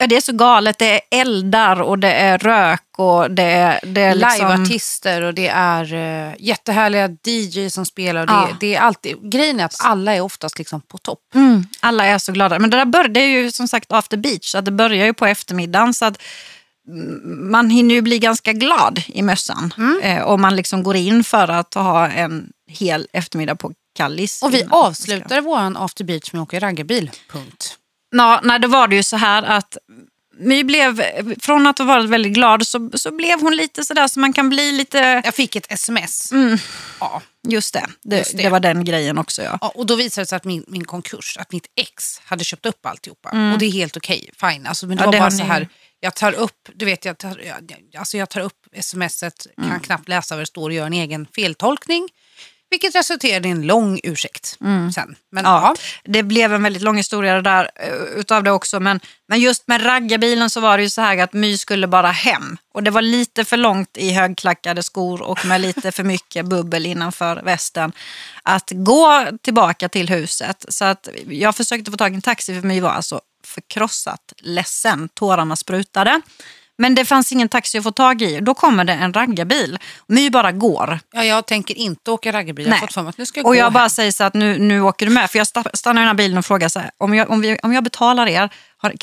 ja, 0.03 0.07
det 0.07 0.15
är 0.15 0.21
så 0.21 0.33
galet. 0.33 0.79
Det 0.79 0.93
är 0.93 1.01
eldar 1.21 1.81
och 1.81 1.99
det 1.99 2.13
är 2.13 2.37
rök 2.37 2.81
och 2.97 3.31
det 3.31 3.43
är, 3.43 3.79
det 3.83 4.01
är 4.01 4.15
liksom... 4.15 4.47
Liveartister 4.49 5.21
och 5.21 5.33
det 5.33 5.47
är 5.47 5.93
uh, 5.93 6.33
jättehärliga 6.39 7.09
DJ 7.27 7.69
som 7.69 7.85
spelar. 7.85 8.21
Och 8.21 8.27
det, 8.27 8.33
Ja. 8.33 8.57
det 8.59 8.75
är 8.75 8.79
alltid, 8.79 9.31
grejen 9.31 9.59
är 9.59 9.65
att 9.65 9.75
alla 9.79 10.15
är 10.15 10.21
oftast 10.21 10.57
liksom 10.57 10.81
på 10.81 10.97
topp. 10.97 11.19
Mm, 11.35 11.67
alla 11.79 12.05
är 12.05 12.17
så 12.17 12.31
glada. 12.31 12.59
Men 12.59 12.69
det 12.69 12.77
där 12.77 12.85
bör, 12.85 13.07
det 13.07 13.19
är 13.19 13.27
ju 13.27 13.51
som 13.51 13.67
sagt 13.67 13.91
after 13.91 14.17
beach, 14.17 14.51
så 14.51 14.57
att 14.57 14.65
det 14.65 14.71
börjar 14.71 15.05
ju 15.05 15.13
på 15.13 15.25
eftermiddagen. 15.25 15.93
Så 15.93 16.05
att 16.05 16.21
man 17.25 17.69
hinner 17.69 17.95
ju 17.95 18.01
bli 18.01 18.19
ganska 18.19 18.53
glad 18.53 19.01
i 19.07 19.21
mössan. 19.21 19.73
Mm. 19.77 19.99
Eh, 20.01 20.23
om 20.23 20.41
man 20.41 20.55
liksom 20.55 20.83
går 20.83 20.95
in 20.95 21.23
för 21.23 21.47
att 21.47 21.73
ha 21.73 22.07
en 22.07 22.49
hel 22.67 23.07
eftermiddag 23.13 23.55
på 23.55 23.71
Kallis. 23.95 24.43
Och 24.43 24.53
vi 24.53 24.59
innan. 24.59 24.71
avslutade 24.73 25.41
våran 25.41 25.77
after 25.77 26.03
beach 26.03 26.33
med 26.33 26.41
att 26.41 26.47
åka 26.47 26.59
raggarbil. 26.59 27.11
Punkt. 27.31 27.77
Ja, 28.13 28.39
nej, 28.43 28.59
då 28.59 28.67
var 28.67 28.87
det 28.87 28.95
ju 28.95 29.03
så 29.03 29.17
här 29.17 29.43
att 29.43 29.77
My 30.39 30.63
blev, 30.63 31.03
från 31.39 31.67
att 31.67 31.77
ha 31.77 31.85
varit 31.85 32.09
väldigt 32.09 32.33
glad 32.33 32.67
så, 32.67 32.89
så 32.93 33.11
blev 33.11 33.41
hon 33.41 33.55
lite 33.55 33.83
sådär 33.83 34.07
så 34.07 34.19
man 34.19 34.33
kan 34.33 34.49
bli 34.49 34.71
lite, 34.71 35.21
Jag 35.25 35.35
fick 35.35 35.55
ett 35.55 35.71
sms. 35.71 36.29
Ja. 36.99 37.21
just 37.47 37.73
det, 37.73 37.85
det, 38.03 38.17
Just 38.17 38.37
det. 38.37 38.43
det 38.43 38.49
var 38.49 38.59
den 38.59 38.85
grejen 38.85 39.17
också 39.17 39.41
ja. 39.41 39.57
Ja, 39.61 39.71
och 39.75 39.85
då 39.85 39.95
visade 39.95 40.21
det 40.21 40.29
sig 40.29 40.35
att 40.35 40.43
min, 40.45 40.63
min 40.67 40.85
konkurs, 40.85 41.37
att 41.37 41.51
mitt 41.51 41.65
ex 41.75 42.21
hade 42.25 42.43
köpt 42.43 42.65
upp 42.65 42.85
alltihopa. 42.85 43.29
Och 43.53 43.59
det 43.59 43.65
är 43.65 43.71
helt 43.71 43.97
okej, 43.97 44.29
fine. 44.39 44.67
Alltså, 44.67 44.87
men 44.87 44.97
det 44.97 45.03
Ja, 45.03 45.05
var 45.05 45.13
det 45.13 45.19
bara 45.19 45.31
så 45.31 45.43
här, 45.43 45.67
jag 45.99 46.15
tar 46.15 46.33
upp, 46.33 46.69
du 46.75 46.85
vet, 46.85 47.05
jag 47.05 47.17
tar, 47.17 47.41
jag, 47.45 47.77
alltså 47.97 48.17
jag 48.17 48.29
tar 48.29 48.41
upp 48.41 48.67
smset, 48.81 49.47
kan 49.57 49.79
knappt 49.79 50.07
läsa 50.09 50.35
vad 50.35 50.41
det 50.41 50.45
står 50.47 50.69
och 50.69 50.73
gör 50.75 50.85
en 50.85 50.93
egen 50.93 51.27
feltolkning. 51.35 52.09
Vilket 52.73 52.95
resulterade 52.95 53.47
i 53.47 53.51
en 53.51 53.67
lång 53.67 53.99
ursäkt 54.03 54.57
sen. 54.95 55.15
Men 55.31 55.45
Ja, 55.45 55.75
det 56.03 56.23
blev 56.23 56.53
en 56.53 56.63
väldigt 56.63 56.81
lång 56.81 56.97
historia 56.97 57.41
där, 57.41 57.69
eh, 57.75 57.93
utav 57.93 58.43
det 58.43 58.51
också. 58.51 58.79
Men, 58.79 58.99
men 59.27 59.39
just 59.39 59.67
med 59.67 59.85
raggarbilen 59.85 60.49
så 60.49 60.59
var 60.59 60.77
det 60.77 60.83
ju 60.83 60.89
så 60.89 61.01
här 61.01 61.17
att 61.17 61.33
My 61.33 61.57
skulle 61.57 61.87
bara 61.87 62.11
hem. 62.11 62.57
Och 62.73 62.83
det 62.83 62.91
var 62.91 63.01
lite 63.01 63.45
för 63.45 63.57
långt 63.57 63.97
i 63.97 64.11
högklackade 64.11 64.83
skor 64.83 65.21
och 65.21 65.45
med 65.45 65.61
lite 65.61 65.91
för 65.91 66.03
mycket 66.03 66.45
bubbel 66.45 66.85
innanför 66.85 67.41
västen. 67.43 67.91
Att 68.43 68.71
gå 68.71 69.25
tillbaka 69.41 69.89
till 69.89 70.09
huset. 70.09 70.65
Så 70.69 70.85
att 70.85 71.09
jag 71.27 71.55
försökte 71.55 71.91
få 71.91 71.97
tag 71.97 72.11
i 72.11 72.15
en 72.15 72.21
taxi 72.21 72.61
för 72.61 72.67
My 72.67 72.81
var 72.81 72.89
alltså 72.89 73.21
förkrossat 73.45 74.33
ledsen. 74.37 75.09
Tårarna 75.13 75.55
sprutade. 75.55 76.21
Men 76.77 76.95
det 76.95 77.05
fanns 77.05 77.31
ingen 77.31 77.49
taxi 77.49 77.77
att 77.77 77.83
få 77.83 77.91
tag 77.91 78.21
i. 78.21 78.39
Då 78.39 78.53
kommer 78.53 78.83
det 78.83 78.93
en 78.93 79.13
raggarbil. 79.13 79.79
My 80.07 80.29
bara 80.29 80.51
går. 80.51 80.99
ja, 81.13 81.23
jag 81.23 81.45
tänker 81.45 81.75
inte 81.77 82.11
åka 82.11 82.31
raggarbil. 82.31 82.65
Jag 82.67 82.73
har 82.73 82.79
fått 82.79 82.93
för 82.93 83.01
mig 83.01 83.09
att 83.09 83.17
nu 83.17 83.25
ska 83.25 83.39
jag 83.39 83.47
Och 83.47 83.55
jag 83.55 83.73
bara 83.73 83.79
hem. 83.79 83.89
säger 83.89 84.11
så 84.11 84.23
att 84.23 84.33
nu, 84.33 84.59
nu 84.59 84.81
åker 84.81 85.05
du 85.05 85.11
med. 85.11 85.31
För 85.31 85.37
jag 85.39 85.45
sta- 85.47 85.69
stannar 85.73 86.01
i 86.01 86.03
den 86.03 86.07
här 86.07 86.13
bilen 86.15 86.37
och 86.37 86.45
frågar 86.45 86.69
så 86.69 86.79
här, 86.79 86.91
om 86.97 87.13
jag, 87.13 87.29
om, 87.29 87.41
vi, 87.41 87.57
om 87.63 87.73
jag 87.73 87.83
betalar 87.83 88.27
er, 88.27 88.49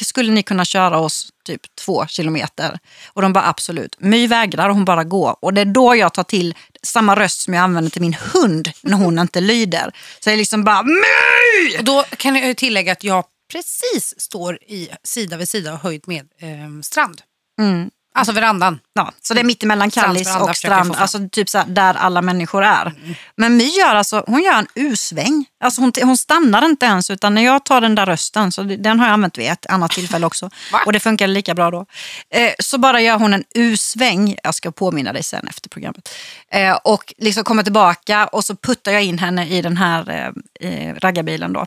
skulle 0.05 0.33
ni 0.33 0.43
kunna 0.43 0.65
köra 0.65 0.99
oss 0.99 1.29
typ 1.45 1.61
två 1.85 2.07
kilometer? 2.07 2.79
Och 3.13 3.23
de 3.23 3.33
bara 3.33 3.49
absolut. 3.49 3.97
My 3.99 4.27
vägrar 4.27 4.69
och 4.69 4.75
hon 4.75 4.85
bara 4.85 5.05
går. 5.05 5.37
Och 5.43 5.55
det 5.55 5.61
är 5.61 5.65
då 5.65 5.97
jag 5.97 6.15
tar 6.15 6.25
till 6.25 6.55
samma 6.83 7.17
röst 7.17 7.41
som 7.41 7.55
jag 7.55 7.63
använder 7.63 7.91
till 7.91 8.03
min 8.03 8.17
hund 8.33 8.71
när 8.83 8.97
hon 8.97 9.19
inte 9.19 9.41
lyder. 9.41 9.91
Så 10.21 10.31
jag 10.31 10.37
liksom 10.37 10.65
bara 10.65 10.83
My! 10.83 11.79
Och 11.79 11.85
då 11.85 12.03
kan 12.17 12.37
jag 12.37 12.57
tillägga 12.57 12.93
att 12.93 13.05
jag 13.05 13.25
precis 13.53 14.15
står 14.21 14.55
i 14.55 14.89
sida 15.03 15.37
vid 15.37 15.49
sida 15.49 15.73
och 15.73 15.79
höjd 15.79 16.03
med 16.09 16.21
eh, 16.41 16.81
strand. 16.83 17.21
Mm. 17.61 17.91
Alltså 18.15 18.33
verandan. 18.33 18.79
Ja, 18.93 19.13
så 19.23 19.35
det 19.35 19.41
är 19.41 19.45
mitt 19.45 19.63
emellan 19.63 19.91
Kallis 19.91 20.37
och 20.37 20.57
strand, 20.57 20.95
alltså 20.97 21.19
typ 21.33 21.49
så 21.49 21.63
där 21.67 21.95
alla 21.95 22.23
människor 22.23 22.65
är. 22.65 22.95
Men 23.37 23.57
My 23.57 23.69
gör 23.69 23.95
alltså, 23.95 24.25
hon 24.27 24.43
gör 24.43 24.53
en 24.53 24.67
U-sväng. 24.75 25.47
Alltså 25.65 25.81
hon, 25.81 25.93
hon 26.03 26.17
stannar 26.17 26.65
inte 26.65 26.87
ens 26.87 27.11
utan 27.11 27.35
när 27.35 27.43
jag 27.43 27.65
tar 27.65 27.81
den 27.81 27.95
där 27.95 28.07
rösten, 28.07 28.53
så 28.53 28.63
den 28.63 29.01
har 29.01 29.07
jag 29.07 29.13
använt 29.13 29.39
vid 29.39 29.51
ett 29.51 29.67
annat 29.67 29.91
tillfälle 29.91 30.27
också 30.27 30.51
och 30.87 30.93
det 30.93 31.01
funkar 31.01 31.27
lika 31.27 31.55
bra 31.55 31.71
då. 31.71 31.87
Eh, 32.35 32.53
så 32.59 32.79
bara 32.79 33.01
gör 33.01 33.19
hon 33.19 33.35
en 33.35 33.45
U-sväng, 33.55 34.37
jag 34.45 34.55
ska 34.55 34.71
påminna 34.71 35.13
dig 35.13 35.23
sen 35.23 35.49
efter 35.49 35.69
programmet, 35.69 36.09
eh, 36.53 36.79
och 36.85 37.15
liksom 37.19 37.45
kommer 37.45 37.63
tillbaka 37.63 38.27
och 38.27 38.45
så 38.45 38.57
puttar 38.57 38.93
jag 38.93 39.03
in 39.03 39.19
henne 39.19 39.49
i 39.49 39.63
den 39.63 39.77
här 39.77 40.33
eh, 40.61 40.95
raggarbilen 40.95 41.53
då. 41.53 41.67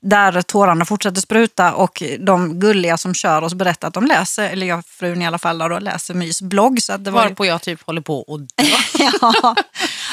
Där 0.00 0.42
tårarna 0.42 0.84
fortsätter 0.84 1.20
spruta 1.20 1.74
och 1.74 2.02
de 2.18 2.60
gulliga 2.60 2.96
som 2.96 3.14
kör 3.14 3.42
oss 3.42 3.54
berättar 3.54 3.88
att 3.88 3.94
de 3.94 4.06
läser, 4.06 4.50
eller 4.50 4.66
jag 4.66 4.86
frun 4.86 5.22
i 5.22 5.26
alla 5.26 5.38
fall, 5.38 5.58
då, 5.58 5.79
läser 5.80 6.14
Mys 6.14 6.42
blogg. 6.42 6.82
Så 6.82 6.92
att 6.92 7.04
det 7.04 7.10
var 7.10 7.22
ju- 7.22 7.28
Varpå 7.28 7.46
jag 7.46 7.62
typ 7.62 7.82
håller 7.86 8.00
på 8.00 8.20
och 8.20 8.40
ja, 8.98 9.54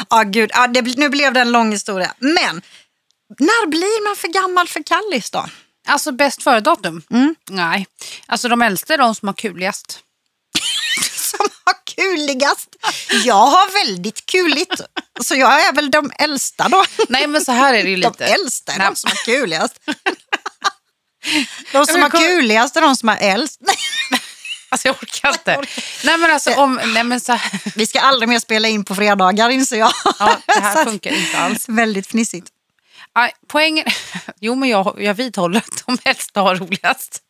ja 0.10 0.24
gud. 0.24 0.50
Ja, 0.54 0.68
det, 0.68 0.82
nu 0.98 1.10
blev 1.10 1.34
det 1.34 1.40
en 1.42 1.52
lång 1.52 1.72
historia. 1.72 2.14
Men 2.20 2.62
när 3.40 3.68
blir 3.68 4.08
man 4.08 4.16
för 4.16 4.28
gammal 4.28 4.68
för 4.68 4.84
Kallis 4.84 5.32
då? 5.32 5.46
Alltså 5.88 6.12
bäst 6.12 6.44
före-datum? 6.44 7.04
Mm. 7.12 7.36
Nej. 7.50 7.88
Alltså 8.26 8.48
de 8.50 8.62
äldsta 8.62 8.94
är 8.94 8.98
de 8.98 9.16
som 9.16 9.28
har 9.28 9.34
kuligast. 9.34 10.00
Som 11.12 11.48
har 11.66 11.76
kuligast? 11.96 12.70
Jag 13.26 13.46
har 13.48 13.86
väldigt 13.86 14.26
kuligt. 14.26 14.82
Så 15.24 15.36
jag 15.36 15.62
är 15.68 15.74
väl 15.74 15.92
de 15.92 16.12
äldsta 16.20 16.70
då. 16.70 16.84
Nej 17.10 17.28
men 17.28 17.46
så 17.46 17.52
här 17.52 17.74
är 17.74 17.84
det 17.84 17.90
ju 17.90 17.96
De 17.96 18.08
lite. 18.08 18.26
äldsta 18.26 18.72
är 18.74 18.78
Nej. 18.78 18.88
de 18.88 18.96
som 18.96 19.10
har 19.12 19.26
kuligast. 19.26 19.74
De 21.72 21.86
som 21.86 22.02
har 22.02 22.10
kuligast 22.10 22.76
är 22.78 22.82
de 22.82 22.96
som 22.96 23.10
har 23.10 23.18
äldst. 23.18 23.60
Alltså 24.70 24.88
jag 24.88 24.96
orkar 25.04 25.30
inte. 25.30 25.52
Jag 25.52 25.60
orkar. 25.60 25.84
Nej 26.06 26.18
men 26.18 26.32
alltså 26.32 26.54
om, 26.54 26.80
nej 26.86 27.04
men 27.04 27.20
så 27.20 27.34
här. 27.34 27.62
Vi 27.76 27.86
ska 27.86 28.00
aldrig 28.00 28.30
mer 28.30 28.40
spela 28.40 28.68
in 28.68 28.84
på 28.86 28.96
fredagar 28.96 29.50
inser 29.50 29.78
jag. 29.78 29.92
Ja, 30.20 30.38
det 30.46 30.60
här 30.60 30.86
funkar 30.90 31.12
inte 31.12 31.38
alls. 31.38 31.70
Väldigt 31.70 32.08
fnissigt. 32.08 32.48
Poängen, 33.48 33.86
jo 34.40 34.56
men 34.56 34.70
jag, 34.70 34.96
jag 35.02 35.14
vidhåller 35.14 35.60
att 35.60 35.84
de 35.86 35.98
äldsta 36.06 36.42
har 36.42 36.56
roligast. 36.56 37.24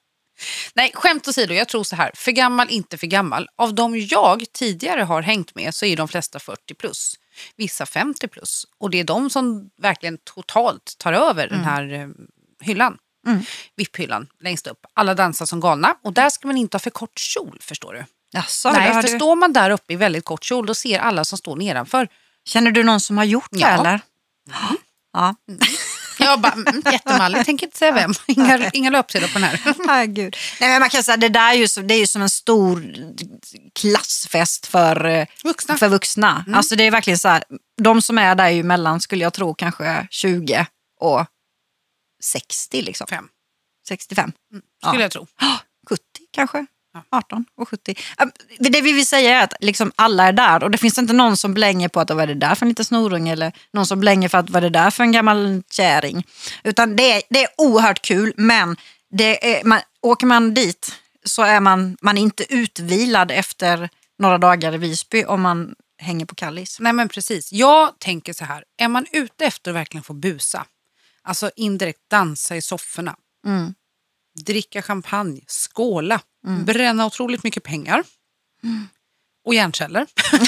Nej, 0.74 0.92
skämt 0.94 1.28
åsido, 1.28 1.54
jag 1.54 1.68
tror 1.68 1.84
så 1.84 1.96
här. 1.96 2.12
För 2.16 2.32
gammal, 2.32 2.70
inte 2.70 2.98
för 2.98 3.08
gammal. 3.08 3.48
Av 3.56 3.76
de 3.76 3.98
jag 3.98 4.46
tidigare 4.54 5.02
har 5.02 5.22
hängt 5.22 5.56
med 5.56 5.76
så 5.76 5.86
är 5.86 5.98
de 5.98 6.08
flesta 6.08 6.40
40 6.40 6.74
plus. 6.74 7.16
Vissa 7.56 7.86
50 7.86 8.28
plus. 8.28 8.66
Och 8.78 8.90
det 8.90 9.00
är 9.00 9.04
de 9.04 9.30
som 9.30 9.70
verkligen 9.78 10.18
totalt 10.18 10.96
tar 10.98 11.14
över 11.14 11.48
den 11.48 11.64
här 11.64 11.94
eh, 11.94 12.08
hyllan. 12.62 12.98
Mm. 13.28 13.44
VIP-hyllan 13.76 14.28
längst 14.40 14.68
upp. 14.68 14.86
Alla 14.94 15.14
dansar 15.14 15.46
som 15.46 15.60
galna. 15.60 15.96
Och 16.04 16.14
där 16.14 16.30
ska 16.30 16.48
man 16.48 16.58
inte 16.58 16.76
ha 16.76 16.80
för 16.80 16.90
kort 16.90 17.20
kjol, 17.20 17.58
förstår 17.62 17.94
du. 17.94 18.06
Jaså, 18.32 18.72
Nej, 18.72 18.94
för 18.94 19.02
du... 19.02 19.08
står 19.08 19.36
man 19.36 19.54
där 19.54 19.70
uppe 19.70 19.94
i 19.94 19.96
väldigt 19.96 20.26
kort 20.26 20.44
kjol 20.44 20.66
då 20.66 20.74
ser 20.74 21.00
alla 21.00 21.26
som 21.26 21.38
står 21.38 21.56
nedanför. 21.56 22.08
Känner 22.46 22.72
du 22.72 22.84
någon 22.84 23.00
som 23.00 23.18
har 23.18 23.26
gjort 23.26 23.48
det 23.52 23.60
Ja. 23.60 23.68
eller? 23.68 24.00
Ja. 25.14 25.36
Jag 26.20 26.40
bara, 26.42 26.54
mm, 26.54 26.82
jättemallig, 26.92 27.46
tänker 27.46 27.66
inte 27.66 27.78
säga 27.78 27.92
vem. 27.92 28.14
Inga, 28.28 28.70
inga 28.74 28.90
löpsedlar 28.90 29.28
på 29.28 29.40
den 29.40 29.44
här. 29.44 29.60
Herregud. 29.88 30.36
Nej, 30.60 30.70
men 30.70 30.80
man 30.80 30.90
kan 30.90 31.04
säga 31.04 31.18
det 31.18 31.30
där 31.30 31.50
är 31.50 31.54
ju, 31.54 31.68
så, 31.68 31.82
det 31.82 31.94
är 31.94 32.00
ju 32.00 32.08
som 32.08 32.22
en 32.22 32.30
stor 32.30 32.94
klassfest 33.80 34.66
för 34.68 35.06
eh, 35.06 35.26
Vuxna. 35.44 35.78
För 35.78 35.90
vuxna. 35.90 36.46
Alltså 36.54 36.76
det 36.76 36.84
är 36.84 36.92
verkligen 36.92 37.20
så 37.20 37.28
här, 37.28 37.44
de 37.82 38.02
som 38.02 38.18
är 38.18 38.36
där 38.36 38.46
är 38.46 38.50
ju 38.50 38.64
mellan, 38.64 39.00
skulle 39.02 39.24
jag 39.24 39.34
tro, 39.34 39.54
kanske 39.54 40.08
20 40.12 40.66
och 41.00 41.26
60 42.24 42.82
liksom. 42.82 43.08
Fem, 43.08 43.28
65. 43.88 44.32
skulle 44.84 44.96
Ja. 44.96 45.02
jag 45.02 45.12
tro. 45.12 45.28
70 45.90 46.02
kanske. 46.32 46.66
Ja. 46.94 47.04
18 47.18 47.46
och 47.58 47.70
70. 47.70 47.96
Äh, 48.20 48.26
Det 48.60 48.82
vi 48.82 48.94
vill 48.94 49.06
säga 49.08 49.40
är 49.40 49.44
att 49.44 49.54
liksom 49.60 49.92
alla 49.96 50.28
är 50.28 50.32
där 50.34 50.64
och 50.64 50.72
det 50.72 50.78
finns 50.78 50.98
inte 50.98 51.14
någon 51.14 51.38
som 51.38 51.54
blänger 51.54 51.90
på 51.90 52.00
att 52.00 52.10
vad 52.10 52.20
är 52.24 52.28
det 52.28 52.34
där 52.34 52.56
för 52.56 52.66
en 52.66 52.70
liten 52.70 52.86
snorunge 52.86 53.32
eller 53.32 53.52
någon 53.74 53.86
som 53.86 54.00
blänger 54.00 54.30
för 54.30 54.38
att 54.38 54.50
vad 54.50 54.64
är 54.64 54.70
det 54.70 54.80
där 54.80 54.92
för 54.92 55.04
en 55.04 55.12
gammal 55.12 55.64
kärring. 55.72 56.24
Utan 56.64 56.96
det 56.96 57.12
är, 57.12 57.22
det 57.30 57.44
är 57.44 57.50
oerhört 57.58 58.02
kul 58.02 58.34
men 58.38 58.78
det 59.10 59.56
är, 59.60 59.64
man, 59.64 59.80
åker 60.02 60.26
man 60.28 60.54
dit 60.54 60.96
så 61.26 61.42
är 61.44 61.60
man, 61.60 61.98
man 62.02 62.18
är 62.18 62.22
inte 62.22 62.54
utvilad 62.54 63.32
efter 63.32 63.90
några 64.20 64.38
dagar 64.38 64.74
i 64.74 64.78
Visby 64.78 65.24
om 65.26 65.42
man 65.42 65.76
hänger 66.02 66.26
på 66.26 66.36
Kallis. 66.36 66.80
Nej 66.80 66.94
men 66.94 67.10
precis. 67.10 67.52
Jag 67.54 68.00
tänker 68.00 68.34
så 68.34 68.46
här, 68.46 68.64
är 68.78 68.88
man 68.88 69.06
ute 69.12 69.46
efter 69.46 69.72
att 69.72 69.76
verkligen 69.78 70.04
få 70.04 70.14
busa, 70.14 70.66
alltså 71.28 71.52
indirekt 71.56 72.00
dansa 72.10 72.56
i 72.56 72.62
sofforna, 72.62 73.16
Mm. 73.46 73.74
dricka 74.46 74.82
champagne, 74.82 75.42
skåla, 75.48 76.22
bränna 76.66 77.06
otroligt 77.06 77.44
mycket 77.44 77.64
pengar 77.64 78.04
och 79.46 79.54
hjärnceller, 79.56 80.08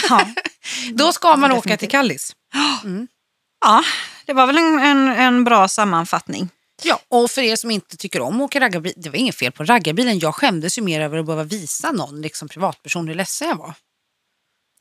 Ja. 0.10 0.28
då 0.94 1.12
ska 1.14 1.28
man 1.36 1.52
åka 1.52 1.56
Definitivt. 1.56 1.80
till 1.80 1.90
Kallis. 1.90 2.36
ja, 3.62 3.84
det 4.26 4.34
var 4.34 4.48
väl 4.48 4.58
en, 4.58 4.80
en, 4.80 5.08
en 5.08 5.44
bra 5.44 5.68
sammanfattning. 5.68 6.50
Ja, 6.84 7.00
och 7.08 7.32
för 7.32 7.42
er 7.42 7.56
som 7.56 7.72
inte 7.72 7.98
tycker 7.98 8.22
om 8.22 8.36
att 8.36 8.46
åka 8.46 8.60
raggarbil, 8.60 8.94
det 8.98 9.10
var 9.10 9.16
inget 9.18 9.36
fel 9.36 9.52
på 9.52 9.64
raggarbilen. 9.64 10.20
Jag 10.20 10.36
skämdes 10.36 10.78
ju 10.78 10.82
mer 10.82 11.02
över 11.02 11.18
att 11.18 11.26
behöva 11.26 11.44
visa 11.44 11.92
någon 11.92 12.22
liksom 12.22 12.48
privatperson 12.48 13.08
hur 13.08 13.16
ledsen 13.16 13.48
jag 13.48 13.56
var. 13.56 13.74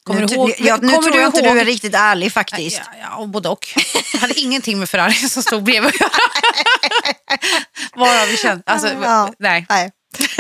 Kommer 0.09 0.21
nu, 0.21 0.27
du 0.27 0.35
ihåg? 0.35 0.55
jag, 0.59 0.83
nu 0.83 0.89
kommer 0.89 1.03
tror 1.03 1.13
du 1.13 1.19
jag 1.21 1.29
inte 1.29 1.43
du 1.43 1.61
är 1.61 1.65
riktigt 1.65 1.95
ärlig 1.95 2.33
faktiskt. 2.33 2.81
Ja, 2.93 2.99
ja, 3.03 3.17
och 3.17 3.29
både 3.29 3.49
och. 3.49 3.67
Jag 4.13 4.21
hade 4.21 4.41
ingenting 4.41 4.79
med 4.79 4.89
Ferrari 4.89 5.13
som 5.29 5.43
stod 5.43 5.63
bredvid 5.63 5.89
att 5.95 6.01
göra. 6.01 6.11
Varav 7.97 8.27
vi 8.29 8.37
kände, 8.37 8.63
alltså, 8.67 8.89
Ja. 9.03 9.33
nej. 9.39 9.67
Nej, 9.69 9.91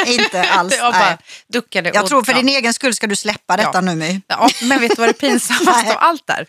inte 0.06 0.42
alls. 0.50 0.76
Jag 0.76 0.92
nej. 0.92 1.00
bara 1.00 1.18
duckade. 1.52 1.90
Jag 1.94 2.02
och- 2.02 2.08
tror 2.08 2.22
för 2.24 2.32
ja. 2.32 2.38
din 2.38 2.48
egen 2.48 2.74
skull 2.74 2.94
ska 2.94 3.06
du 3.06 3.16
släppa 3.16 3.56
detta 3.56 3.70
Ja. 3.74 3.80
nu 3.80 3.94
My. 3.94 4.20
Ja, 4.26 4.48
men 4.62 4.80
vet 4.80 4.88
du 4.96 5.00
vad 5.02 5.08
det 5.08 5.12
pinsammaste 5.12 5.90
av 5.92 5.98
allt 6.00 6.26
där? 6.26 6.46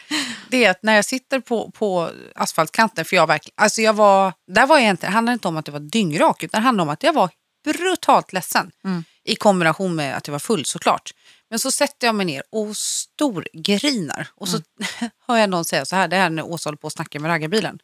Det 0.49 0.65
är 0.65 0.71
att 0.71 0.83
när 0.83 0.95
jag 0.95 1.05
sitter 1.05 1.39
på, 1.39 1.71
på 1.71 2.09
asfaltkanten, 2.35 3.05
för 3.05 3.15
jag 3.15 3.27
verkligen, 3.27 3.53
alltså 3.57 3.81
jag 3.81 3.93
var, 3.93 4.33
där 4.53 4.65
var 4.67 4.77
jag 4.79 4.89
inte, 4.89 5.07
det 5.07 5.11
handlade 5.11 5.33
inte 5.33 5.47
om 5.47 5.57
att 5.57 5.67
jag 5.67 5.71
var 5.73 5.79
dyngrak, 5.79 6.43
utan 6.43 6.61
det 6.61 6.65
handlade 6.65 6.87
om 6.89 6.93
att 6.93 7.03
jag 7.03 7.13
var 7.13 7.29
brutalt 7.65 8.33
ledsen. 8.33 8.71
Mm. 8.85 9.03
I 9.25 9.35
kombination 9.35 9.95
med 9.95 10.17
att 10.17 10.27
jag 10.27 10.31
var 10.31 10.39
full 10.39 10.65
såklart. 10.65 11.11
Men 11.49 11.59
så 11.59 11.71
sätter 11.71 12.07
jag 12.07 12.15
mig 12.15 12.25
ner 12.25 12.43
och 12.51 12.77
storgrinar. 12.77 14.27
Och 14.35 14.47
så 14.49 14.55
Mm. 14.57 15.11
hör 15.27 15.37
jag 15.37 15.49
någon 15.49 15.65
säga 15.65 15.85
så 15.85 15.95
här, 15.95 16.07
det 16.07 16.15
här 16.15 16.29
när 16.29 16.43
Åsa 16.43 16.67
håller 16.69 16.77
på 16.77 16.85
och 16.85 16.91
snackar 16.91 17.19
med 17.19 17.29
raggarbilen. 17.29 17.79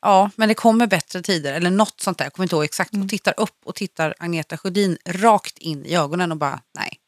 Ja, 0.00 0.30
men 0.36 0.48
det 0.48 0.54
kommer 0.54 0.86
bättre 0.86 1.22
tider, 1.22 1.52
eller 1.54 1.70
något 1.70 2.00
sånt 2.00 2.18
där, 2.18 2.24
jag 2.24 2.32
kommer 2.32 2.44
inte 2.44 2.54
ihåg 2.56 2.64
exakt. 2.64 2.92
Mm. 2.92 3.04
Och 3.04 3.10
tittar 3.10 3.34
upp 3.36 3.56
och 3.64 3.74
tittar 3.74 4.14
Agneta 4.18 4.56
Sjödin 4.58 4.98
rakt 5.06 5.58
in 5.58 5.86
i 5.86 5.96
ögonen 5.96 6.32
och 6.32 6.38
bara, 6.38 6.60
nej. 6.74 6.98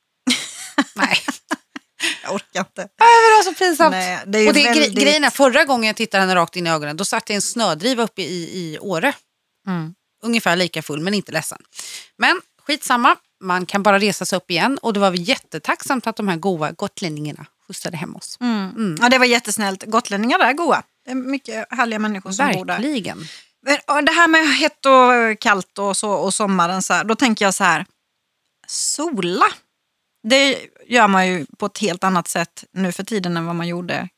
nej. 0.94 1.18
Jag 2.22 2.34
orkar 2.34 2.60
inte. 2.60 2.80
Men 2.80 2.88
det 2.98 3.36
var 3.36 3.42
så 3.42 3.54
pinsamt. 3.54 3.90
Nej, 3.92 4.22
det 4.26 4.38
är 4.38 4.48
och 4.48 4.54
det 4.54 4.60
är 4.66 4.74
väldigt- 4.74 4.92
gre- 4.92 5.00
grejen 5.02 5.24
är, 5.24 5.30
förra 5.30 5.64
gången 5.64 5.86
jag 5.86 5.96
tittade 5.96 6.20
henne 6.20 6.34
rakt 6.34 6.56
in 6.56 6.66
i 6.66 6.70
ögonen, 6.70 6.96
då 6.96 7.04
satt 7.04 7.28
jag 7.28 7.34
i 7.34 7.36
en 7.36 7.42
snödriva 7.42 8.02
uppe 8.02 8.22
i, 8.22 8.58
i 8.58 8.78
Åre. 8.78 9.12
Mm. 9.68 9.94
Ungefär 10.22 10.56
lika 10.56 10.82
full, 10.82 11.00
men 11.00 11.14
inte 11.14 11.32
ledsen. 11.32 11.58
Men 12.18 12.40
skitsamma, 12.66 13.16
man 13.44 13.66
kan 13.66 13.82
bara 13.82 13.98
resa 13.98 14.24
sig 14.24 14.36
upp 14.36 14.50
igen. 14.50 14.78
Och 14.82 14.92
det 14.92 15.00
var 15.00 15.12
jättetacksamt 15.12 16.06
att 16.06 16.16
de 16.16 16.28
här 16.28 16.36
goa 16.36 16.72
gotlänningarna 16.72 17.46
skjutsade 17.66 17.96
hem 17.96 18.16
oss. 18.16 18.38
Mm. 18.40 18.96
Ja, 19.00 19.08
det 19.08 19.18
var 19.18 19.26
jättesnällt. 19.26 19.84
Gotlänningar 19.86 20.38
är 20.38 20.52
goa. 20.52 20.82
Det 21.04 21.10
är 21.10 21.14
mycket 21.14 21.66
härliga 21.70 21.98
människor 21.98 22.30
som 22.32 22.52
bor 22.52 22.64
där. 22.64 22.74
Verkligen. 22.78 23.18
Det 24.06 24.12
här 24.12 24.28
med 24.28 24.46
hett 24.46 24.86
och 24.86 25.38
kallt 25.40 25.78
och, 25.78 25.96
så, 25.96 26.10
och 26.10 26.34
sommaren, 26.34 26.82
så 26.82 26.92
här, 26.94 27.04
då 27.04 27.14
tänker 27.14 27.44
jag 27.44 27.54
så 27.54 27.64
här. 27.64 27.86
Sola, 28.66 29.46
det 30.28 30.58
gör 30.86 31.08
man 31.08 31.28
ju 31.28 31.46
på 31.58 31.66
ett 31.66 31.78
helt 31.78 32.04
annat 32.04 32.28
sätt 32.28 32.64
nu 32.72 32.92
för 32.92 33.04
tiden 33.04 33.36
än 33.36 33.46
vad 33.46 33.56
man 33.56 33.68
gjorde. 33.68 34.08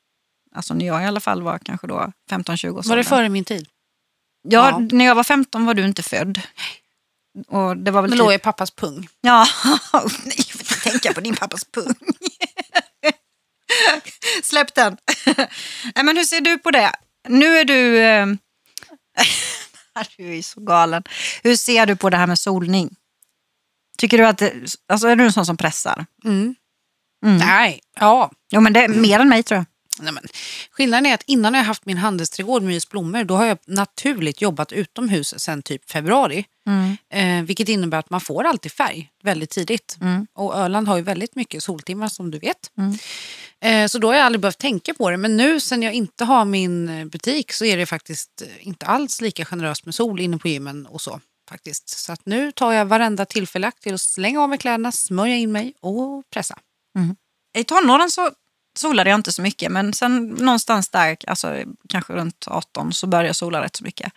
Alltså 0.54 0.74
när 0.74 0.86
jag 0.86 1.02
i 1.02 1.06
alla 1.06 1.20
fall 1.20 1.42
var 1.42 1.58
kanske 1.58 1.86
då 1.86 2.12
15-20 2.30 2.68
år 2.78 2.82
Var 2.88 2.96
det 2.96 3.04
före 3.04 3.28
min 3.28 3.44
tid? 3.44 3.68
Ja, 4.42 4.70
Ja. 4.70 4.78
när 4.92 5.04
jag 5.04 5.14
var 5.14 5.24
15 5.24 5.66
var 5.66 5.74
du 5.74 5.84
inte 5.84 6.02
född. 6.02 6.40
Och 7.48 7.76
det 7.76 7.90
var 7.90 8.02
väl 8.02 8.10
typ... 8.10 8.18
låg 8.18 8.32
i 8.32 8.38
pappas 8.38 8.70
pung. 8.70 9.08
Ja, 9.20 9.46
nej, 10.24 10.36
jag 10.36 10.58
vill 10.58 10.60
inte 10.60 10.90
tänka 10.90 11.12
på 11.12 11.20
din 11.20 11.36
pappas 11.36 11.64
pung. 11.64 11.94
Släpp 14.42 14.74
den. 14.74 14.96
nej, 15.94 16.04
men 16.04 16.16
hur 16.16 16.24
ser 16.24 16.40
du 16.40 16.58
på 16.58 16.70
det? 16.70 16.92
Nu 17.28 17.58
är 17.58 17.64
du... 17.64 17.98
Eh... 17.98 18.26
du 20.16 20.38
är 20.38 20.42
så 20.42 20.60
galen. 20.60 21.02
Hur 21.42 21.56
ser 21.56 21.86
du 21.86 21.96
på 21.96 22.10
det 22.10 22.16
här 22.16 22.26
med 22.26 22.38
solning? 22.38 22.96
Tycker 23.98 24.18
du 24.18 24.26
att... 24.26 24.38
det- 24.38 24.54
Alltså 24.88 25.08
är 25.08 25.16
du 25.16 25.24
en 25.24 25.32
sån 25.32 25.46
som 25.46 25.56
pressar? 25.56 26.06
Mm. 26.24 26.54
Mm. 27.26 27.38
Nej, 27.38 27.80
ja. 28.00 28.30
Jo, 28.50 28.60
men 28.60 28.72
det 28.72 28.84
är 28.84 28.88
mer 28.88 29.20
än 29.20 29.28
mig 29.28 29.42
tror 29.42 29.56
jag. 29.58 29.64
Nej, 30.00 30.12
men, 30.12 30.22
skillnaden 30.70 31.06
är 31.06 31.14
att 31.14 31.22
innan 31.26 31.54
jag 31.54 31.64
haft 31.64 31.86
min 31.86 31.96
handelsträdgård 31.96 32.62
Myrs 32.62 32.88
blommor, 32.88 33.24
då 33.24 33.36
har 33.36 33.44
jag 33.44 33.58
naturligt 33.66 34.42
jobbat 34.42 34.72
utomhus 34.72 35.34
sedan 35.40 35.62
typ 35.62 35.90
februari. 35.90 36.44
Mm. 36.66 36.96
Eh, 37.10 37.46
vilket 37.46 37.68
innebär 37.68 37.98
att 37.98 38.10
man 38.10 38.20
får 38.20 38.44
alltid 38.44 38.72
färg 38.72 39.10
väldigt 39.22 39.50
tidigt. 39.50 39.98
Mm. 40.00 40.26
Och 40.34 40.56
Öland 40.56 40.88
har 40.88 40.96
ju 40.96 41.02
väldigt 41.02 41.34
mycket 41.34 41.62
soltimmar 41.62 42.08
som 42.08 42.30
du 42.30 42.38
vet. 42.38 42.70
Mm. 42.78 42.98
Eh, 43.60 43.88
så 43.88 43.98
då 43.98 44.08
har 44.08 44.14
jag 44.14 44.26
aldrig 44.26 44.40
behövt 44.40 44.58
tänka 44.58 44.94
på 44.94 45.10
det. 45.10 45.16
Men 45.16 45.36
nu 45.36 45.60
sen 45.60 45.82
jag 45.82 45.94
inte 45.94 46.24
har 46.24 46.44
min 46.44 46.88
eh, 46.88 47.04
butik 47.04 47.52
så 47.52 47.64
är 47.64 47.76
det 47.76 47.86
faktiskt 47.86 48.42
eh, 48.42 48.66
inte 48.66 48.86
alls 48.86 49.20
lika 49.20 49.44
generöst 49.44 49.84
med 49.84 49.94
sol 49.94 50.20
inne 50.20 50.38
på 50.38 50.48
gymmen 50.48 50.86
och 50.86 51.00
så. 51.00 51.20
faktiskt. 51.48 51.88
Så 51.88 52.12
att 52.12 52.26
nu 52.26 52.52
tar 52.52 52.72
jag 52.72 52.86
varenda 52.86 53.24
tillfälle 53.24 53.72
till 53.80 53.94
att 53.94 54.00
slänga 54.00 54.42
av 54.42 54.48
mig 54.48 54.58
kläderna, 54.58 54.92
smörja 54.92 55.36
in 55.36 55.52
mig 55.52 55.74
och 55.80 56.24
pressa. 56.30 56.58
I 57.58 57.64
tonåren 57.64 58.10
så 58.10 58.30
solade 58.78 59.10
jag 59.10 59.18
inte 59.18 59.32
så 59.32 59.42
mycket, 59.42 59.72
men 59.72 59.92
sen 59.92 60.26
någonstans 60.26 60.88
där, 60.88 61.16
alltså 61.26 61.56
kanske 61.88 62.12
runt 62.12 62.44
18, 62.48 62.92
så 62.92 63.06
började 63.06 63.28
jag 63.28 63.36
sola 63.36 63.62
rätt 63.62 63.76
så 63.76 63.84
mycket. 63.84 64.12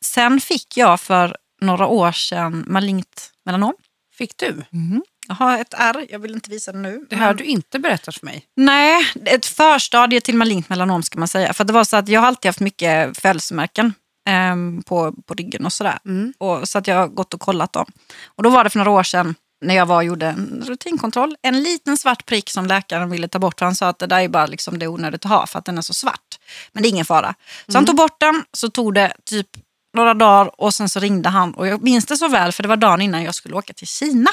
Sen 0.00 0.40
fick 0.40 0.76
jag 0.76 1.00
för 1.00 1.36
några 1.60 1.86
år 1.86 2.12
sedan 2.12 2.64
malignt 2.66 3.32
melanom. 3.44 3.74
Fick 4.14 4.36
du? 4.36 4.64
Jag 5.28 5.34
har 5.34 5.58
ett 5.58 5.74
R, 5.78 6.06
jag 6.10 6.18
vill 6.18 6.34
inte 6.34 6.50
visa 6.50 6.72
det 6.72 6.78
nu. 6.78 7.06
Det 7.10 7.16
här 7.16 7.26
har 7.26 7.34
du 7.34 7.44
inte 7.44 7.78
berättat 7.78 8.14
för 8.14 8.26
mig. 8.26 8.44
Nej, 8.56 9.02
ett 9.24 9.46
förstadie 9.46 10.20
till 10.20 10.36
malignt 10.36 10.68
melanom 10.68 11.02
ska 11.02 11.18
man 11.18 11.28
säga. 11.28 11.52
För 11.52 11.64
det 11.64 11.72
var 11.72 11.84
så 11.84 11.96
att 11.96 12.08
jag 12.08 12.20
har 12.20 12.28
alltid 12.28 12.48
haft 12.48 12.60
mycket 12.60 13.18
födelsemärken 13.18 13.94
ehm, 14.28 14.82
på, 14.82 15.12
på 15.12 15.34
ryggen 15.34 15.66
och 15.66 15.72
sådär. 15.72 15.98
Och, 16.38 16.68
så 16.68 16.78
att 16.78 16.86
jag 16.86 16.96
har 16.96 17.08
gått 17.08 17.34
och 17.34 17.40
kollat 17.40 17.72
dem. 17.72 17.86
Och 18.26 18.42
då 18.42 18.50
var 18.50 18.64
det 18.64 18.70
för 18.70 18.78
några 18.78 18.90
år 18.90 19.02
sedan 19.02 19.34
när 19.66 19.74
jag 19.74 19.86
var 19.86 19.96
och 19.96 20.04
gjorde 20.04 20.26
en 20.26 20.62
rutinkontroll. 20.66 21.36
En 21.42 21.62
liten 21.62 21.96
svart 21.96 22.26
prick 22.26 22.50
som 22.50 22.66
läkaren 22.66 23.10
ville 23.10 23.28
ta 23.28 23.38
bort. 23.38 23.58
För 23.58 23.66
han 23.66 23.74
sa 23.74 23.88
att 23.88 23.98
det 23.98 24.06
där 24.06 24.20
är 24.20 24.28
bara 24.28 24.46
liksom 24.46 24.78
det 24.78 24.84
är 24.84 24.88
onödigt 24.88 25.24
att 25.24 25.30
ha 25.30 25.46
för 25.46 25.58
att 25.58 25.64
den 25.64 25.78
är 25.78 25.82
så 25.82 25.94
svart. 25.94 26.38
Men 26.72 26.82
det 26.82 26.88
är 26.88 26.90
ingen 26.90 27.04
fara. 27.04 27.34
Så 27.68 27.78
han 27.78 27.86
tog 27.86 27.96
bort 27.96 28.20
den, 28.20 28.44
så 28.52 28.70
tog 28.70 28.94
det 28.94 29.12
typ 29.24 29.48
några 29.96 30.14
dagar 30.14 30.60
och 30.60 30.74
sen 30.74 30.88
så 30.88 31.00
ringde 31.00 31.28
han. 31.28 31.54
Och 31.54 31.66
jag 31.66 31.82
minns 31.82 32.06
det 32.06 32.16
så 32.16 32.28
väl 32.28 32.52
för 32.52 32.62
det 32.62 32.68
var 32.68 32.76
dagen 32.76 33.02
innan 33.02 33.22
jag 33.22 33.34
skulle 33.34 33.56
åka 33.56 33.72
till 33.72 33.86
Kina. 33.86 34.30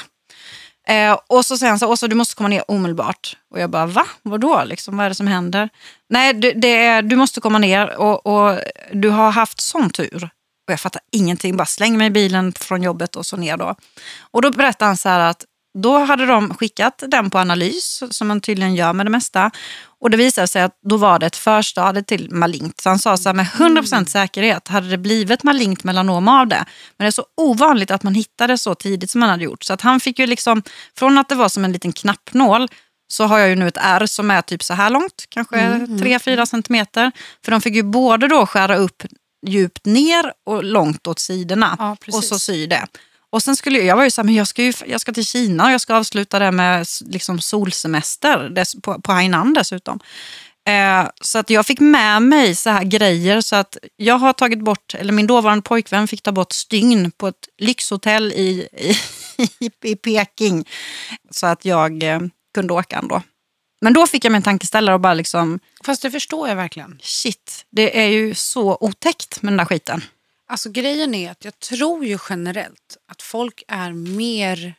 Eh, 0.88 1.18
och 1.28 1.46
så 1.46 1.58
säger 1.58 1.70
han 1.70 1.80
så 1.80 1.88
Åsa 1.88 2.08
du 2.08 2.16
måste 2.16 2.36
komma 2.36 2.50
ner 2.50 2.72
omedelbart. 2.72 3.38
Och 3.52 3.60
jag 3.60 3.70
bara 3.70 3.86
va? 3.86 4.06
Vadå? 4.24 4.64
Liksom, 4.66 4.98
vad 4.98 5.06
är 5.06 5.10
det 5.10 5.16
som 5.16 5.28
händer? 5.28 5.70
Nej, 6.10 6.34
det, 6.34 6.52
det 6.52 6.86
är, 6.86 7.02
du 7.02 7.16
måste 7.16 7.42
komma 7.42 7.58
ner 7.58 7.98
och, 7.98 8.26
och 8.26 8.60
du 8.92 9.10
har 9.10 9.32
haft 9.32 9.62
sån 9.62 9.90
tur. 9.90 10.30
Och 10.68 10.74
jag 10.74 10.80
fattar 10.80 11.02
ingenting, 11.12 11.58
bara 11.58 11.66
slänger 11.66 11.98
mig 11.98 12.08
i 12.08 12.12
bilen 12.12 12.54
från 12.54 12.84
jobbet 12.84 13.16
och 13.16 13.26
så 13.26 13.38
ner 13.38 13.58
då. 13.58 13.76
Och 14.32 14.42
då 14.42 14.52
berättade 14.52 14.90
han 14.90 14.98
så 14.98 15.10
här 15.10 15.20
att 15.20 15.46
då 15.78 15.98
hade 15.98 16.26
de 16.26 16.54
skickat 16.54 17.04
den 17.08 17.30
på 17.30 17.40
analys, 17.40 18.04
som 18.10 18.28
man 18.28 18.42
tydligen 18.42 18.76
gör 18.76 18.94
med 18.94 19.06
det 19.06 19.10
mesta. 19.10 19.52
Och 20.00 20.10
det 20.10 20.18
visade 20.18 20.48
sig 20.48 20.62
att 20.62 20.80
då 20.90 20.98
var 20.98 21.20
det 21.20 21.26
ett 21.26 21.36
förstadie 21.36 22.04
till 22.04 22.32
malignt. 22.32 22.82
Så 22.82 22.90
han 22.90 23.00
sa 23.00 23.18
så 23.18 23.30
här, 23.30 23.34
med 23.34 23.46
100% 23.46 24.06
säkerhet 24.06 24.68
hade 24.68 24.90
det 24.90 24.98
blivit 24.98 25.44
malignt 25.44 25.84
melanom 25.84 26.28
av 26.28 26.48
det. 26.48 26.66
Men 26.98 27.06
det 27.06 27.10
är 27.10 27.12
så 27.12 27.26
ovanligt 27.38 27.92
att 27.92 28.04
man 28.04 28.16
hittade 28.16 28.58
så 28.58 28.76
tidigt 28.76 29.10
som 29.10 29.20
man 29.20 29.30
hade 29.30 29.44
gjort. 29.44 29.64
Så 29.64 29.74
att 29.74 29.82
han 29.82 30.00
fick 30.00 30.20
ju 30.20 30.26
liksom, 30.26 30.64
från 30.98 31.18
att 31.18 31.30
det 31.30 31.36
var 31.36 31.50
som 31.50 31.66
en 31.66 31.72
liten 31.72 31.94
knappnål, 31.94 32.68
så 33.08 33.24
har 33.24 33.40
jag 33.40 33.50
ju 33.50 33.56
nu 33.56 33.68
ett 33.68 33.78
R 33.82 34.06
som 34.06 34.32
är 34.32 34.42
typ 34.42 34.64
så 34.64 34.74
här 34.74 34.90
långt, 34.90 35.26
kanske 35.30 35.58
3-4 35.58 36.46
centimeter. 36.46 37.12
För 37.46 37.52
de 37.52 37.62
fick 37.62 37.76
ju 37.76 37.84
både 37.84 38.28
då 38.28 38.46
skära 38.46 38.76
upp 38.76 39.04
djupt 39.48 39.86
ner 39.86 40.34
och 40.46 40.64
långt 40.64 41.08
åt 41.08 41.20
sidorna 41.20 41.76
Ja, 41.80 41.98
och 42.14 42.24
så 42.24 42.40
sy 42.40 42.68
det. 42.68 42.88
Och 43.30 43.44
sen 43.44 43.56
skulle 43.56 43.78
jag, 43.78 43.88
jag 43.88 43.96
var 43.96 44.04
ju 44.04 44.12
så 44.12 44.22
här, 44.22 44.26
men 44.26 44.36
jag 44.36 44.48
ska, 44.48 44.64
ju, 44.64 44.74
jag 44.86 45.02
ska 45.02 45.14
till 45.14 45.26
Kina 45.26 45.66
och 45.66 45.72
jag 45.72 45.82
ska 45.82 45.96
avsluta 45.96 46.40
det 46.40 46.52
med 46.52 46.88
liksom 47.06 47.42
solsemester 47.42 48.50
dess, 48.50 48.76
på, 48.82 49.02
på 49.02 49.12
Hainan 49.12 49.54
dessutom. 49.54 50.00
Eh, 50.70 51.10
så 51.22 51.40
att 51.40 51.50
jag 51.50 51.66
fick 51.66 51.80
med 51.80 52.22
mig 52.22 52.56
så 52.56 52.70
här 52.70 52.84
grejer 52.84 53.42
så 53.42 53.56
att 53.56 53.78
jag 53.96 54.18
har 54.18 54.34
tagit 54.34 54.60
bort, 54.60 54.96
eller 54.96 55.14
min 55.14 55.28
dåvarande 55.28 55.62
pojkvän 55.62 56.08
fick 56.08 56.22
ta 56.22 56.32
bort 56.32 56.52
stygn 56.52 57.12
på 57.12 57.28
ett 57.28 57.48
lyxhotell 57.58 58.32
i, 58.32 58.68
i, 59.60 59.72
i 59.84 59.96
Peking. 59.96 60.68
Så 61.32 61.48
att 61.48 61.66
jag 61.66 62.04
eh, 62.04 62.20
kunde 62.54 62.74
åka 62.74 62.98
ändå. 62.98 63.22
Men 63.84 63.94
då 63.94 64.08
fick 64.08 64.26
jag 64.26 64.32
mig 64.32 64.38
en 64.38 64.44
tankeställare 64.44 64.96
och 64.96 65.02
bara 65.02 65.14
liksom, 65.14 65.60
Fast 65.84 66.02
det 66.02 66.12
förstår 66.12 66.50
jag 66.50 66.56
verkligen. 66.56 67.00
shit, 67.02 67.66
det 67.70 68.00
är 68.00 68.08
ju 68.08 68.36
så 68.36 68.78
otäckt 68.82 69.42
med 69.42 69.54
den 69.54 69.58
där 69.58 69.66
skiten. 69.66 70.02
Alltså 70.48 70.70
grejen 70.70 71.14
är 71.16 71.32
att 71.32 71.46
jag 71.46 71.60
tror 71.60 72.06
ju 72.06 72.18
generellt 72.30 72.98
att 73.12 73.22
folk 73.22 73.64
är 73.68 73.92
mer 73.94 74.74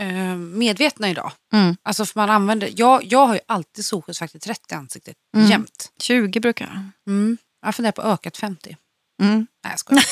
eh, 0.00 0.36
medvetna 0.36 1.10
idag. 1.10 1.32
Mm. 1.52 1.76
Alltså 1.82 2.06
för 2.06 2.20
man 2.20 2.30
använder, 2.30 2.70
jag, 2.76 3.04
jag 3.04 3.26
har 3.26 3.34
ju 3.34 3.40
alltid 3.46 3.84
solskyddsfaktor 3.84 4.38
30 4.38 4.60
i 4.70 4.74
ansiktet, 4.74 5.16
Mm. 5.36 5.50
jämt. 5.50 5.92
20 6.02 6.40
brukar 6.40 6.64
jag. 6.64 7.12
Mm. 7.14 7.38
Jag 7.66 7.74
funderar 7.74 7.92
på 7.92 8.02
ökat 8.02 8.36
50. 8.36 8.76
Mm. 9.22 9.46
Nej 9.64 9.72
jag 9.72 9.78
skojar. 9.78 10.04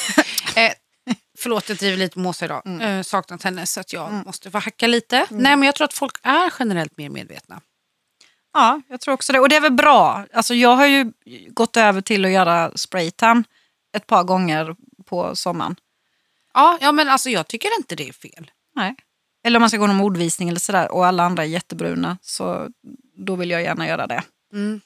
eh, 0.56 0.72
förlåt 1.38 1.68
jag 1.68 1.78
driver 1.78 1.96
lite 1.96 2.18
med 2.18 2.28
Åsa 2.28 2.44
idag. 2.44 2.62
Mm. 2.66 2.80
Eh, 2.80 3.02
saknat 3.02 3.42
henne 3.42 3.66
så 3.66 3.80
att 3.80 3.92
jag 3.92 4.12
måste 4.26 4.50
få 4.50 4.58
hacka 4.58 4.86
lite. 4.86 5.26
Nej 5.30 5.56
men 5.56 5.62
jag 5.62 5.74
tror 5.74 5.84
att 5.84 5.92
folk 5.94 6.16
är 6.22 6.52
generellt 6.58 6.96
mer 6.96 7.08
medvetna. 7.08 7.60
Ja, 8.52 8.80
jag 8.88 9.00
tror 9.00 9.14
också 9.14 9.32
det. 9.32 9.40
Och 9.40 9.48
det 9.48 9.56
är 9.56 9.60
väl 9.60 9.72
bra. 9.72 10.26
Alltså, 10.32 10.54
jag 10.54 10.76
har 10.76 10.86
ju 10.86 11.12
gått 11.48 11.76
över 11.76 12.00
till 12.00 12.24
att 12.24 12.30
göra 12.30 12.72
spraytan 12.74 13.44
ett 13.96 14.06
par 14.06 14.24
gånger 14.24 14.76
på 15.06 15.36
sommaren. 15.36 15.76
Ja, 16.54 16.78
ja 16.80 16.92
men 16.92 17.08
alltså 17.08 17.30
jag 17.30 17.48
tycker 17.48 17.68
inte 17.78 17.94
det 17.94 18.08
är 18.08 18.12
fel. 18.12 18.50
Nej. 18.74 18.94
Eller 19.44 19.56
om 19.56 19.60
man 19.60 19.70
ska 19.70 19.78
gå 19.78 19.86
någon 19.86 20.00
ordvisning 20.00 20.48
eller 20.48 20.60
sådär 20.60 20.92
och 20.92 21.06
alla 21.06 21.22
andra 21.22 21.42
är 21.42 21.48
jättebruna 21.48 22.18
så 22.22 22.68
då 23.16 23.36
vill 23.36 23.50
jag 23.50 23.62
gärna 23.62 23.88
göra 23.88 24.06
det. 24.06 24.22
Mm, 24.52 24.80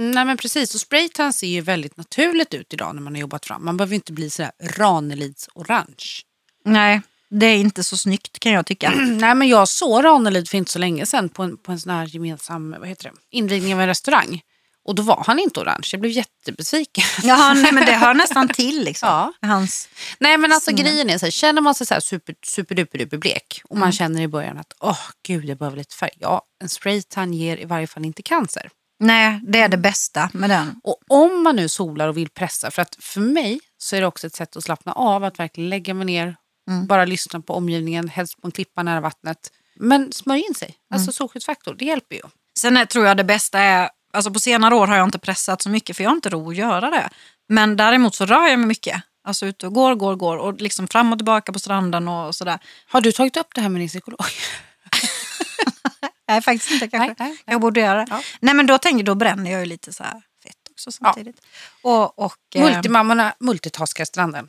Nej 0.00 0.24
men 0.24 0.36
precis, 0.36 0.74
och 0.74 0.80
spraytan 0.80 1.32
ser 1.32 1.46
ju 1.46 1.60
väldigt 1.60 1.96
naturligt 1.96 2.54
ut 2.54 2.72
idag 2.74 2.94
när 2.94 3.02
man 3.02 3.14
har 3.14 3.20
jobbat 3.20 3.46
fram. 3.46 3.64
Man 3.64 3.76
behöver 3.76 3.94
inte 3.94 4.12
bli 4.12 4.30
sådär 4.30 4.52
Ranelids 4.58 5.48
orange. 5.54 6.22
Nej, 6.64 7.02
det 7.30 7.46
är 7.46 7.56
inte 7.56 7.84
så 7.84 7.96
snyggt 7.96 8.38
kan 8.38 8.52
jag 8.52 8.66
tycka. 8.66 8.90
Nej 8.96 9.34
men 9.34 9.48
jag 9.48 9.68
såg 9.68 10.04
Ranelid 10.04 10.48
för 10.48 10.58
inte 10.58 10.70
så 10.70 10.78
länge 10.78 11.06
sedan 11.06 11.28
på 11.28 11.42
en, 11.42 11.56
på 11.56 11.72
en 11.72 11.80
sån 11.80 11.92
här 11.92 12.06
gemensam 12.06 12.76
vad 12.78 12.88
heter 12.88 13.04
det, 13.04 13.12
invigning 13.30 13.74
av 13.74 13.80
en 13.80 13.86
restaurang. 13.86 14.40
Och 14.84 14.94
då 14.94 15.02
var 15.02 15.24
han 15.26 15.38
inte 15.38 15.60
orange, 15.60 15.88
jag 15.92 16.00
blev 16.00 16.12
jättebesviken. 16.12 17.04
Ja, 17.22 17.54
nej, 17.54 17.72
men 17.72 17.86
det 17.86 17.92
hör 17.92 18.14
nästan 18.24 18.48
till 18.48 18.84
liksom. 18.84 19.08
Ja. 19.08 19.32
Hans... 19.48 19.88
Nej 20.18 20.38
men 20.38 20.52
alltså 20.52 20.72
grejen 20.72 21.10
är 21.10 21.18
så 21.18 21.26
här, 21.26 21.30
känner 21.30 21.60
man 21.60 21.74
sig 21.74 21.86
så 21.86 21.94
här 21.94 22.00
super, 22.00 22.34
superduper 22.46 22.98
duper 22.98 23.16
blek 23.16 23.60
och 23.64 23.76
man 23.76 23.92
känner 23.92 24.22
i 24.22 24.28
början 24.28 24.58
att 24.58 24.72
åh 24.80 25.00
gud 25.26 25.44
jag 25.44 25.58
behöver 25.58 25.76
lite 25.76 25.94
färg. 25.94 26.10
Ja, 26.20 26.42
en 26.62 26.68
spraytan 26.68 27.34
ger 27.34 27.56
i 27.56 27.64
varje 27.64 27.86
fall 27.86 28.04
inte 28.04 28.22
cancer. 28.22 28.70
Nej, 29.00 29.40
det 29.42 29.60
är 29.60 29.68
det 29.68 29.76
bästa 29.76 30.30
med 30.32 30.50
den. 30.50 30.80
Och 30.84 30.98
om 31.08 31.42
man 31.42 31.56
nu 31.56 31.68
solar 31.68 32.08
och 32.08 32.16
vill 32.16 32.28
pressa, 32.28 32.70
för 32.70 32.82
att 32.82 32.96
för 33.00 33.20
mig 33.20 33.60
så 33.78 33.96
är 33.96 34.00
det 34.00 34.06
också 34.06 34.26
ett 34.26 34.34
sätt 34.34 34.56
att 34.56 34.64
slappna 34.64 34.92
av, 34.92 35.24
att 35.24 35.38
verkligen 35.38 35.70
lägga 35.70 35.94
mig 35.94 36.06
ner, 36.06 36.36
bara 36.86 37.04
lyssna 37.04 37.40
på 37.40 37.54
omgivningen, 37.54 38.08
helst 38.08 38.42
på 38.42 38.48
en 38.48 38.52
klippa 38.52 38.82
nära 38.82 39.00
vattnet. 39.00 39.52
Men 39.74 40.12
smörj 40.12 40.44
in 40.48 40.54
sig, 40.54 40.74
alltså 40.94 41.12
solskyddsfaktor, 41.12 41.74
det 41.74 41.84
hjälper 41.84 42.16
ju. 42.16 42.22
Sen 42.58 42.76
är, 42.76 42.84
tror 42.84 43.06
jag 43.06 43.16
det 43.16 43.24
bästa 43.24 43.58
är, 43.58 43.90
alltså 44.12 44.30
på 44.30 44.40
senare 44.40 44.74
år 44.74 44.86
har 44.86 44.96
jag 44.96 45.04
inte 45.06 45.18
pressat 45.18 45.62
så 45.62 45.68
mycket 45.68 45.96
för 45.96 46.04
jag 46.04 46.10
har 46.10 46.16
inte 46.16 46.28
ro 46.28 46.50
att 46.50 46.56
göra 46.56 46.90
det. 46.90 47.10
Men 47.48 47.76
däremot 47.76 48.14
så 48.14 48.26
rör 48.26 48.48
jag 48.48 48.58
mig 48.58 48.68
mycket. 48.68 49.02
Alltså 49.24 49.46
ute 49.46 49.66
och 49.66 49.74
går, 49.74 49.94
går, 49.94 50.16
går 50.16 50.36
och 50.36 50.60
liksom 50.60 50.88
fram 50.88 51.12
och 51.12 51.18
tillbaka 51.18 51.52
på 51.52 51.58
stranden 51.58 52.08
och 52.08 52.34
sådär. 52.34 52.58
Har 52.88 53.00
du 53.00 53.12
tagit 53.12 53.36
upp 53.36 53.48
det 53.54 53.60
här 53.60 53.68
med 53.68 53.80
din 53.80 53.88
psykolog? 53.88 54.20
Nej, 56.28 56.42
faktiskt 56.42 56.70
inte 56.70 56.88
kanske. 56.88 57.06
Nej, 57.06 57.14
nej, 57.18 57.28
nej. 57.28 57.38
Jag 57.46 57.60
borde 57.60 57.80
göra 57.80 58.04
det. 58.04 58.06
Ja. 58.10 58.22
Nej, 58.40 58.54
men 58.54 58.66
då 58.66 58.78
tänker 58.78 59.04
då 59.04 59.14
bränner 59.14 59.50
jag 59.50 59.60
ju 59.60 59.66
lite 59.66 59.92
så 59.92 60.02
här 60.02 60.22
fett 60.42 60.54
också 60.70 60.92
samtidigt. 60.92 61.40
Och, 61.82 62.18
och, 62.18 62.36
eh, 62.54 62.62
Multimammorna 62.62 63.34
multitaskar 63.40 64.04
stranden. 64.04 64.48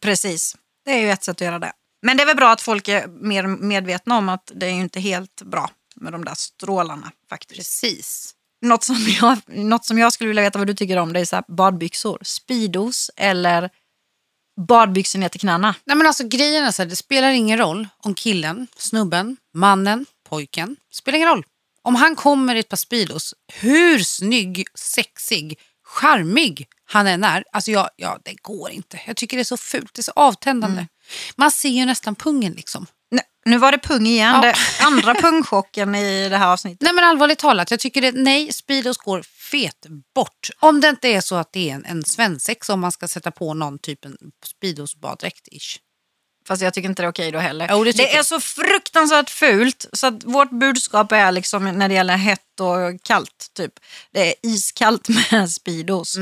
precis, 0.00 0.56
det 0.84 0.90
är 0.90 1.00
ju 1.00 1.10
ett 1.10 1.24
sätt 1.24 1.36
att 1.36 1.40
göra 1.40 1.58
det. 1.58 1.72
Men 2.02 2.16
det 2.16 2.22
är 2.22 2.26
väl 2.26 2.36
bra 2.36 2.50
att 2.50 2.60
folk 2.60 2.88
är 2.88 3.06
mer 3.06 3.46
medvetna 3.46 4.18
om 4.18 4.28
att 4.28 4.52
det 4.54 4.66
är 4.66 4.70
ju 4.70 4.80
inte 4.80 5.00
helt 5.00 5.42
bra 5.42 5.70
med 5.96 6.12
de 6.12 6.24
där 6.24 6.34
strålarna 6.34 7.12
faktiskt. 7.28 7.58
Precis. 7.58 8.34
Något 8.62 8.84
som 8.84 8.96
jag, 9.20 9.38
något 9.46 9.84
som 9.84 9.98
jag 9.98 10.12
skulle 10.12 10.28
vilja 10.28 10.42
veta 10.42 10.58
vad 10.58 10.66
du 10.66 10.74
tycker 10.74 10.96
om 10.96 11.12
det 11.12 11.20
är 11.20 11.24
så 11.24 11.36
här 11.36 11.44
badbyxor. 11.48 12.18
Speedos 12.22 13.10
eller 13.16 13.70
badbyxor 14.68 15.18
ner 15.18 15.28
till 15.28 15.40
knäna. 15.40 15.74
Nej, 15.84 15.96
men 15.96 16.06
alltså, 16.06 16.28
grejen 16.28 16.64
är 16.64 16.70
så 16.70 16.82
här, 16.82 16.88
det 16.88 16.96
spelar 16.96 17.30
ingen 17.30 17.58
roll 17.58 17.88
om 17.98 18.14
killen, 18.14 18.66
snubben, 18.76 19.36
mannen, 19.54 20.06
pojken, 20.28 20.76
spelar 20.90 21.16
ingen 21.16 21.28
roll. 21.28 21.46
Om 21.82 21.94
han 21.94 22.16
kommer 22.16 22.54
i 22.54 22.58
ett 22.58 22.68
par 22.68 22.76
Speedos, 22.76 23.34
hur 23.52 23.98
snygg, 23.98 24.64
sexig, 24.74 25.58
charmig 25.84 26.68
han 26.86 27.06
än 27.06 27.24
är, 27.24 27.44
alltså 27.52 27.70
jag, 27.70 27.88
ja, 27.96 28.18
det 28.24 28.34
går 28.42 28.70
inte. 28.70 29.00
Jag 29.06 29.16
tycker 29.16 29.36
det 29.36 29.42
är 29.42 29.44
så 29.44 29.56
fult, 29.56 29.94
det 29.94 30.00
är 30.00 30.02
så 30.02 30.12
avtändande. 30.16 30.86
Man 31.36 31.50
ser 31.50 31.68
ju 31.68 31.84
nästan 31.84 32.14
pungen 32.14 32.52
liksom. 32.52 32.86
Nej, 33.10 33.24
nu 33.44 33.58
var 33.58 33.72
det 33.72 33.78
pung 33.78 34.06
igen. 34.06 34.34
Ja. 34.34 34.40
Det 34.40 34.84
andra 34.84 35.14
pungchocken 35.14 35.94
i 35.94 36.28
det 36.28 36.36
här 36.36 36.52
avsnittet. 36.52 36.80
Nej 36.82 36.92
men 36.92 37.04
allvarligt 37.04 37.38
talat, 37.38 37.70
jag 37.70 37.80
tycker 37.80 38.00
det, 38.02 38.12
nej, 38.12 38.52
Speedos 38.52 38.96
går 38.96 39.22
fet 39.22 39.86
bort. 40.14 40.50
Om 40.58 40.80
det 40.80 40.88
inte 40.88 41.08
är 41.08 41.20
så 41.20 41.34
att 41.34 41.52
det 41.52 41.70
är 41.70 41.74
en, 41.74 41.84
en 41.84 42.04
svensexa 42.04 42.72
om 42.72 42.80
man 42.80 42.92
ska 42.92 43.08
sätta 43.08 43.30
på 43.30 43.54
någon 43.54 43.78
typ 43.78 44.04
en 44.04 44.16
Speedos 44.46 44.96
baddräkt-ish. 44.96 45.78
Fast 46.48 46.62
jag 46.62 46.74
tycker 46.74 46.88
inte 46.88 47.02
det 47.02 47.06
är 47.06 47.10
okej 47.10 47.32
då 47.32 47.38
heller. 47.38 47.68
Jo, 47.70 47.84
det 47.84 47.92
tycker 47.92 48.18
är 48.18 48.22
så 48.22 48.40
fruktansvärt 48.40 49.30
fult 49.30 49.86
så 49.92 50.06
att 50.06 50.24
vårt 50.24 50.50
budskap 50.50 51.12
är 51.12 51.32
liksom 51.32 51.64
när 51.64 51.88
det 51.88 51.94
gäller 51.94 52.16
hett 52.16 52.60
och 52.60 53.02
kallt. 53.02 53.50
Typ. 53.56 53.72
Det 54.12 54.28
är 54.28 54.34
iskallt 54.42 55.08
med 55.30 55.50
Speedos. 55.50 56.16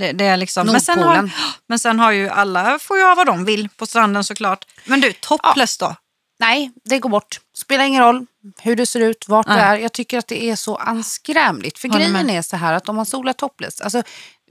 Det, 0.00 0.12
det 0.12 0.24
är 0.24 0.36
liksom, 0.36 0.66
men, 0.66 0.80
sen 0.80 0.98
har, 0.98 1.30
men 1.66 1.78
sen 1.78 1.98
har 1.98 2.12
ju 2.12 2.28
alla, 2.28 2.78
får 2.78 3.08
ha 3.08 3.14
vad 3.14 3.26
de 3.26 3.44
vill 3.44 3.68
på 3.68 3.86
stranden 3.86 4.24
såklart. 4.24 4.66
Men 4.84 5.00
du, 5.00 5.12
topless 5.12 5.78
då? 5.78 5.96
Nej, 6.38 6.72
det 6.84 6.98
går 6.98 7.10
bort. 7.10 7.40
Spelar 7.56 7.84
ingen 7.84 8.02
roll 8.02 8.26
hur 8.60 8.76
du 8.76 8.86
ser 8.86 9.00
ut, 9.00 9.28
vart 9.28 9.46
du 9.46 9.52
Nej. 9.52 9.62
är. 9.62 9.76
Jag 9.76 9.92
tycker 9.92 10.18
att 10.18 10.26
det 10.26 10.44
är 10.44 10.56
så 10.56 10.76
anskrämligt. 10.76 11.78
För 11.78 11.88
Håller 11.88 12.04
grejen 12.10 12.26
med. 12.26 12.38
är 12.38 12.42
så 12.42 12.56
här 12.56 12.72
att 12.72 12.88
om 12.88 12.96
man 12.96 13.06
solar 13.06 13.32
topless, 13.32 13.80
alltså, 13.80 14.02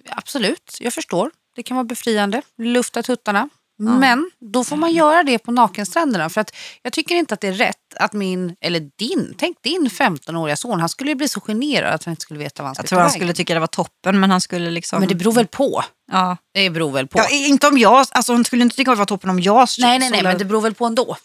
absolut, 0.09 0.77
jag 0.79 0.93
förstår. 0.93 1.31
Det 1.55 1.63
kan 1.63 1.77
vara 1.77 1.85
befriande, 1.85 2.41
lufta 2.57 3.03
tuttarna. 3.03 3.49
Men 3.79 4.31
då 4.53 4.63
får 4.63 4.75
man 4.75 4.91
göra 4.91 5.23
det 5.23 5.39
på 5.39 5.51
nakenstränderna. 5.51 6.29
För 6.29 6.41
att 6.41 6.55
jag 6.81 6.93
tycker 6.93 7.15
inte 7.15 7.33
att 7.33 7.41
det 7.41 7.47
är 7.47 7.53
rätt 7.53 7.75
att 7.95 8.13
min, 8.13 8.55
eller 8.61 8.79
din, 8.99 9.35
tänk 9.37 9.57
din 9.63 9.89
15-åriga 9.89 10.55
son, 10.55 10.79
han 10.79 10.89
skulle 10.89 11.11
ju 11.11 11.15
bli 11.15 11.27
så 11.27 11.41
generad 11.41 11.93
att 11.93 12.03
han 12.03 12.11
inte 12.11 12.21
skulle 12.21 12.39
veta 12.39 12.63
vad 12.63 12.67
han 12.67 12.71
Jag 12.71 12.75
skulle 12.75 12.87
tror 12.89 12.97
ta 12.97 13.01
han 13.03 13.11
skulle 13.11 13.33
tycka 13.33 13.53
det 13.53 13.59
var 13.59 13.67
toppen, 13.67 14.19
men 14.19 14.31
han 14.31 14.41
skulle 14.41 14.71
liksom... 14.71 14.99
Men 14.99 15.09
det 15.09 15.15
beror 15.15 15.31
väl 15.31 15.47
på. 15.47 15.83
Ja. 16.11 16.37
Det 16.53 16.69
beror 16.69 16.91
väl 16.91 17.07
på. 17.07 17.19
Ja, 17.19 17.29
inte 17.29 17.67
om 17.67 17.77
jag, 17.77 18.05
alltså 18.11 18.33
han 18.33 18.45
skulle 18.45 18.63
inte 18.63 18.75
tycka 18.75 18.91
det 18.91 18.97
var 18.97 19.05
toppen 19.05 19.29
om 19.29 19.39
jag 19.39 19.67
nej, 19.79 19.89
nej, 19.89 19.99
nej, 19.99 20.09
solade- 20.09 20.27
men 20.29 20.37
det 20.37 20.45
beror 20.45 20.61
väl 20.61 20.73
på 20.73 20.85
ändå. 20.85 21.17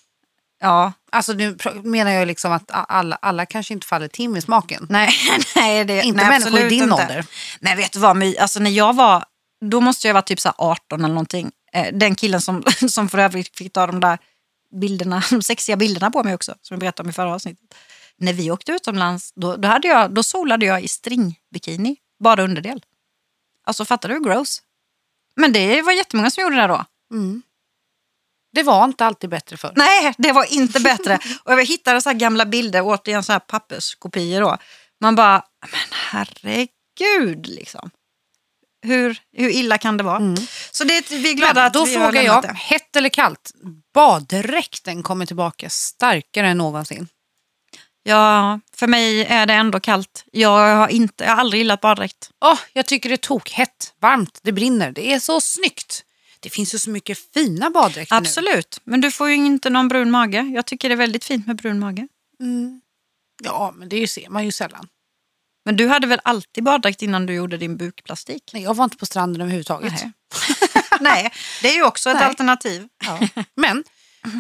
Ja, 0.61 0.93
Alltså 1.13 1.33
nu 1.33 1.57
menar 1.85 2.11
jag 2.11 2.27
liksom 2.27 2.53
att 2.53 2.63
alla, 2.71 3.19
alla 3.23 3.47
kanske 3.47 3.75
inte 3.75 3.87
faller 3.87 4.09
Tim 4.09 4.37
i 4.37 4.41
smaken. 4.43 4.87
nej, 4.91 5.11
nej. 5.57 5.85
Det, 5.85 6.03
Inte 6.03 6.17
nej, 6.21 6.29
människor 6.41 6.61
i 6.61 6.69
din 6.69 6.83
inte. 6.83 6.95
ålder. 6.95 7.25
Men 7.61 7.77
vet 7.77 7.93
du 7.93 7.99
vad, 7.99 8.17
My, 8.17 8.37
alltså 8.37 8.61
när 8.61 8.71
jag 8.71 8.95
var, 8.97 9.25
då 9.71 9.81
måste 9.81 10.07
jag 10.07 10.15
vara 10.15 10.23
typ 10.23 10.41
så 10.41 10.49
här 10.49 10.55
18 10.59 11.01
eller 11.05 11.15
någonting. 11.15 11.51
Eh, 11.75 11.95
Den 11.95 12.15
killen 12.15 12.41
som, 12.41 12.63
som 12.89 13.09
för 13.09 13.19
övrigt 13.19 13.57
fick 13.59 13.73
ta 13.73 13.87
de 13.87 14.01
där 14.01 14.19
bilderna, 14.81 15.23
de 15.31 15.43
sexiga 15.43 15.77
bilderna 15.77 16.11
på 16.11 16.25
mig 16.25 16.35
också, 16.35 16.55
som 16.63 16.75
jag 16.75 16.81
berättade 16.81 17.07
om 17.07 17.11
i 17.11 17.13
förra 17.13 17.35
avsnittet. 17.35 17.75
När 18.17 18.33
vi 18.33 18.51
åkte 18.51 18.73
utomlands, 18.73 19.33
då, 19.35 19.57
då, 19.57 19.69
hade 19.69 19.89
jag, 19.89 20.15
då 20.15 20.23
solade 20.23 20.67
jag 20.67 20.83
i 20.83 20.89
stringbikini, 20.89 21.97
bara 22.21 22.43
underdel. 22.45 22.85
Alltså 23.65 23.85
fattar 23.85 24.09
du 24.09 24.15
hur 24.15 24.25
gross? 24.25 24.63
Men 25.37 25.53
det 25.53 25.83
var 25.83 25.93
jättemånga 25.93 26.31
som 26.31 26.43
gjorde 26.43 26.57
det 26.57 26.67
då. 26.67 26.85
Det 28.53 28.63
var 28.63 28.85
inte 28.85 29.07
alltid 29.07 29.31
bättre 29.31 29.57
för. 29.57 29.73
Nej, 29.77 30.15
det 30.19 30.33
var 30.33 30.53
inte 30.53 30.81
bättre. 30.81 31.19
Och 31.45 31.53
jag 31.53 31.65
hittade 31.65 32.01
så 32.01 32.09
här 32.09 32.17
gamla 32.17 32.47
bilder, 32.47 32.83
återigen 32.85 33.23
så 33.23 33.33
här 33.33 33.39
papperskopior 33.39 34.41
då. 34.41 34.57
Man 35.01 35.15
bara, 35.15 35.45
men 35.61 35.99
herregud 36.11 37.47
liksom. 37.47 37.91
Hur, 38.85 39.19
hur 39.33 39.49
illa 39.51 39.79
kan 39.79 39.97
det 39.97 40.05
vara? 40.05 40.37
Så 40.71 40.85
det, 40.85 41.11
vi 41.11 41.31
är 41.31 41.35
glada 41.35 41.55
Men 41.55 41.67
att 41.67 41.73
då 41.75 41.85
vi 41.85 41.95
har 41.95 42.07
frågar 42.07 42.23
lämnat 42.23 42.45
jag, 42.45 42.55
det. 42.55 42.59
hett 42.59 42.97
eller 42.97 43.09
kallt? 43.09 43.51
Baddräkten 43.95 45.03
kommer 45.03 45.27
tillbaka 45.27 45.71
starkare 45.71 46.49
än 46.49 46.59
någonsin. 46.59 47.09
Ja, 48.03 48.61
för 48.77 48.87
mig 48.87 49.25
är 49.25 49.47
det 49.47 49.53
ändå 49.55 49.81
kallt. 49.81 50.25
Jag 50.33 50.77
har, 50.77 50.89
inte, 50.89 51.25
jag 51.25 51.31
har 51.31 51.41
aldrig 51.41 51.61
gillat 51.61 51.81
baddräkt. 51.81 52.31
Åh, 52.45 52.59
jag 52.73 52.87
tycker 52.87 53.09
det 53.09 53.15
är 53.15 53.17
tokhett, 53.17 53.95
varmt, 54.01 54.41
det 54.43 54.53
brinner. 54.53 54.93
Det 54.93 55.13
är 55.13 55.19
så 55.19 55.41
snyggt. 55.41 56.05
Det 56.41 56.51
finns 56.51 56.75
ju 56.75 56.79
så 56.79 56.91
mycket 56.91 57.19
fina 57.35 57.71
baddräkter 57.71 58.15
nu. 58.15 58.19
Absolut, 58.19 58.81
men 58.85 59.01
du 59.01 59.11
får 59.11 59.29
ju 59.29 59.35
inte 59.35 59.71
någon 59.71 59.89
brun 59.89 60.11
mage. 60.11 60.41
Jag 60.55 60.67
tycker 60.67 60.89
det 60.89 60.95
är 60.95 60.97
väldigt 60.97 61.25
fint 61.25 61.47
med 61.47 61.57
brun 61.57 61.79
mage. 61.79 62.09
Ja, 63.43 63.73
men 63.77 63.89
det 63.89 64.09
ser 64.09 64.29
man 64.29 64.45
ju 64.45 64.53
sällan. 64.53 64.89
Men 65.65 65.77
du 65.77 65.89
hade 65.89 66.07
väl 66.07 66.21
alltid 66.25 66.65
baddräkt 66.65 67.03
innan 67.03 67.27
du 67.27 67.35
gjorde 67.35 67.57
din 67.57 67.77
bukplastik? 67.77 68.51
Nej, 68.53 68.63
jag 68.63 68.75
var 68.75 68.85
inte 68.85 68.97
på 68.97 69.07
stranden 69.07 69.43
överhuvudtaget. 69.43 69.93
Nej. 69.93 70.13
Nej, 71.01 71.33
det 71.63 71.69
är 71.69 71.75
ju 71.75 71.83
också 71.85 72.11
ett 72.11 72.17
Nej. 72.17 72.25
alternativ. 72.25 72.89
Ja. 73.05 73.29
Men 73.57 73.85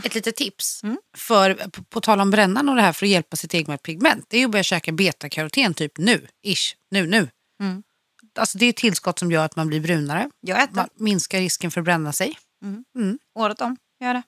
ett 0.05 0.15
litet 0.15 0.37
tips, 0.37 0.83
Mm. 0.83 0.99
för, 1.17 1.55
på, 1.55 1.83
på 1.85 2.01
tal 2.01 2.21
om 2.21 2.31
brännan 2.31 2.69
och 2.69 2.77
det 2.77 2.83
här 2.83 2.93
för 2.93 3.07
att 3.07 3.11
hjälpa 3.11 3.37
sitt 3.37 3.55
eget 3.55 3.83
pigment, 3.83 4.25
det 4.29 4.37
är 4.37 4.39
ju 4.39 4.45
att 4.45 4.51
börja 4.51 4.63
käka 4.63 4.93
betakaroten 4.93 5.75
typ 5.75 5.99
nu, 5.99 6.27
ish, 6.47 6.75
nu, 6.91 7.07
nu. 7.07 7.29
Mm. 7.61 7.83
Alltså 8.39 8.59
det 8.59 8.67
är 8.67 8.71
ett 8.71 8.77
tillskott 8.77 9.19
som 9.19 9.31
gör 9.33 9.45
att 9.45 9.57
man 9.57 9.67
blir 9.69 9.81
brunare, 9.81 10.31
Jag 10.41 10.63
äter 10.63 10.75
man 10.75 10.89
minskar 10.99 11.39
risken 11.39 11.71
för 11.71 11.81
att 11.81 11.85
bränna 11.85 12.13
sig. 12.13 12.39
året 13.35 13.61
om. 13.61 13.77
Gör 14.01 14.15
det. 14.15 14.23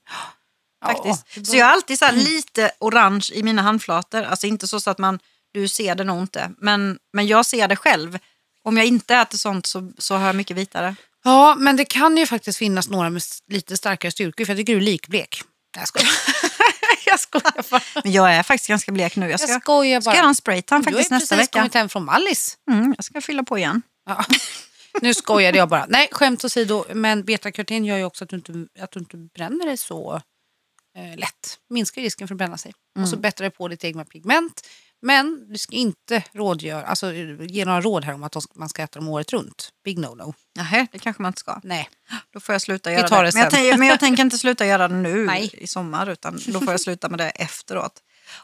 Ja, 0.80 0.86
Faktiskt. 0.92 1.24
det 1.34 1.44
Så 1.46 1.56
jag 1.56 1.66
har 1.66 1.72
alltid 1.72 1.98
så 1.98 2.10
lite 2.12 2.70
orange 2.80 3.26
i 3.32 3.42
mina 3.42 3.62
handflator. 3.62 4.22
Alltså 4.22 4.46
inte 4.46 4.68
så, 4.68 4.80
så 4.80 4.90
att 4.90 4.98
man, 4.98 5.18
du 5.60 5.68
ser 5.68 5.94
det 5.94 6.04
nog 6.04 6.20
inte. 6.22 6.50
Men, 6.58 6.98
men 7.12 7.26
jag 7.26 7.46
ser 7.46 7.68
det 7.68 7.76
själv. 7.76 8.18
Om 8.62 8.76
jag 8.76 8.86
inte 8.86 9.14
äter 9.16 9.38
sånt 9.38 9.66
så, 9.66 9.92
så 9.98 10.14
har 10.14 10.26
jag 10.26 10.36
mycket 10.36 10.56
vitare. 10.56 10.96
Ja, 11.24 11.54
men 11.58 11.76
det 11.76 11.84
kan 11.84 12.16
ju 12.16 12.26
faktiskt 12.26 12.58
finnas 12.58 12.88
några 12.88 13.10
med 13.10 13.22
lite 13.52 13.76
starkare 13.76 14.12
styrkor, 14.12 14.44
för 14.44 14.52
jag 14.52 14.58
tycker 14.58 14.72
du 14.72 14.78
är 14.78 14.82
likblek. 14.84 15.42
Jag 15.76 15.88
skojar. 15.88 16.08
jag 17.06 17.20
skojar 17.20 17.70
bara. 17.70 17.82
Men 18.04 18.12
jag 18.12 18.34
är 18.34 18.42
faktiskt 18.42 18.68
ganska 18.68 18.92
blek 18.92 19.16
nu. 19.16 19.30
Jag 19.30 19.40
ska, 19.40 19.52
Jag 19.52 19.62
skojar 19.62 20.00
ska 20.00 20.10
bara. 20.10 20.16
göra 20.16 20.26
en 20.28 20.34
spraytan 20.34 20.82
Du 20.82 20.86
har 20.86 20.90
ju 20.90 20.96
faktiskt 20.96 21.10
nästa 21.10 21.36
precis 21.36 21.48
vecka. 21.48 21.58
kommit 21.58 21.74
hem 21.74 21.88
från 21.88 22.04
Mallis. 22.04 22.58
Mm, 22.70 22.94
jag 22.96 23.04
ska 23.04 23.20
fylla 23.20 23.42
på 23.42 23.58
igen. 23.58 23.82
Ja. 24.06 24.24
Nu 25.02 25.14
skojade 25.14 25.58
jag 25.58 25.68
bara. 25.68 25.86
Nej, 25.88 26.08
skämt 26.12 26.44
åsido. 26.44 26.84
Men 26.94 27.24
betakaroten 27.24 27.84
gör 27.84 27.96
ju 27.96 28.04
också 28.04 28.24
att 28.24 28.30
du 28.30 28.36
inte, 28.36 28.52
att 28.80 28.90
du 28.92 29.00
inte 29.00 29.16
bränner 29.16 29.66
dig 29.66 29.76
så 29.76 30.20
eh, 30.98 31.16
lätt. 31.18 31.58
Minskar 31.70 32.02
risken 32.02 32.28
för 32.28 32.34
att 32.34 32.38
bränna 32.38 32.58
sig. 32.58 32.72
Och 32.94 32.96
Mm. 32.98 33.10
så 33.10 33.16
bättrar 33.16 33.44
det 33.44 33.50
på 33.50 33.68
ditt 33.68 33.84
egna 33.84 34.04
pigment. 34.04 34.66
Men 35.02 35.52
du 35.52 35.58
ska 35.58 35.76
inte 35.76 36.22
rådgöra, 36.32 36.86
alltså, 36.86 37.12
ge 37.48 37.64
några 37.64 37.80
råd 37.80 38.04
här 38.04 38.14
om 38.14 38.22
att 38.24 38.36
man 38.54 38.68
ska 38.68 38.82
äta 38.82 38.98
dem 38.98 39.08
året 39.08 39.32
runt. 39.32 39.68
Big 39.84 39.98
no-no. 39.98 40.34
Nähä, 40.56 40.86
det 40.92 40.98
kanske 40.98 41.22
man 41.22 41.28
inte 41.30 41.40
ska. 41.40 41.60
Nej. 41.62 41.88
Då 42.32 42.40
får 42.40 42.52
jag 42.54 42.62
sluta 42.62 42.90
Vi 42.90 42.96
göra 42.96 43.08
tar 43.08 43.24
det. 43.24 43.30
det 43.30 43.34
Men, 43.34 43.42
jag 43.42 43.50
tänker, 43.50 43.78
men 43.78 43.88
jag 43.88 44.00
tänker 44.00 44.22
inte 44.22 44.38
sluta 44.38 44.66
göra 44.66 44.88
det 44.88 44.94
nu 44.94 45.16
Nej. 45.26 45.50
i 45.58 45.66
sommar. 45.66 46.06
Utan 46.10 46.40
då 46.46 46.60
får 46.60 46.70
jag 46.70 46.80
sluta 46.80 47.08
med 47.08 47.18
det 47.18 47.30
efteråt. 47.30 47.92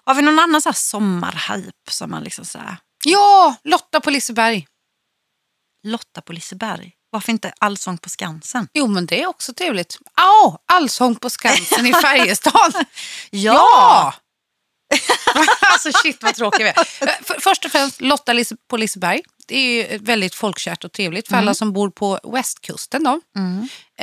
Har 0.04 0.14
vi 0.14 0.22
någon 0.22 0.38
annan 0.38 0.62
så 0.62 0.68
här 0.68 0.74
sommarhype 0.74 1.90
som 1.90 2.10
man 2.10 2.22
liksom 2.24 2.44
så 2.44 2.58
här, 2.58 2.76
Ja, 3.04 3.54
Lotta 3.64 4.00
på 4.00 4.10
Liseberg. 4.10 4.66
Lotta 5.86 6.20
på 6.20 6.32
Liseberg. 6.32 6.92
Varför 7.10 7.32
inte 7.32 7.52
Allsång 7.58 7.98
på 7.98 8.08
Skansen? 8.08 8.68
Jo, 8.74 8.86
men 8.86 9.06
det 9.06 9.22
är 9.22 9.26
också 9.26 9.54
trevligt. 9.54 9.98
Ja, 10.16 10.58
Allsång 10.72 11.14
på 11.16 11.30
Skansen 11.30 11.86
i 11.86 11.92
Färjestad. 12.02 12.74
Ja! 13.30 14.14
alltså 15.72 15.90
shit 16.02 16.22
vad 16.22 16.34
tråkig 16.34 16.64
vi 16.64 16.68
är. 16.70 16.84
För, 17.24 17.40
först 17.40 17.64
och 17.64 17.70
främst 17.70 18.00
Lotta 18.00 18.32
på 18.70 18.76
Liseberg. 18.76 19.20
Det 19.48 19.56
är 19.94 19.98
väldigt 19.98 20.34
folkkärt 20.34 20.84
och 20.84 20.92
trevligt 20.92 21.28
för 21.28 21.36
alla 21.36 21.54
som 21.54 21.72
bor 21.72 21.90
på 21.90 22.20
västkusten. 22.32 23.04
Då. 23.04 23.20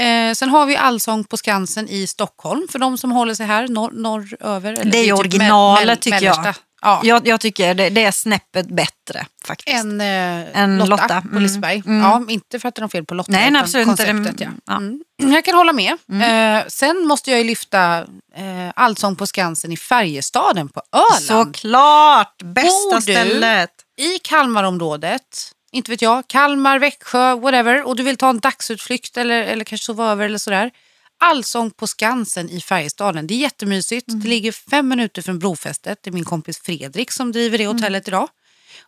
Eh, 0.03 0.33
sen 0.33 0.49
har 0.49 0.65
vi 0.65 0.75
Allsång 0.75 1.23
på 1.23 1.37
Skansen 1.37 1.89
i 1.89 2.07
Stockholm 2.07 2.67
för 2.71 2.79
de 2.79 2.97
som 2.97 3.11
håller 3.11 3.33
sig 3.33 3.45
här 3.45 3.67
norr, 3.67 3.91
norröver. 3.91 4.73
eller 4.73 4.91
Det 4.91 4.97
är 4.97 5.03
ju 5.03 5.09
typ 5.11 5.19
originalet 5.19 5.85
mell- 5.99 6.03
tycker 6.03 6.17
jag. 6.25 6.55
Ja. 6.81 7.01
Jag, 7.03 7.27
jag 7.27 7.39
tycker 7.41 7.73
det, 7.73 7.89
det 7.89 8.03
är 8.03 8.11
snäppet 8.11 8.67
bättre 8.67 9.25
faktiskt. 9.45 9.77
En, 9.77 10.01
eh, 10.01 10.57
En 10.61 10.77
Lotta, 10.77 10.89
Lotta. 10.89 11.21
på 11.21 11.27
Mm. 11.27 11.43
Liseberg. 11.43 11.83
Mm. 11.85 12.01
Ja, 12.01 12.23
inte 12.29 12.59
för 12.59 12.69
att 12.69 12.75
det 12.75 12.79
är 12.79 12.81
något 12.81 12.91
fel 12.91 13.05
på 13.05 13.13
Lotta, 13.13 13.31
Nej, 13.31 13.51
nej, 13.51 13.61
absolut 13.61 13.87
inte. 13.87 14.05
konceptet. 14.05 14.37
Det- 14.37 14.43
Ja. 14.43 14.49
ja. 14.67 14.77
Mm. 14.77 15.01
Jag 15.33 15.45
kan 15.45 15.55
hålla 15.55 15.73
med. 15.73 15.91
Eh, 16.11 16.65
sen 16.67 17.07
måste 17.07 17.31
jag 17.31 17.39
ju 17.39 17.45
lyfta 17.45 17.97
eh, 18.35 18.69
Allsång 18.75 19.15
på 19.15 19.27
Skansen 19.27 19.71
i 19.71 19.77
Färjestaden 19.77 20.69
på 20.69 20.81
Öland. 20.91 21.23
Såklart! 21.55 22.41
Bästa 22.43 22.69
Bor 22.69 22.95
du? 22.95 23.01
stället. 23.01 23.71
i 23.97 24.19
Kalmarområdet, 24.19 25.51
inte 25.71 25.91
vet 25.91 26.01
jag, 26.01 26.27
Kalmar, 26.27 26.79
Växjö, 26.79 27.35
whatever, 27.35 27.87
och 27.87 27.95
du 27.95 28.03
vill 28.03 28.17
ta 28.17 28.29
en 28.29 28.39
dagsutflykt 28.39 29.17
eller, 29.17 29.43
eller 29.43 29.63
kanske 29.63 29.85
sova 29.85 30.11
över 30.11 30.25
eller 30.25 30.37
sådär. 30.37 30.71
Allsång 31.19 31.71
på 31.71 31.87
Skansen 31.87 32.49
i 32.49 32.61
Färjestaden. 32.61 33.27
Det 33.27 33.33
är 33.33 33.37
jättemysigt. 33.39 34.05
Det 34.07 34.27
ligger 34.27 34.51
fem 34.51 34.87
minuter 34.87 35.21
från 35.21 35.39
brofästet. 35.39 35.99
Det 36.03 36.09
är 36.09 36.11
min 36.13 36.25
kompis 36.25 36.59
Fredrik 36.63 37.11
som 37.11 37.31
driver 37.31 37.57
det 37.57 37.67
hotellet 37.67 38.07
idag. 38.07 38.29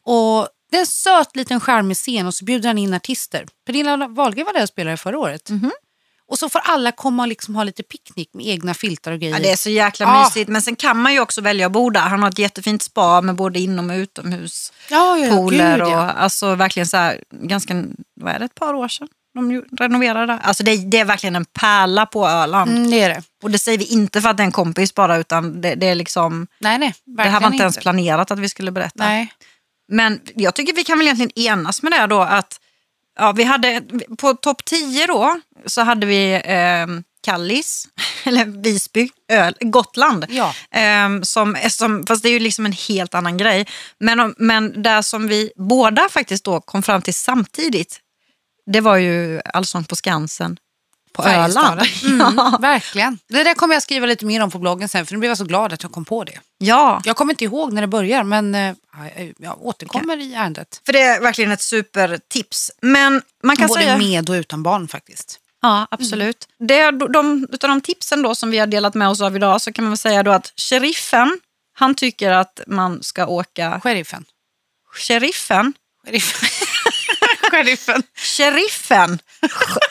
Och 0.03 0.47
det 0.71 0.77
är 0.77 0.79
en 0.81 0.85
söt 0.85 1.35
liten 1.35 1.59
charmig 1.59 1.97
scen 1.97 2.27
och 2.27 2.33
så 2.33 2.45
bjuder 2.45 2.69
han 2.69 2.77
in 2.77 2.93
artister. 2.93 3.45
Pernilla 3.65 4.07
Wahlgren 4.07 4.45
var 4.45 4.53
där 4.53 4.63
och 4.63 4.69
spelade 4.69 4.97
förra 4.97 5.19
året. 5.19 5.49
Och 6.27 6.39
så 6.39 6.49
får 6.49 6.59
alla 6.59 6.91
komma 6.91 7.23
och 7.23 7.27
liksom 7.27 7.55
ha 7.55 7.63
lite 7.63 7.83
picknick 7.83 8.33
med 8.33 8.45
egna 8.47 8.73
filtar 8.73 9.11
och 9.11 9.19
grejer. 9.19 9.33
Ja, 9.35 9.39
det 9.39 9.51
är 9.51 9.55
så 9.55 9.69
jäkla 9.69 10.05
Ja. 10.05 10.23
mysigt. 10.23 10.49
Men 10.49 10.61
sen 10.61 10.75
kan 10.75 10.97
man 10.97 11.13
ju 11.13 11.19
också 11.19 11.41
välja 11.41 11.65
att 11.65 11.71
bo 11.71 11.89
där. 11.89 12.01
Han 12.01 12.21
har 12.23 12.29
ett 12.29 12.39
jättefint 12.39 12.81
spa 12.81 13.21
med 13.21 13.35
både 13.35 13.59
inom 13.59 13.89
och 13.89 13.95
utomhus. 13.95 14.73
ja, 14.89 15.17
ja, 15.17 15.35
Pooler 15.35 15.77
gud, 15.77 15.85
och 15.85 15.91
ja. 15.91 16.11
alltså 16.11 16.55
verkligen 16.55 16.87
så 16.87 16.97
här, 16.97 17.23
ganska, 17.31 17.83
vad 18.15 18.33
är 18.33 18.39
det, 18.39 18.45
ett 18.45 18.55
par 18.55 18.73
år 18.73 18.87
sedan 18.87 19.07
de 19.33 19.63
renoverade. 19.79 20.33
Alltså 20.33 20.63
det, 20.63 20.75
det 20.75 20.97
är 20.97 21.05
verkligen 21.05 21.35
en 21.35 21.45
pärla 21.45 22.05
på 22.05 22.27
Öland. 22.27 22.71
Mm, 22.71 22.91
det 22.91 23.01
är 23.01 23.09
det. 23.09 23.23
Och 23.43 23.51
det 23.51 23.59
säger 23.59 23.77
vi 23.77 23.85
inte 23.85 24.21
för 24.21 24.29
att 24.29 24.37
det 24.37 24.43
är 24.43 24.45
en 24.45 24.51
kompis 24.51 24.95
bara 24.95 25.17
utan 25.17 25.61
det, 25.61 25.75
det 25.75 25.87
är 25.87 25.95
liksom, 25.95 26.47
Nej, 26.59 26.77
nej. 26.77 26.93
det 27.05 27.21
här 27.21 27.39
var 27.39 27.51
inte 27.51 27.63
ens 27.63 27.77
planerat 27.77 28.31
att 28.31 28.39
vi 28.39 28.49
skulle 28.49 28.71
berätta. 28.71 29.03
Nej. 29.03 29.33
Men 29.87 30.19
jag 30.35 30.55
tycker 30.55 30.73
vi 30.73 30.83
kan 30.83 30.97
väl 30.97 31.07
egentligen 31.07 31.39
enas 31.39 31.83
med 31.83 31.91
det 31.91 32.07
då 32.07 32.21
att 32.21 32.59
ja, 33.19 33.31
vi 33.31 33.43
hade, 33.43 33.81
på 34.17 34.33
topp 34.33 34.65
10 34.65 35.07
då 35.07 35.39
så 35.65 35.81
hade 35.81 36.05
vi 36.05 36.33
eh, 36.33 36.87
Kallis, 37.23 37.87
eller 38.23 38.45
Visby, 38.45 39.09
Öl, 39.31 39.55
Gotland. 39.59 40.25
Ja. 40.29 40.53
Eh, 40.71 41.21
som, 41.21 41.57
som, 41.69 42.05
fast 42.07 42.23
det 42.23 42.29
är 42.29 42.33
ju 42.33 42.39
liksom 42.39 42.65
en 42.65 42.71
helt 42.71 43.13
annan 43.13 43.37
grej. 43.37 43.67
Men, 43.99 44.35
men 44.37 44.83
där 44.83 45.01
som 45.01 45.27
vi 45.27 45.51
båda 45.55 46.09
faktiskt 46.09 46.43
då 46.43 46.61
kom 46.61 46.83
fram 46.83 47.01
till 47.01 47.13
samtidigt, 47.13 47.99
det 48.65 48.81
var 48.81 48.97
ju 48.97 49.41
Allsång 49.53 49.83
på 49.83 49.95
Skansen 49.95 50.57
på 51.13 51.23
Öland. 51.23 51.81
Mm, 52.05 52.35
verkligen. 52.61 53.19
Det 53.27 53.43
där 53.43 53.53
kommer 53.53 53.73
jag 53.75 53.83
skriva 53.83 54.05
lite 54.05 54.25
mer 54.25 54.41
om 54.43 54.51
på 54.51 54.59
bloggen 54.59 54.89
sen 54.89 55.05
för 55.05 55.13
nu 55.13 55.19
blev 55.19 55.29
jag 55.29 55.37
så 55.37 55.43
glad 55.45 55.73
att 55.73 55.83
jag 55.83 55.91
kom 55.91 56.05
på 56.05 56.23
det. 56.23 56.39
Ja, 56.57 57.01
Jag 57.05 57.15
kommer 57.15 57.33
inte 57.33 57.43
ihåg 57.43 57.73
när 57.73 57.81
det 57.81 57.87
börjar 57.87 58.23
men 58.23 58.55
eh, 58.55 58.75
jag 59.37 59.65
återkommer 59.65 60.17
i 60.17 60.33
ärendet. 60.33 60.81
för 60.85 60.93
det 60.93 61.01
är 61.01 61.21
verkligen 61.21 61.51
ett 61.51 61.61
supertips. 61.61 62.71
Men 62.81 63.21
man 63.43 63.55
kan 63.57 63.67
Både 63.67 63.81
säga... 63.81 63.97
med 63.97 64.29
och 64.29 64.33
utan 64.33 64.63
barn 64.63 64.87
faktiskt. 64.87 65.39
Ja, 65.61 65.87
absolut. 65.91 66.47
Det 66.59 66.79
är 66.79 66.91
de, 67.13 67.47
utav 67.51 67.69
de 67.69 67.81
tipsen 67.81 68.21
då 68.21 68.35
som 68.35 68.51
vi 68.51 68.57
har 68.59 68.67
delat 68.67 68.93
med 68.95 69.09
oss 69.09 69.21
av 69.21 69.35
idag 69.35 69.61
så 69.61 69.73
kan 69.73 69.85
man 69.85 69.97
säga 69.97 70.23
då 70.23 70.31
att 70.31 70.53
sheriffen, 70.55 71.39
han 71.73 71.95
tycker 71.95 72.31
att 72.31 72.59
man 72.67 73.03
ska 73.03 73.25
åka... 73.25 73.79
Sheriffen. 73.83 74.25
Sheriffen? 74.93 75.73
Sheriffen. 76.05 76.49
Sheriffen. 77.51 78.03
Sheriffen! 78.15 79.19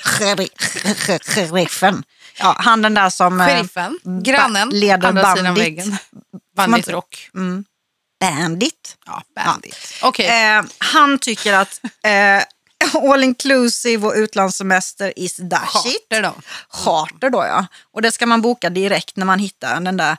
Sheri- 0.04 1.24
Sheriffen. 1.34 2.02
Ja, 2.38 2.56
han 2.58 2.82
den 2.82 2.94
där 2.94 3.10
som... 3.10 3.40
eh, 3.40 3.46
Sheriffen, 3.46 3.98
grannen, 4.24 4.68
leder 4.68 5.08
andra 5.08 5.36
sidan 5.36 5.44
bandit. 5.54 5.64
väggen. 5.64 5.88
man 5.88 6.40
Bandit 6.56 6.78
inte- 6.78 6.92
rock. 6.92 7.28
Mm, 7.34 7.64
bandit. 8.20 8.96
Ja, 9.06 9.22
bandit. 9.34 9.76
Okej. 10.02 10.26
Eh, 10.56 10.62
han 10.78 11.18
tycker 11.18 11.52
att 11.52 11.80
eh, 12.02 12.42
all 13.12 13.22
inclusive 13.24 14.06
och 14.06 14.12
utlandssemester 14.16 15.12
is 15.18 15.36
shit. 15.36 15.52
Charter 15.52 16.22
då. 16.22 16.34
Charter 16.68 17.30
då 17.30 17.38
ja. 17.44 17.66
Och 17.92 18.02
det 18.02 18.12
ska 18.12 18.26
man 18.26 18.42
boka 18.42 18.70
direkt 18.70 19.16
när 19.16 19.26
man 19.26 19.38
hittar 19.38 19.80
den 19.80 19.96
där 19.96 20.16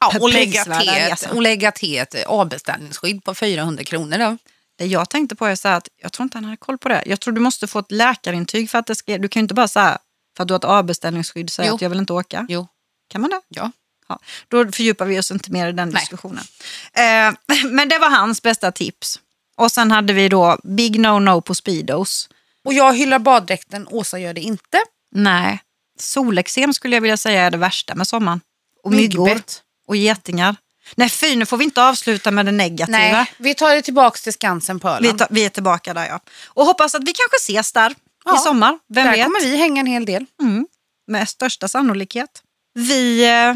Ja, 0.00 0.12
och 0.18 1.42
lägga 1.42 1.72
till 1.72 1.98
ett 1.98 2.24
avbeställningsskydd 2.26 3.24
på 3.24 3.34
400 3.34 3.84
kronor 3.84 4.18
då. 4.18 4.36
Det 4.78 4.86
jag 4.86 5.10
tänkte 5.10 5.36
på 5.36 5.46
är 5.46 5.54
så 5.54 5.68
att 5.68 5.88
jag 5.96 6.12
tror 6.12 6.24
inte 6.24 6.36
han 6.36 6.44
hade 6.44 6.56
koll 6.56 6.78
på 6.78 6.88
det. 6.88 7.02
Jag 7.06 7.20
tror 7.20 7.34
du 7.34 7.40
måste 7.40 7.66
få 7.66 7.78
ett 7.78 7.92
läkarintyg 7.92 8.70
för 8.70 8.78
att 8.78 8.86
det 8.86 8.94
ska, 8.94 9.18
du 9.18 9.28
kan 9.28 9.40
ju 9.40 9.44
inte 9.44 9.54
bara 9.54 9.68
säga 9.68 9.98
för 10.36 10.42
att 10.42 10.48
du 10.48 10.54
har 10.54 10.58
ett 10.58 10.64
avbeställningsskydd 10.64 11.50
säga 11.50 11.74
att 11.74 11.80
jag 11.82 11.90
vill 11.90 11.98
inte 11.98 12.12
åka. 12.12 12.46
Jo, 12.48 12.66
Kan 13.08 13.20
man 13.20 13.30
det? 13.30 13.40
ja. 13.48 13.72
Ja, 14.08 14.18
då 14.48 14.72
fördjupar 14.72 15.06
vi 15.06 15.18
oss 15.18 15.30
inte 15.30 15.52
mer 15.52 15.68
i 15.68 15.72
den 15.72 15.88
Nej. 15.88 16.00
diskussionen. 16.00 16.44
Eh, 16.92 17.64
men 17.70 17.88
det 17.88 17.98
var 17.98 18.10
hans 18.10 18.42
bästa 18.42 18.72
tips. 18.72 19.20
Och 19.56 19.72
sen 19.72 19.90
hade 19.90 20.12
vi 20.12 20.28
då 20.28 20.58
Big 20.64 21.00
No 21.00 21.18
No 21.18 21.40
på 21.40 21.54
Speedos. 21.54 22.28
Och 22.64 22.74
jag 22.74 22.96
hyllar 22.96 23.18
baddräkten, 23.18 23.88
Åsa 23.90 24.18
gör 24.18 24.34
det 24.34 24.40
inte. 24.40 24.78
Nej, 25.14 25.60
solexem 25.98 26.74
skulle 26.74 26.96
jag 26.96 27.00
vilja 27.00 27.16
säga 27.16 27.42
är 27.42 27.50
det 27.50 27.56
värsta 27.56 27.94
med 27.94 28.08
sommaren. 28.08 28.40
Och 28.84 28.92
myggor 28.92 29.40
och 29.86 29.96
getingar. 29.96 30.56
Nej 30.96 31.08
fy, 31.08 31.36
nu 31.36 31.46
får 31.46 31.56
vi 31.56 31.64
inte 31.64 31.82
avsluta 31.82 32.30
med 32.30 32.46
det 32.46 32.52
negativa. 32.52 32.98
Nej, 32.98 33.32
vi 33.38 33.54
tar 33.54 33.74
det 33.74 33.82
tillbaka 33.82 34.18
till 34.18 34.32
Skansen 34.32 34.80
på 34.80 34.88
Vi, 34.88 34.94
Öland. 34.94 35.18
ta, 35.18 35.26
vi 35.30 35.44
är 35.44 35.48
tillbaka 35.48 35.94
där 35.94 36.06
ja. 36.06 36.20
Och 36.46 36.64
hoppas 36.64 36.94
att 36.94 37.02
vi 37.02 37.12
kanske 37.12 37.36
ses 37.36 37.72
där 37.72 37.90
i 37.90 37.94
Ja, 38.24 38.36
sommar. 38.36 38.78
Vem 38.88 39.04
Där 39.06 39.12
vet? 39.16 39.24
kommer 39.24 39.40
vi 39.40 39.56
hänga 39.56 39.80
en 39.80 39.86
hel 39.86 40.04
del. 40.04 40.26
Mm, 40.42 40.66
med 41.06 41.28
största 41.28 41.68
sannolikhet. 41.68 42.42
Vi 42.74 43.24
eh, 43.30 43.54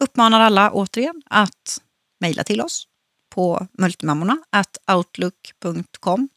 uppmanar 0.00 0.40
alla 0.40 0.70
återigen 0.70 1.22
att 1.30 1.80
mejla 2.20 2.44
till 2.44 2.60
oss 2.60 2.86
på 3.34 3.66
multimammorna 3.78 4.38
at 4.50 4.78
outlook.com. 4.92 6.28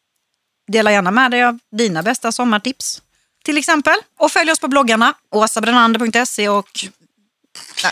Dela 0.71 0.91
gärna 0.91 1.11
med 1.11 1.31
dig 1.31 1.43
av 1.43 1.59
dina 1.71 2.03
bästa 2.03 2.31
sommartips 2.31 3.01
till 3.43 3.57
exempel. 3.57 3.95
Och 4.19 4.31
följ 4.31 4.51
oss 4.51 4.59
på 4.59 4.67
bloggarna 4.67 5.13
åsabrenander.se 5.31 6.49
och 6.49 6.69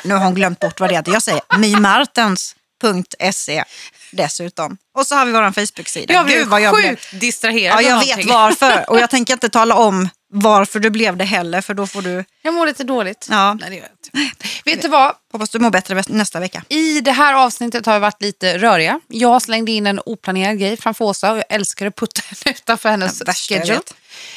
nu 0.04 0.14
har 0.14 0.24
hon 0.26 0.36
glömt 0.36 0.60
bort 0.60 0.80
vad 0.80 0.90
det 0.90 0.96
heter. 0.96 1.12
Jag 1.12 1.24
säger 1.24 1.42
mymartens.se 1.58 3.64
dessutom. 4.12 4.78
Och 4.96 5.08
så 5.08 5.16
har 5.16 5.26
vi 5.26 5.32
vår 5.32 5.52
Facebook-sida. 5.52 6.14
Jag 6.14 6.28
Gud, 6.28 6.48
vad 6.48 6.62
blev- 6.62 6.72
sjukt 6.90 7.20
distraherad 7.20 7.84
Ja, 7.84 7.90
jag 7.90 8.18
vet 8.18 8.26
varför. 8.26 8.90
Och 8.90 9.00
jag 9.00 9.10
tänker 9.10 9.34
inte 9.34 9.50
tala 9.50 9.76
om 9.76 10.10
varför 10.34 10.80
du 10.80 10.90
blev 10.90 11.18
det 11.18 11.26
heller, 11.26 11.62
för 11.62 11.74
då 11.74 11.88
får 11.88 12.02
du... 12.02 12.26
Jag 12.42 12.54
mår 12.54 12.66
lite 12.66 12.84
dåligt. 12.84 13.28
Ja. 13.30 13.54
Nej, 13.54 13.70
det 13.70 13.76
gör 13.76 13.84
jag 13.84 14.24
inte. 14.24 14.48
Vet 14.66 14.82
du 14.82 14.88
vad? 14.88 15.16
Hoppas 15.32 15.50
du 15.50 15.60
mår 15.60 15.70
bättre 15.70 16.04
nästa 16.08 16.40
vecka. 16.40 16.64
I 16.70 17.02
det 17.02 17.12
här 17.12 17.34
avsnittet 17.34 17.86
har 17.86 17.94
vi 17.94 18.00
varit 18.00 18.22
lite 18.22 18.58
röriga. 18.58 19.00
Jag 19.08 19.42
slängde 19.42 19.72
in 19.72 19.88
en 19.88 20.00
oplanerad 20.06 20.60
grej 20.60 20.78
framför 20.78 21.06
Åsa 21.06 21.32
och 21.32 21.38
jag 21.38 21.46
älskar 21.50 21.86
att 21.86 21.96
putta 21.96 22.22
henne 22.30 22.58
utanför 22.58 22.90
hennes 22.90 23.24
schedule. 23.48 23.80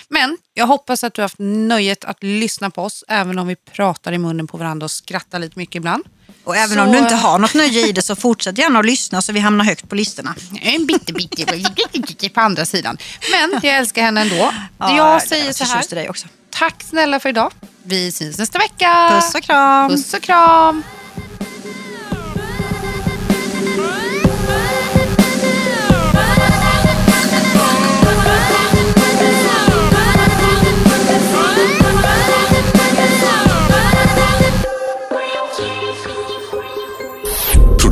Men 0.08 0.38
jag 0.54 0.66
hoppas 0.66 1.04
att 1.04 1.14
du 1.14 1.20
har 1.22 1.24
haft 1.24 1.38
nöjet 1.38 2.04
att 2.04 2.22
lyssna 2.22 2.70
på 2.70 2.82
oss 2.82 3.04
även 3.08 3.38
om 3.38 3.46
vi 3.46 3.56
pratar 3.56 4.12
i 4.12 4.18
munnen 4.18 4.46
på 4.46 4.56
varandra 4.56 4.84
och 4.84 4.90
skrattar 4.90 5.38
lite 5.38 5.58
mycket 5.58 5.74
ibland. 5.76 6.04
Och 6.44 6.56
även 6.56 6.76
Så- 6.76 6.82
om 6.82 6.92
du 6.92 6.98
inte 6.98 7.14
har 7.14 7.38
något 7.38 7.54
nöje 7.54 7.86
i 7.88 7.92
det 7.92 8.02
så 8.02 8.16
fortsätt 8.16 8.58
gärna 8.58 8.78
att 8.78 8.86
lyssna 8.86 9.22
så 9.22 9.32
vi 9.32 9.40
hamnar 9.40 9.64
högt 9.64 9.88
på 9.88 9.94
listorna. 9.94 10.34
En 10.62 10.86
bitte, 10.86 11.12
bitte 11.12 12.28
på 12.28 12.40
andra 12.40 12.66
sidan. 12.66 12.98
Men 13.30 13.60
jag 13.62 13.76
älskar 13.76 14.02
henne 14.02 14.20
ändå. 14.20 14.52
Ja, 14.78 14.96
jag 14.96 15.22
säger 15.22 15.48
är 15.48 15.52
så 15.52 15.64
här. 15.64 15.94
dig 15.94 16.08
också. 16.08 16.26
Tack 16.50 16.82
snälla 16.82 17.20
för 17.20 17.28
idag. 17.28 17.52
Vi 17.82 18.12
syns 18.12 18.38
nästa 18.38 18.58
vecka. 18.58 19.10
Puss 19.14 19.34
och 19.34 19.42
kram! 19.42 19.90
Puss 19.90 20.14
och 20.14 20.22
kram. 20.22 20.82